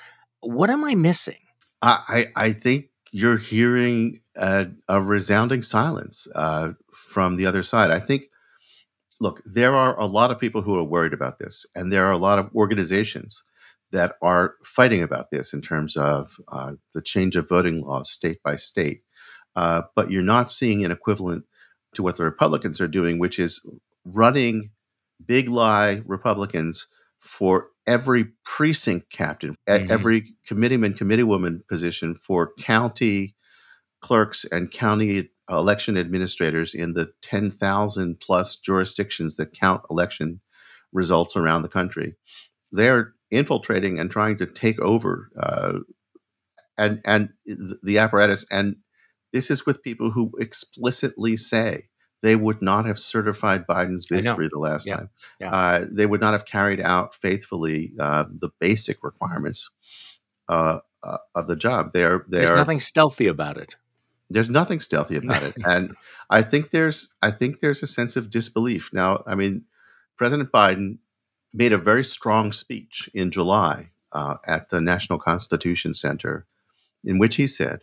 what 0.43 0.69
am 0.69 0.83
I 0.83 0.95
missing? 0.95 1.37
I, 1.81 2.27
I 2.35 2.53
think 2.53 2.85
you're 3.11 3.37
hearing 3.37 4.21
a, 4.37 4.67
a 4.87 5.01
resounding 5.01 5.61
silence 5.61 6.27
uh, 6.35 6.69
from 6.91 7.35
the 7.35 7.45
other 7.45 7.61
side. 7.61 7.91
I 7.91 7.99
think, 7.99 8.23
look, 9.19 9.41
there 9.45 9.75
are 9.75 9.99
a 9.99 10.05
lot 10.05 10.31
of 10.31 10.39
people 10.39 10.61
who 10.61 10.77
are 10.77 10.83
worried 10.83 11.13
about 11.13 11.39
this, 11.39 11.65
and 11.75 11.91
there 11.91 12.05
are 12.05 12.11
a 12.11 12.17
lot 12.17 12.39
of 12.39 12.49
organizations 12.55 13.43
that 13.91 14.15
are 14.21 14.55
fighting 14.65 15.03
about 15.03 15.29
this 15.29 15.53
in 15.53 15.61
terms 15.61 15.95
of 15.95 16.35
uh, 16.51 16.71
the 16.93 17.01
change 17.01 17.35
of 17.35 17.47
voting 17.47 17.81
laws 17.81 18.09
state 18.09 18.41
by 18.43 18.55
state. 18.55 19.01
Uh, 19.55 19.83
but 19.95 20.09
you're 20.09 20.23
not 20.23 20.51
seeing 20.51 20.83
an 20.83 20.91
equivalent 20.91 21.43
to 21.93 22.01
what 22.01 22.17
the 22.17 22.23
Republicans 22.23 22.81
are 22.81 22.87
doing, 22.87 23.19
which 23.19 23.37
is 23.37 23.61
running 24.03 24.71
big 25.25 25.47
lie 25.47 26.01
Republicans 26.05 26.87
for 27.23 27.69
every 27.87 28.25
precinct 28.43 29.09
captain, 29.09 29.55
mm-hmm. 29.67 29.91
every 29.91 30.33
committeeman, 30.45 30.93
committeewoman 30.93 31.65
position 31.67 32.15
for 32.15 32.51
county 32.59 33.33
clerks 34.01 34.45
and 34.51 34.71
county 34.71 35.29
election 35.49 35.97
administrators 35.97 36.73
in 36.73 36.93
the 36.93 37.11
10,000 37.21 38.19
plus 38.19 38.57
jurisdictions 38.57 39.37
that 39.37 39.53
count 39.53 39.81
election 39.89 40.41
results 40.91 41.37
around 41.37 41.61
the 41.61 41.69
country. 41.69 42.13
They're 42.71 43.13
infiltrating 43.31 43.99
and 43.99 44.11
trying 44.11 44.37
to 44.37 44.45
take 44.45 44.79
over 44.81 45.29
uh, 45.41 45.79
and 46.77 47.01
and 47.05 47.29
the 47.45 47.99
apparatus. 47.99 48.45
And 48.51 48.75
this 49.31 49.49
is 49.49 49.65
with 49.65 49.81
people 49.81 50.11
who 50.11 50.31
explicitly 50.39 51.37
say 51.37 51.85
they 52.23 52.37
would 52.37 52.61
not 52.61 52.85
have 52.85 52.97
certified 52.97 53.67
Biden's 53.67 54.05
victory 54.05 54.47
the 54.49 54.57
last 54.57 54.87
yeah. 54.87 54.95
time. 54.95 55.09
Yeah. 55.41 55.53
Uh, 55.53 55.85
they 55.91 56.05
would 56.05 56.21
not 56.21 56.31
have 56.31 56.45
carried 56.45 56.79
out 56.79 57.13
faithfully 57.13 57.91
uh, 57.99 58.23
the 58.31 58.49
basic 58.59 59.03
requirements 59.03 59.69
uh, 60.49 60.79
uh 61.03 61.17
of 61.35 61.47
the 61.47 61.57
job. 61.57 61.91
They're, 61.91 62.25
they're, 62.29 62.47
there's 62.47 62.57
nothing 62.57 62.79
stealthy 62.79 63.27
about 63.27 63.57
it. 63.57 63.75
There's 64.29 64.49
nothing 64.49 64.79
stealthy 64.79 65.17
about 65.23 65.43
it, 65.43 65.57
and 65.65 65.95
I 66.29 66.41
think 66.41 66.71
there's 66.71 67.13
I 67.21 67.29
think 67.29 67.59
there's 67.59 67.83
a 67.83 67.87
sense 67.87 68.15
of 68.15 68.29
disbelief. 68.29 68.89
Now, 68.93 69.23
I 69.27 69.35
mean, 69.35 69.65
President 70.17 70.49
Biden 70.51 70.99
made 71.53 71.73
a 71.73 71.77
very 71.77 72.05
strong 72.05 72.53
speech 72.53 73.09
in 73.13 73.31
July 73.31 73.91
uh, 74.13 74.37
at 74.47 74.69
the 74.69 74.79
National 74.79 75.19
Constitution 75.19 75.93
Center, 75.93 76.47
in 77.03 77.19
which 77.19 77.35
he 77.35 77.47
said 77.47 77.81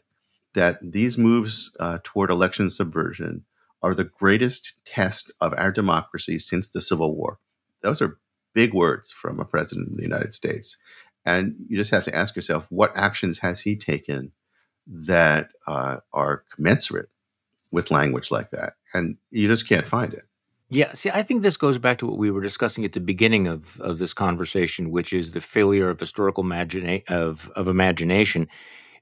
that 0.54 0.78
these 0.82 1.18
moves 1.18 1.76
uh, 1.78 1.98
toward 2.02 2.30
election 2.30 2.70
subversion 2.70 3.44
are 3.82 3.94
the 3.94 4.04
greatest 4.04 4.74
test 4.84 5.30
of 5.40 5.54
our 5.56 5.72
democracy 5.72 6.38
since 6.38 6.68
the 6.68 6.80
Civil 6.80 7.14
War. 7.14 7.38
Those 7.82 8.02
are 8.02 8.18
big 8.54 8.74
words 8.74 9.12
from 9.12 9.40
a 9.40 9.44
president 9.44 9.88
of 9.88 9.96
the 9.96 10.02
United 10.02 10.34
States. 10.34 10.76
And 11.24 11.54
you 11.68 11.76
just 11.76 11.90
have 11.90 12.04
to 12.04 12.14
ask 12.14 12.36
yourself, 12.36 12.66
what 12.70 12.92
actions 12.96 13.38
has 13.38 13.60
he 13.60 13.76
taken 13.76 14.32
that 14.86 15.50
uh, 15.66 15.98
are 16.12 16.44
commensurate 16.54 17.08
with 17.70 17.90
language 17.90 18.30
like 18.30 18.50
that? 18.50 18.74
And 18.94 19.16
you 19.30 19.48
just 19.48 19.68
can't 19.68 19.86
find 19.86 20.12
it. 20.12 20.24
Yeah, 20.72 20.92
see, 20.92 21.10
I 21.10 21.22
think 21.22 21.42
this 21.42 21.56
goes 21.56 21.78
back 21.78 21.98
to 21.98 22.06
what 22.06 22.16
we 22.16 22.30
were 22.30 22.40
discussing 22.40 22.84
at 22.84 22.92
the 22.92 23.00
beginning 23.00 23.48
of, 23.48 23.80
of 23.80 23.98
this 23.98 24.14
conversation, 24.14 24.92
which 24.92 25.12
is 25.12 25.32
the 25.32 25.40
failure 25.40 25.90
of 25.90 25.98
historical 25.98 26.44
imagina- 26.44 27.08
of, 27.10 27.50
of 27.56 27.66
imagination 27.66 28.46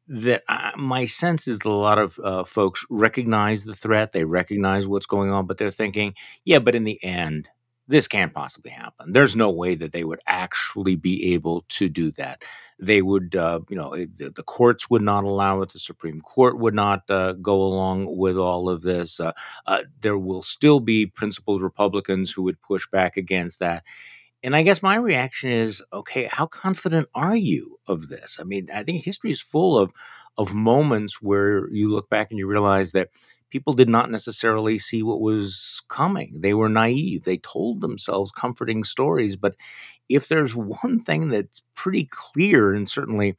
that 0.09 0.43
I, 0.49 0.73
my 0.77 1.05
sense 1.05 1.47
is 1.47 1.59
that 1.61 1.69
a 1.69 1.71
lot 1.71 1.99
of 1.99 2.19
uh, 2.19 2.45
folks 2.45 2.85
recognize 2.91 3.65
the 3.65 3.75
threat, 3.75 4.13
they 4.13 4.25
recognize 4.25 4.87
what's 4.87 5.07
going 5.07 5.31
on, 5.31 5.47
but 5.47 5.59
they're 5.59 5.71
thinking, 5.71 6.15
yeah, 6.45 6.59
but 6.59 6.75
in 6.75 6.85
the 6.85 7.03
end, 7.05 7.49
this 7.89 8.07
can't 8.07 8.35
possibly 8.35 8.71
happen. 8.71 9.13
There's 9.13 9.35
no 9.35 9.51
way 9.51 9.75
that 9.75 9.93
they 9.93 10.05
would 10.05 10.21
actually 10.27 10.95
be 10.95 11.33
able 11.33 11.65
to 11.71 11.89
do 11.89 12.11
that. 12.13 12.43
They 12.79 13.01
would, 13.01 13.35
uh, 13.35 13.61
you 13.71 13.77
know, 13.77 13.97
the, 13.97 14.43
courts 14.47 14.91
would 14.91 15.03
not 15.03 15.25
allow 15.25 15.63
it. 15.63 15.71
The 15.71 15.79
Supreme 15.79 16.21
Court 16.21 16.59
would 16.59 16.75
not 16.75 17.09
uh, 17.09 17.33
go 17.33 17.63
along 17.63 18.15
with 18.17 18.37
all 18.37 18.69
of 18.69 18.83
this. 18.83 19.19
Uh, 19.19 19.33
uh 19.67 19.85
there 20.01 20.19
will 20.19 20.43
still 20.43 20.81
be 20.81 21.07
principled 21.07 21.63
Republicans 21.63 22.31
who 22.31 22.43
would 22.43 22.61
push 22.61 22.87
back 22.91 23.17
against 23.17 23.59
that. 23.61 23.85
And 24.43 24.55
I 24.55 24.63
guess 24.63 24.83
my 24.83 24.97
reaction 24.97 25.51
is, 25.51 25.83
okay, 25.93 26.29
how 26.31 26.47
confident 26.47 27.09
are 27.15 27.37
you 27.37 27.79
of 27.89 28.09
this? 28.09 28.39
I 28.41 28.45
mean, 28.45 28.69
I 28.73 28.85
think 28.85 29.03
history 29.03 29.31
is 29.31 29.41
full 29.41 29.79
of 29.79 29.93
of 30.37 30.55
moments 30.55 31.21
where 31.21 31.69
you 31.73 31.91
look 31.91 32.09
back 32.09 32.31
and 32.31 32.39
you 32.39 32.47
realize 32.47 32.93
that 32.93 33.09
people 33.51 33.73
did 33.73 33.89
not 33.89 34.09
necessarily 34.09 34.79
see 34.79 35.03
what 35.03 35.21
was 35.21 35.83
coming. 35.89 36.41
They 36.41 36.55
were 36.55 36.69
naive. 36.69 37.25
They 37.25 37.39
told 37.39 37.81
themselves 37.81 38.31
comforting 38.31 38.85
stories. 38.85 39.35
But 39.35 39.57
if 40.09 40.29
there's 40.29 40.55
one 40.55 41.03
thing 41.03 41.29
that's 41.29 41.63
pretty 41.75 42.09
clear 42.11 42.73
and 42.73 42.89
certainly 42.89 43.37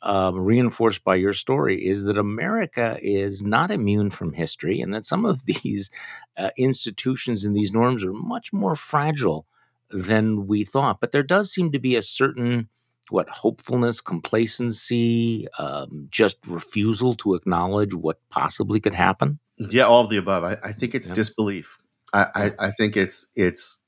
um, 0.00 0.38
reinforced 0.38 1.04
by 1.04 1.16
your 1.16 1.32
story 1.32 1.84
is 1.84 2.04
that 2.04 2.16
America 2.16 2.98
is 3.02 3.42
not 3.42 3.70
immune 3.70 4.10
from 4.10 4.32
history 4.32 4.80
and 4.80 4.94
that 4.94 5.04
some 5.04 5.26
of 5.26 5.44
these 5.62 5.90
uh, 6.36 6.50
institutions 6.56 7.44
and 7.44 7.54
these 7.54 7.72
norms 7.72 8.04
are 8.04 8.12
much 8.12 8.52
more 8.52 8.76
fragile 8.76 9.46
than 9.90 10.46
we 10.46 10.64
thought. 10.64 11.00
But 11.00 11.12
there 11.12 11.22
does 11.22 11.52
seem 11.52 11.72
to 11.72 11.78
be 11.78 11.96
a 11.96 12.02
certain 12.02 12.68
what 13.10 13.28
hopefulness, 13.28 14.00
complacency, 14.00 15.46
um, 15.58 16.08
just 16.10 16.36
refusal 16.46 17.14
to 17.14 17.34
acknowledge 17.34 17.94
what 17.94 18.18
possibly 18.28 18.80
could 18.80 18.94
happen. 18.94 19.38
Yeah, 19.56 19.84
all 19.84 20.04
of 20.04 20.10
the 20.10 20.18
above. 20.18 20.44
I, 20.44 20.56
I 20.62 20.72
think 20.72 20.94
it's 20.94 21.08
yeah. 21.08 21.14
disbelief. 21.14 21.78
I, 22.12 22.26
I, 22.34 22.66
I 22.66 22.70
think 22.70 22.96
it's 22.96 23.26
it's 23.34 23.78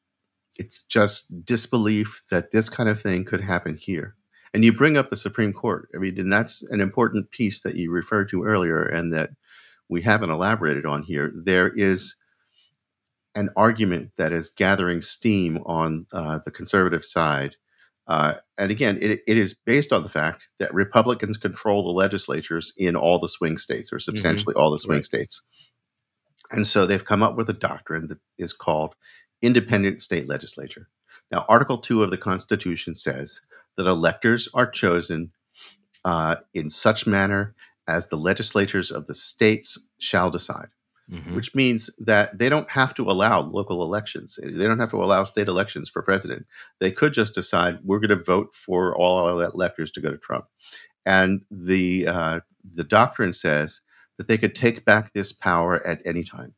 it's 0.56 0.82
just 0.84 1.26
disbelief 1.44 2.22
that 2.30 2.50
this 2.50 2.68
kind 2.68 2.88
of 2.88 3.00
thing 3.00 3.24
could 3.24 3.40
happen 3.40 3.76
here. 3.76 4.14
And 4.52 4.64
you 4.64 4.72
bring 4.72 4.96
up 4.96 5.08
the 5.08 5.16
Supreme 5.16 5.52
Court. 5.52 5.88
I 5.94 5.98
mean, 5.98 6.18
and 6.18 6.32
that's 6.32 6.62
an 6.70 6.80
important 6.80 7.30
piece 7.30 7.60
that 7.60 7.76
you 7.76 7.90
referred 7.90 8.28
to 8.30 8.44
earlier, 8.44 8.82
and 8.82 9.12
that 9.12 9.30
we 9.88 10.02
haven't 10.02 10.30
elaborated 10.30 10.86
on 10.86 11.02
here, 11.02 11.32
there 11.34 11.68
is 11.68 12.14
an 13.36 13.50
argument 13.56 14.12
that 14.18 14.32
is 14.32 14.50
gathering 14.50 15.02
steam 15.02 15.58
on 15.66 16.06
uh, 16.12 16.40
the 16.44 16.52
conservative 16.52 17.04
side. 17.04 17.56
Uh, 18.08 18.34
and 18.58 18.70
again, 18.72 18.98
it, 19.02 19.22
it 19.26 19.38
is 19.38 19.54
based 19.66 19.92
on 19.92 20.02
the 20.04 20.10
fact 20.10 20.44
that 20.60 20.74
Republicans 20.74 21.38
control 21.38 21.84
the 21.84 21.90
legislatures 21.90 22.72
in 22.78 22.96
all 22.96 23.20
the 23.20 23.28
swing 23.28 23.58
states, 23.58 23.92
or 23.92 24.00
Mm-hmm. 24.12 24.44
substantially 24.44 24.54
all 24.56 24.70
the 24.72 24.78
swing 24.80 24.98
Right. 24.98 25.04
states. 25.04 25.42
And 26.52 26.66
so 26.66 26.86
they've 26.86 27.04
come 27.04 27.22
up 27.22 27.36
with 27.36 27.48
a 27.50 27.54
doctrine 27.54 28.08
that 28.08 28.18
is 28.38 28.52
called 28.52 28.94
independent 29.42 30.02
state 30.02 30.28
legislature. 30.28 30.88
Now, 31.32 31.46
Article 31.48 31.78
2 31.78 32.02
of 32.02 32.10
the 32.10 32.18
Constitution 32.18 32.94
says 32.94 33.40
that 33.76 33.86
electors 33.86 34.48
are 34.54 34.70
chosen 34.70 35.32
uh, 36.04 36.36
in 36.54 36.70
such 36.70 37.06
manner 37.06 37.54
as 37.88 38.08
the 38.08 38.16
legislatures 38.16 38.92
of 38.92 39.06
the 39.06 39.14
states 39.14 39.78
shall 39.98 40.30
decide 40.30 40.68
Mhm. 41.10 41.34
which 41.34 41.54
means 41.54 41.90
that 41.98 42.38
they 42.38 42.48
don't 42.48 42.70
have 42.70 42.94
to 42.94 43.02
allow 43.10 43.40
local 43.40 43.82
elections. 43.82 44.38
They 44.42 44.66
don't 44.66 44.78
have 44.78 44.90
to 44.92 45.02
allow 45.02 45.24
state 45.24 45.48
elections 45.48 45.88
for 45.90 46.02
president. 46.02 46.46
They 46.78 46.92
could 46.92 47.12
just 47.14 47.34
decide 47.34 47.80
we're 47.82 47.98
going 47.98 48.16
to 48.16 48.24
vote 48.24 48.54
for 48.54 48.96
all 48.96 49.18
our 49.26 49.44
electors 49.44 49.90
to 49.92 50.00
go 50.00 50.10
to 50.10 50.18
Trump. 50.18 50.44
And 51.06 51.42
the 51.50 52.06
uh, 52.06 52.40
the 52.74 52.84
doctrine 52.84 53.32
says 53.32 53.80
that 54.18 54.28
they 54.28 54.38
could 54.38 54.54
take 54.54 54.84
back 54.84 55.12
this 55.12 55.32
power 55.32 55.84
at 55.86 56.00
any 56.04 56.22
time. 56.24 56.54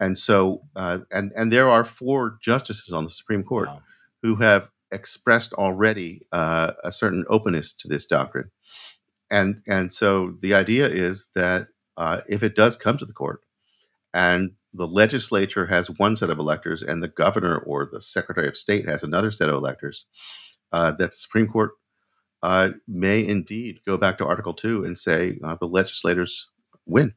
And 0.00 0.18
so, 0.18 0.62
uh, 0.76 0.98
and 1.12 1.32
and 1.36 1.52
there 1.52 1.68
are 1.68 1.84
four 1.84 2.38
justices 2.42 2.92
on 2.92 3.04
the 3.04 3.10
Supreme 3.10 3.44
Court 3.44 3.68
Wow. 3.68 3.82
who 4.22 4.36
have 4.36 4.70
expressed 4.92 5.52
already 5.54 6.26
uh, 6.32 6.72
a 6.84 6.92
certain 6.92 7.24
openness 7.28 7.72
to 7.74 7.88
this 7.88 8.06
doctrine. 8.06 8.50
And 9.30 9.62
and 9.68 9.92
so 9.94 10.32
the 10.42 10.54
idea 10.54 10.88
is 10.88 11.28
that 11.34 11.68
uh, 11.96 12.20
if 12.28 12.42
it 12.42 12.54
does 12.56 12.76
come 12.76 12.96
to 12.98 13.06
the 13.06 13.12
court, 13.14 13.40
and 14.16 14.52
the 14.72 14.86
legislature 14.86 15.66
has 15.66 15.90
one 15.98 16.16
set 16.16 16.30
of 16.30 16.38
electors, 16.38 16.82
and 16.82 17.02
the 17.02 17.08
governor 17.08 17.58
or 17.58 17.86
the 17.92 18.00
secretary 18.00 18.48
of 18.48 18.56
state 18.56 18.88
has 18.88 19.02
another 19.02 19.30
set 19.30 19.50
of 19.50 19.54
electors, 19.54 20.06
uh, 20.72 20.90
that 20.92 21.10
the 21.10 21.16
Supreme 21.16 21.46
Court 21.46 21.72
uh, 22.42 22.70
may 22.88 23.24
indeed 23.26 23.80
go 23.86 23.98
back 23.98 24.16
to 24.16 24.24
Article 24.24 24.54
Two 24.54 24.84
and 24.84 24.98
say 24.98 25.38
uh, 25.44 25.56
the 25.60 25.66
legislators 25.66 26.48
win. 26.86 27.12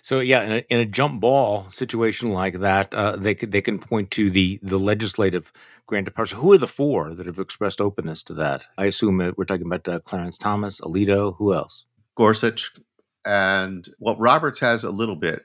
So 0.00 0.20
yeah, 0.20 0.42
in 0.44 0.52
a, 0.52 0.64
in 0.70 0.80
a 0.80 0.86
jump 0.86 1.20
ball 1.20 1.68
situation 1.70 2.30
like 2.30 2.60
that, 2.60 2.94
uh, 2.94 3.16
they 3.16 3.34
could 3.34 3.50
they 3.50 3.60
can 3.60 3.80
point 3.80 4.12
to 4.12 4.30
the 4.30 4.60
the 4.62 4.78
legislative 4.78 5.52
grant 5.86 6.06
of 6.06 6.14
powers. 6.14 6.30
Who 6.30 6.52
are 6.52 6.58
the 6.58 6.68
four 6.68 7.14
that 7.14 7.26
have 7.26 7.40
expressed 7.40 7.80
openness 7.80 8.22
to 8.24 8.34
that? 8.34 8.64
I 8.78 8.84
assume 8.84 9.18
we're 9.36 9.44
talking 9.44 9.66
about 9.66 9.88
uh, 9.88 9.98
Clarence 10.00 10.38
Thomas, 10.38 10.80
Alito. 10.80 11.36
Who 11.36 11.52
else? 11.52 11.84
Gorsuch 12.16 12.70
and 13.26 13.88
well, 13.98 14.16
Roberts 14.16 14.60
has 14.60 14.84
a 14.84 14.90
little 14.90 15.16
bit. 15.16 15.44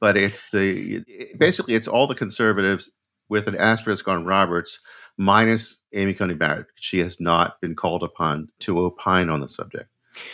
But 0.00 0.16
it's 0.16 0.50
the 0.50 1.04
basically 1.38 1.74
it's 1.74 1.88
all 1.88 2.06
the 2.06 2.14
conservatives 2.14 2.90
with 3.28 3.46
an 3.48 3.56
asterisk 3.56 4.06
on 4.08 4.24
Roberts, 4.24 4.80
minus 5.16 5.78
Amy 5.92 6.14
Coney 6.14 6.34
Barrett. 6.34 6.66
She 6.76 6.98
has 7.00 7.20
not 7.20 7.60
been 7.60 7.74
called 7.74 8.02
upon 8.02 8.48
to 8.60 8.78
opine 8.78 9.28
on 9.30 9.40
the 9.40 9.48
subject. 9.48 9.88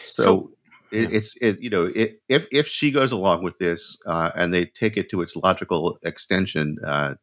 So, 0.05 0.23
So- 0.23 0.51
it, 0.93 1.03
yeah. 1.03 1.17
it's 1.19 1.37
it 1.41 1.63
you 1.63 1.71
know 1.71 1.85
it, 1.95 2.21
if 2.29 2.49
if 2.51 2.67
she 2.67 2.91
goes 2.91 3.13
along 3.13 3.45
with 3.45 3.57
this 3.59 3.97
uh, 4.07 4.33
and 4.35 4.53
they 4.53 4.67
take 4.67 4.97
it 4.97 5.09
to 5.11 5.23
its 5.23 5.37
logical 5.37 5.99
extension, 6.03 6.79
uh, 6.85 7.15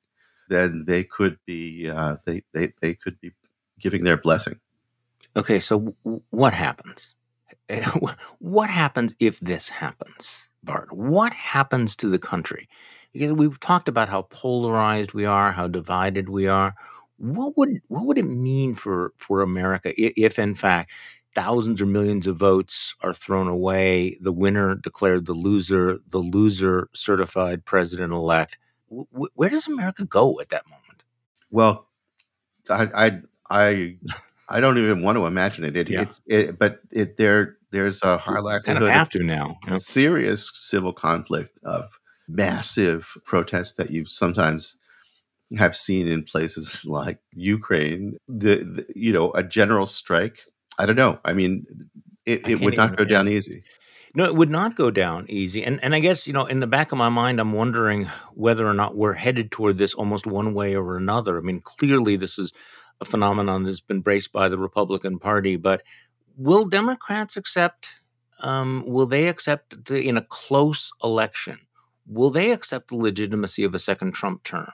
then 0.48 0.86
they 0.88 1.04
could 1.04 1.38
be 1.46 1.90
uh, 1.90 2.16
they 2.26 2.44
they 2.54 2.72
they 2.82 2.94
could 2.94 3.20
be 3.20 3.32
giving 3.82 4.06
their 4.06 4.16
blessing. 4.16 4.58
Okay, 5.36 5.60
so 5.60 5.80
w- 5.80 6.22
what 6.30 6.54
happens? 6.54 7.14
What 8.40 8.70
happens 8.70 9.14
if 9.20 9.42
this 9.42 9.68
happens, 9.68 10.50
Bart? 10.68 10.92
What 10.94 11.34
happens 11.34 11.96
to 11.98 12.08
the 12.10 12.20
country? 12.20 12.70
Because 13.14 13.34
we've 13.34 13.60
talked 13.60 13.88
about 13.90 14.10
how 14.10 14.24
polarized 14.24 15.14
we 15.14 15.26
are, 15.26 15.52
how 15.52 15.68
divided 15.68 16.30
we 16.30 16.48
are. 16.48 16.76
What 17.18 17.58
would 17.58 17.82
what 17.88 18.06
would 18.06 18.20
it 18.20 18.26
mean 18.26 18.76
for 18.76 19.14
for 19.18 19.42
America 19.42 19.92
if, 19.98 20.38
in 20.38 20.54
fact, 20.54 20.92
thousands 21.34 21.82
or 21.82 21.88
millions 21.88 22.28
of 22.28 22.38
votes 22.38 22.94
are 23.02 23.14
thrown 23.14 23.48
away, 23.48 24.18
the 24.22 24.32
winner 24.32 24.76
declared 24.76 25.26
the 25.26 25.34
loser, 25.34 26.00
the 26.10 26.20
loser 26.20 26.90
certified 26.94 27.66
president 27.66 28.14
elect? 28.14 28.58
W- 28.90 29.30
where 29.34 29.50
does 29.50 29.68
America 29.68 30.06
go 30.06 30.40
at 30.40 30.50
that 30.50 30.70
moment? 30.70 31.04
Well, 31.50 31.88
I 32.70 32.90
I 32.94 33.22
I, 33.50 33.98
I 34.50 34.60
don't 34.60 34.78
even 34.78 35.02
want 35.02 35.18
to 35.18 35.26
imagine 35.26 35.64
it. 35.64 35.76
it 35.76 35.90
Yeah. 35.90 36.04
It's 36.04 36.22
it, 36.28 36.60
but 36.60 36.82
it 36.92 37.18
there 37.18 37.57
there's 37.72 38.02
a 38.04 38.18
high 38.18 38.34
kind 38.34 38.46
likelihood 38.46 38.84
of 38.84 38.90
of 38.90 38.94
have 38.94 39.10
to 39.10 39.24
now. 39.24 39.58
know? 39.68 39.78
serious 39.78 40.52
civil 40.54 40.94
conflict 40.94 41.58
of 41.64 41.90
massive 42.28 43.14
protests 43.26 43.74
that 43.74 43.92
you've 43.92 44.10
sometimes 44.10 44.76
have 45.58 45.76
seen 45.76 46.08
in 46.08 46.24
places 46.24 46.84
like 46.86 47.20
Ukraine. 47.34 48.18
The, 48.28 48.58
the 48.58 48.86
you 48.96 49.14
know 49.14 49.32
a 49.32 49.44
general 49.44 49.86
strike. 49.86 50.40
I 50.80 50.86
don't 50.86 50.96
know. 50.96 51.20
I 51.26 51.34
mean, 51.34 51.66
it, 52.26 52.46
I 52.46 52.52
it 52.52 52.62
would 52.62 52.78
not 52.78 52.96
go 52.96 53.06
down 53.06 53.28
easy. 53.28 53.64
No, 54.16 54.26
it 54.26 54.36
would 54.36 54.50
not 54.50 54.76
go 54.76 54.90
down 54.90 55.26
easy. 55.30 55.64
And 55.64 55.84
and 55.84 55.94
I 55.94 56.00
guess, 56.00 56.28
you 56.28 56.34
know, 56.34 56.46
in 56.46 56.60
the 56.60 56.68
back 56.68 56.92
of 56.92 56.98
my 56.98 57.10
mind, 57.10 57.40
I'm 57.40 57.54
wondering 57.54 58.10
whether 58.34 58.68
or 58.68 58.74
not 58.74 58.96
we're 58.96 59.14
headed 59.14 59.52
toward 59.52 59.78
this 59.78 59.94
almost 59.94 60.26
one 60.26 60.54
way 60.54 60.76
or 60.76 60.98
another. 60.98 61.38
I 61.38 61.42
mean, 61.42 61.62
clearly 61.62 62.16
this 62.16 62.40
is 62.40 62.52
a 63.00 63.06
phenomenon 63.06 63.64
that's 63.64 63.80
been 63.80 64.02
braced 64.02 64.32
by 64.32 64.50
the 64.50 64.58
Republican 64.58 65.20
Party, 65.20 65.56
but 65.56 65.84
will 66.38 66.66
Democrats 66.66 67.36
accept 67.36 67.88
um, 68.42 68.84
will 68.86 69.08
they 69.08 69.28
accept 69.28 69.90
in 69.90 70.18
a 70.18 70.22
close 70.22 70.92
election, 71.04 71.60
will 72.06 72.30
they 72.30 72.52
accept 72.52 72.90
the 72.90 72.96
legitimacy 72.96 73.64
of 73.64 73.74
a 73.74 73.80
second 73.80 74.14
Trump 74.14 74.44
term? 74.44 74.72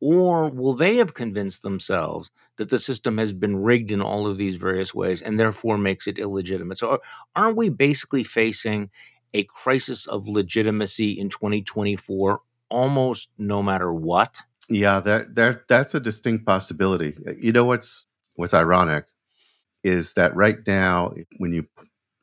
Or 0.00 0.48
will 0.50 0.74
they 0.74 0.96
have 0.96 1.14
convinced 1.14 1.62
themselves 1.62 2.30
that 2.56 2.68
the 2.68 2.78
system 2.78 3.18
has 3.18 3.32
been 3.32 3.56
rigged 3.56 3.90
in 3.90 4.00
all 4.00 4.26
of 4.28 4.36
these 4.36 4.54
various 4.56 4.94
ways 4.94 5.22
and 5.22 5.40
therefore 5.40 5.76
makes 5.76 6.06
it 6.06 6.18
illegitimate? 6.18 6.78
So 6.78 7.00
aren't 7.34 7.56
we 7.56 7.68
basically 7.68 8.22
facing 8.22 8.90
a 9.34 9.44
crisis 9.44 10.06
of 10.06 10.28
legitimacy 10.28 11.12
in 11.12 11.30
2024 11.30 12.40
almost 12.70 13.30
no 13.38 13.62
matter 13.62 13.92
what? 13.92 14.42
Yeah, 14.68 15.00
that 15.00 15.34
that 15.34 15.66
that's 15.66 15.94
a 15.94 16.00
distinct 16.00 16.46
possibility. 16.46 17.16
You 17.40 17.52
know 17.52 17.64
what's 17.64 18.06
what's 18.36 18.54
ironic 18.54 19.06
is 19.84 20.14
that 20.14 20.34
right 20.34 20.58
now, 20.66 21.12
when 21.38 21.52
you 21.52 21.66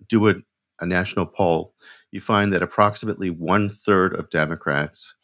do 0.08 0.30
a, 0.30 0.36
a 0.80 0.86
national 0.86 1.26
poll, 1.26 1.74
you 2.12 2.22
find 2.22 2.54
that 2.54 2.64
approximately 2.64 3.30
one 3.30 3.70
third 3.70 4.14
of 4.16 4.30
Democrats 4.30 5.16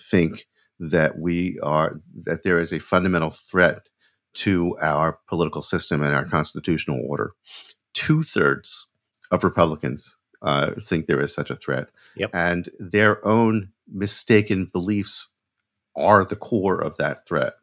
think 0.00 0.46
that 0.80 1.18
we 1.18 1.58
are 1.62 2.00
that 2.24 2.42
there 2.42 2.58
is 2.58 2.72
a 2.72 2.78
fundamental 2.78 3.30
threat 3.30 3.88
to 4.34 4.76
our 4.82 5.18
political 5.28 5.62
system 5.62 6.02
and 6.02 6.14
our 6.14 6.24
constitutional 6.24 7.00
order. 7.08 7.32
Two 7.92 8.22
thirds 8.24 8.88
of 9.30 9.44
Republicans 9.44 10.16
uh, 10.42 10.72
think 10.82 11.06
there 11.06 11.20
is 11.20 11.32
such 11.32 11.50
a 11.50 11.56
threat, 11.56 11.88
Yep. 12.16 12.30
and 12.34 12.68
their 12.78 13.24
own 13.26 13.70
mistaken 13.92 14.66
beliefs 14.66 15.28
are 15.96 16.24
the 16.24 16.36
core 16.36 16.80
of 16.82 16.96
that 16.96 17.26
threat. 17.26 17.54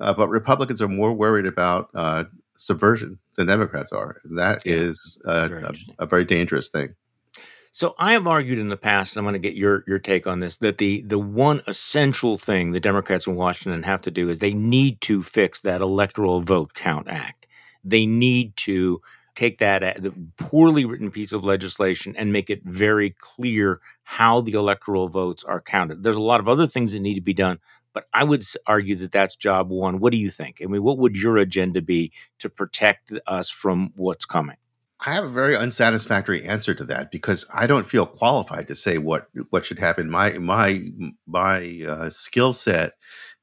Uh, 0.00 0.12
but 0.12 0.28
Republicans 0.28 0.80
are 0.82 0.88
more 0.88 1.12
worried 1.12 1.46
about 1.46 1.88
uh, 1.94 2.24
subversion 2.62 3.18
than 3.36 3.46
Democrats 3.46 3.92
are. 3.92 4.18
That 4.36 4.62
Yeah, 4.64 4.74
is 4.74 5.18
uh, 5.26 5.48
very 5.48 5.62
a, 5.64 5.74
a 6.00 6.06
very 6.06 6.24
dangerous 6.24 6.68
thing. 6.68 6.94
So 7.74 7.94
I 7.98 8.12
have 8.12 8.26
argued 8.26 8.58
in 8.58 8.68
the 8.68 8.76
past, 8.76 9.16
and 9.16 9.20
I'm 9.20 9.24
going 9.24 9.40
to 9.40 9.48
get 9.48 9.56
your 9.56 9.82
your 9.86 9.98
take 9.98 10.26
on 10.26 10.40
this, 10.40 10.58
that 10.58 10.78
the 10.78 11.02
the 11.02 11.18
one 11.18 11.62
essential 11.66 12.38
thing 12.38 12.72
the 12.72 12.80
Democrats 12.80 13.26
in 13.26 13.34
Washington 13.34 13.82
have 13.82 14.02
to 14.02 14.10
do 14.10 14.28
is 14.28 14.38
they 14.38 14.54
need 14.54 15.00
to 15.02 15.22
fix 15.22 15.62
that 15.62 15.80
electoral 15.80 16.42
vote 16.42 16.74
count 16.74 17.08
act. 17.08 17.46
They 17.82 18.06
need 18.06 18.56
to 18.58 19.00
take 19.34 19.58
that 19.58 19.82
a- 19.82 20.00
the 20.00 20.12
poorly 20.36 20.84
written 20.84 21.10
piece 21.10 21.32
of 21.32 21.44
legislation 21.44 22.14
and 22.16 22.32
make 22.32 22.50
it 22.50 22.62
very 22.64 23.10
clear 23.18 23.80
how 24.04 24.42
the 24.42 24.52
electoral 24.52 25.08
votes 25.08 25.42
are 25.42 25.60
counted. 25.60 26.02
There's 26.02 26.16
a 26.18 26.20
lot 26.20 26.40
of 26.40 26.48
other 26.48 26.66
things 26.66 26.92
that 26.92 27.00
need 27.00 27.14
to 27.14 27.22
be 27.22 27.32
done, 27.32 27.58
but 27.92 28.06
I 28.12 28.24
would 28.24 28.44
argue 28.66 28.96
that 28.96 29.12
that's 29.12 29.34
job 29.34 29.70
one. 29.70 29.98
What 29.98 30.12
do 30.12 30.18
you 30.18 30.30
think? 30.30 30.60
I 30.62 30.66
mean, 30.66 30.82
what 30.82 30.98
would 30.98 31.16
your 31.16 31.36
agenda 31.36 31.82
be 31.82 32.12
to 32.38 32.48
protect 32.48 33.12
us 33.26 33.50
from 33.50 33.92
what's 33.96 34.24
coming? 34.24 34.56
I 35.04 35.14
have 35.14 35.24
a 35.24 35.28
very 35.28 35.56
unsatisfactory 35.56 36.44
answer 36.46 36.74
to 36.74 36.84
that 36.84 37.10
because 37.10 37.44
I 37.52 37.66
don't 37.66 37.86
feel 37.86 38.06
qualified 38.06 38.68
to 38.68 38.76
say 38.76 38.98
what 38.98 39.28
what 39.50 39.64
should 39.64 39.80
happen. 39.80 40.08
My 40.08 40.32
my 40.38 40.84
my 41.26 41.82
uh, 41.86 42.10
skill 42.10 42.52
set 42.52 42.92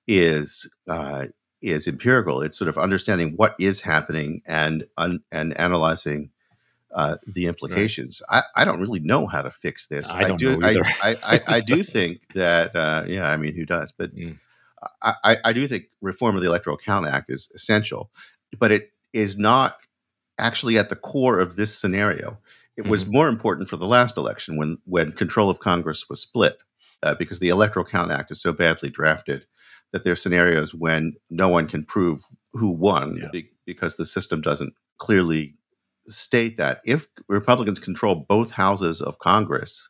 is 0.08 0.70
uh, 0.88 1.26
is 1.62 1.88
empirical. 1.88 2.42
It's 2.42 2.58
sort 2.58 2.70
of 2.70 2.78
understanding 2.78 3.34
what 3.36 3.56
is 3.60 3.82
happening 3.82 4.42
and 4.48 4.86
un, 4.98 5.20
and 5.32 5.58
analyzing 5.60 6.30
uh, 6.94 7.18
the 7.26 7.46
implications. 7.48 8.22
I, 8.30 8.44
I 8.56 8.66
don't 8.66 8.80
really 8.80 9.00
know 9.00 9.28
how 9.28 9.42
to 9.42 9.52
fix 9.52 9.88
this. 9.88 10.10
I 10.10 10.24
don't 10.26 10.40
do 10.40 10.60
know 10.60 10.68
I. 10.68 11.12
I, 11.12 11.18
I, 11.36 11.42
I 11.48 11.60
do 11.62 11.84
think 11.96 12.22
that 12.34 12.76
uh, 12.76 13.04
yeah. 13.08 13.28
I 13.30 13.38
mean, 13.38 13.56
who 13.56 13.66
does? 13.66 13.92
But 13.92 14.16
Mm. 14.16 14.38
I, 15.02 15.14
I, 15.24 15.38
I 15.46 15.54
do 15.54 15.68
think 15.68 15.86
reform 16.02 16.36
of 16.36 16.42
the 16.42 16.48
Electoral 16.48 16.78
Count 16.78 17.06
Act 17.06 17.30
is 17.30 17.50
essential, 17.54 18.12
but 18.60 18.72
it 18.72 18.92
is 19.14 19.38
not 19.38 19.76
actually 20.38 20.78
at 20.78 20.90
the 20.90 20.96
core 20.96 21.40
of 21.40 21.56
this 21.58 21.78
scenario. 21.78 22.38
It 22.78 22.88
was 22.88 23.04
Mhm. 23.06 23.12
more 23.14 23.28
important 23.28 23.68
for 23.70 23.76
the 23.78 23.86
last 23.88 24.18
election 24.18 24.56
when 24.58 24.78
when 24.86 25.12
control 25.12 25.50
of 25.50 25.60
Congress 25.60 26.08
was 26.10 26.22
split, 26.22 26.58
uh, 27.04 27.14
because 27.16 27.40
the 27.40 27.50
Electoral 27.50 27.86
Count 27.86 28.12
Act 28.12 28.32
is 28.32 28.42
so 28.42 28.54
badly 28.54 28.90
drafted 28.90 29.46
that 29.92 30.04
there 30.04 30.14
are 30.14 30.18
scenarios 30.18 30.74
when 30.74 31.16
no 31.30 31.50
one 31.50 31.68
can 31.68 31.84
prove 31.84 32.22
who 32.54 32.72
won 32.72 33.18
Yeah. 33.18 33.30
be- 33.32 33.52
because 33.66 33.98
the 33.98 34.06
system 34.06 34.40
doesn't 34.42 34.74
clearly 34.98 35.56
state 36.08 36.58
that. 36.58 36.82
If 36.86 37.08
Republicans 37.28 37.80
control 37.80 38.26
both 38.28 38.52
houses 38.52 39.02
of 39.02 39.20
Congress, 39.20 39.90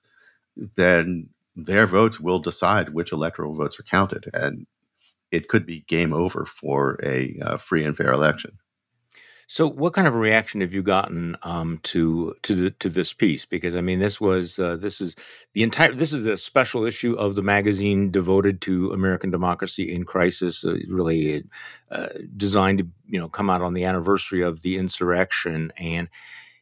then 0.76 1.30
their 1.56 1.86
votes 1.86 2.20
will 2.20 2.40
decide 2.40 2.94
which 2.94 3.12
electoral 3.12 3.56
votes 3.56 3.80
are 3.80 3.84
counted, 3.84 4.26
and 4.34 4.66
it 5.32 5.48
could 5.48 5.66
be 5.66 5.82
game 5.88 6.14
over 6.14 6.46
for 6.46 7.00
a 7.04 7.38
uh, 7.42 7.58
free 7.58 7.84
and 7.84 7.96
fair 7.96 8.12
election. 8.12 8.58
So, 9.52 9.68
what 9.68 9.94
kind 9.94 10.08
of 10.08 10.14
a 10.14 10.18
reaction 10.20 10.62
have 10.62 10.76
you 10.76 10.84
gotten 10.84 11.36
um, 11.42 11.80
to 11.82 12.36
to 12.44 12.54
the, 12.54 12.70
to 12.70 12.88
this 12.88 13.14
piece? 13.14 13.48
Because 13.48 13.76
I 13.76 13.82
mean, 13.82 13.98
this 13.98 14.22
was 14.22 14.60
uh, 14.60 14.76
this 14.76 15.02
is 15.02 15.16
the 15.54 15.64
entire 15.64 15.92
this 15.92 16.14
is 16.14 16.28
a 16.28 16.38
special 16.38 16.86
issue 16.86 17.16
of 17.16 17.34
the 17.34 17.42
magazine 17.42 18.12
devoted 18.12 18.62
to 18.62 18.92
American 18.92 19.32
democracy 19.32 19.92
in 19.92 20.04
crisis, 20.04 20.64
uh, 20.64 20.76
really 20.88 21.44
uh, 21.90 22.10
designed 22.38 22.78
to 22.78 22.88
you 23.08 23.18
know 23.18 23.28
come 23.28 23.50
out 23.50 23.64
on 23.64 23.74
the 23.74 23.86
anniversary 23.86 24.44
of 24.44 24.62
the 24.62 24.78
insurrection, 24.78 25.74
and 25.78 26.12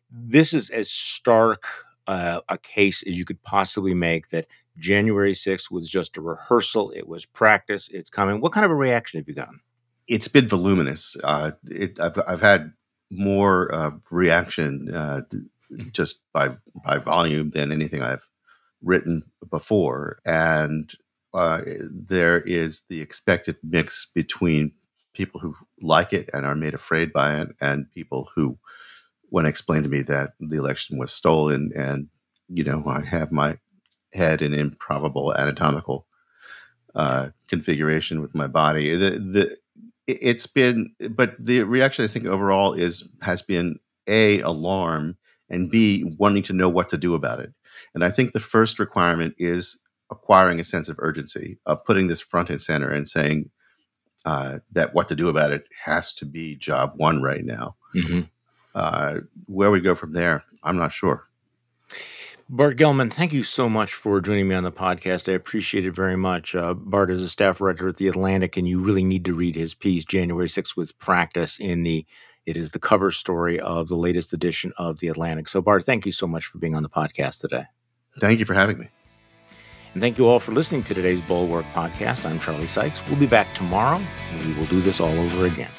this 0.10 0.54
is 0.54 0.70
as 0.70 0.90
stark 0.90 1.66
uh, 2.08 2.40
a 2.48 2.58
case 2.58 3.04
as 3.06 3.18
you 3.18 3.26
could 3.26 3.44
possibly 3.44 3.96
make 3.96 4.30
that 4.30 4.48
January 4.78 5.34
sixth 5.34 5.70
was 5.70 5.90
just 5.90 6.16
a 6.16 6.22
rehearsal. 6.22 6.92
It 6.92 7.06
was 7.06 7.26
practice. 7.26 7.90
It's 7.92 8.10
coming. 8.10 8.40
What 8.40 8.54
kind 8.54 8.64
of 8.64 8.72
a 8.72 8.76
reaction 8.76 9.20
have 9.20 9.28
you 9.28 9.36
gotten? 9.36 9.60
It's 10.08 10.30
been 10.30 10.48
voluminous. 10.48 11.18
Uh, 11.22 11.52
it, 11.66 12.00
I've, 12.00 12.18
I've 12.26 12.40
had 12.40 12.72
more 13.10 13.74
uh, 13.74 13.92
reaction 14.12 14.94
uh, 14.94 15.22
just 15.92 16.24
by 16.34 16.50
by 16.84 16.98
volume 16.98 17.52
than 17.52 17.72
anything 17.72 18.02
I've 18.02 18.28
written 18.84 19.24
before, 19.50 20.20
and 20.26 20.92
uh, 21.34 21.62
there 21.92 22.42
is 22.42 22.84
the 22.90 23.02
expected 23.02 23.58
mix 23.64 24.08
between 24.14 24.72
people 25.14 25.40
who 25.40 25.56
like 25.82 26.14
it 26.14 26.30
and 26.34 26.46
are 26.46 26.56
made 26.56 26.74
afraid 26.74 27.14
by 27.14 27.42
it, 27.42 27.50
and 27.62 27.92
people 27.92 28.30
who, 28.36 28.58
when 29.30 29.46
explained 29.46 29.86
to 29.86 29.90
me 29.90 30.02
that 30.04 30.34
the 30.40 30.58
election 30.58 30.98
was 30.98 31.12
stolen, 31.12 31.72
and 31.76 32.08
you 32.50 32.64
know 32.64 32.84
I 32.88 33.04
have 33.06 33.32
my 33.32 33.58
head 34.14 34.42
in 34.42 34.54
improbable 34.54 35.34
anatomical 35.36 36.08
uh, 36.96 37.30
configuration 37.48 38.22
with 38.22 38.36
my 38.36 38.48
body. 38.48 38.96
The 38.96 39.12
the 39.12 39.58
it's 40.08 40.48
been, 40.48 40.92
but 41.12 41.36
the 41.40 41.64
reaction 41.64 42.06
I 42.06 42.08
think 42.08 42.26
overall 42.26 42.74
is 42.74 43.08
has 43.22 43.42
been 43.42 43.78
a 44.08 44.40
alarm 44.42 45.18
and 45.50 45.70
b 45.70 46.04
wanting 46.18 46.44
to 46.44 46.54
know 46.54 46.70
what 46.70 46.90
to 46.90 46.98
do 46.98 47.14
about 47.14 47.40
it. 47.40 47.54
And 47.94 48.04
I 48.04 48.10
think 48.10 48.32
the 48.32 48.40
first 48.40 48.80
requirement 48.80 49.36
is 49.38 49.78
acquiring 50.10 50.60
a 50.60 50.64
sense 50.64 50.88
of 50.88 50.96
urgency 51.00 51.58
of 51.66 51.84
putting 51.84 52.08
this 52.08 52.22
front 52.22 52.50
and 52.50 52.62
center 52.62 52.90
and 52.90 53.08
saying 53.08 53.50
uh, 54.26 54.60
that 54.72 54.94
what 54.94 55.08
to 55.10 55.16
do 55.16 55.30
about 55.30 55.52
it 55.52 55.66
has 55.84 56.14
to 56.14 56.26
be 56.26 56.56
job 56.56 56.94
one 56.96 57.22
right 57.22 57.46
now. 57.46 57.76
Mm-hmm. 57.94 58.22
Uh, 58.76 59.22
where 59.48 59.72
we 59.72 59.80
go 59.80 59.96
from 59.96 60.14
there, 60.14 60.44
I'm 60.64 60.78
not 60.78 60.94
sure. 60.94 61.28
Bart 62.50 62.78
Gellman, 62.78 63.12
thank 63.12 63.34
you 63.34 63.44
so 63.44 63.68
much 63.68 63.94
for 63.94 64.22
joining 64.22 64.48
me 64.48 64.56
on 64.56 64.64
the 64.64 64.72
podcast. 64.72 65.30
I 65.30 65.36
appreciate 65.36 65.86
it 65.86 65.94
very 65.94 66.16
much. 66.16 66.56
Uh, 66.56 66.74
Bart 66.74 67.12
is 67.12 67.22
a 67.22 67.28
staff 67.28 67.60
writer 67.60 67.90
at 67.90 67.98
The 67.98 68.08
Atlantic, 68.08 68.56
and 68.56 68.66
you 68.66 68.80
really 68.80 69.04
need 69.04 69.26
to 69.26 69.34
read 69.34 69.54
his 69.54 69.74
piece, 69.74 70.06
January 70.06 70.48
6th 70.48 70.78
with 70.78 70.98
Practice, 70.98 71.60
in 71.60 71.84
the 71.84 72.06
it 72.46 72.56
is 72.56 72.72
the 72.72 72.80
cover 72.80 73.12
story 73.12 73.60
of 73.60 73.90
the 73.90 73.98
latest 73.98 74.32
edition 74.32 74.72
of 74.78 75.00
The 75.00 75.10
Atlantic. 75.10 75.50
So, 75.50 75.62
Bart, 75.62 75.84
thank 75.84 76.06
you 76.06 76.14
so 76.14 76.26
much 76.26 76.46
for 76.46 76.58
being 76.58 76.74
on 76.74 76.84
the 76.84 76.90
podcast 76.90 77.42
today. 77.42 77.66
Thank 78.22 78.40
you 78.40 78.46
for 78.46 78.54
having 78.54 78.78
me. 78.78 78.88
And 79.94 80.02
thank 80.02 80.18
you 80.18 80.28
all 80.28 80.40
for 80.40 80.54
listening 80.54 80.84
to 80.84 80.94
today's 80.94 81.20
Bulwark 81.20 81.66
podcast. 81.74 82.26
I'm 82.26 82.40
Charlie 82.40 82.68
Sykes. 82.68 83.04
We'll 83.08 83.20
be 83.20 83.28
back 83.28 83.54
tomorrow, 83.56 84.02
and 84.32 84.46
we 84.46 84.54
will 84.58 84.68
do 84.68 84.80
this 84.80 85.02
all 85.02 85.20
over 85.20 85.48
again. 85.48 85.72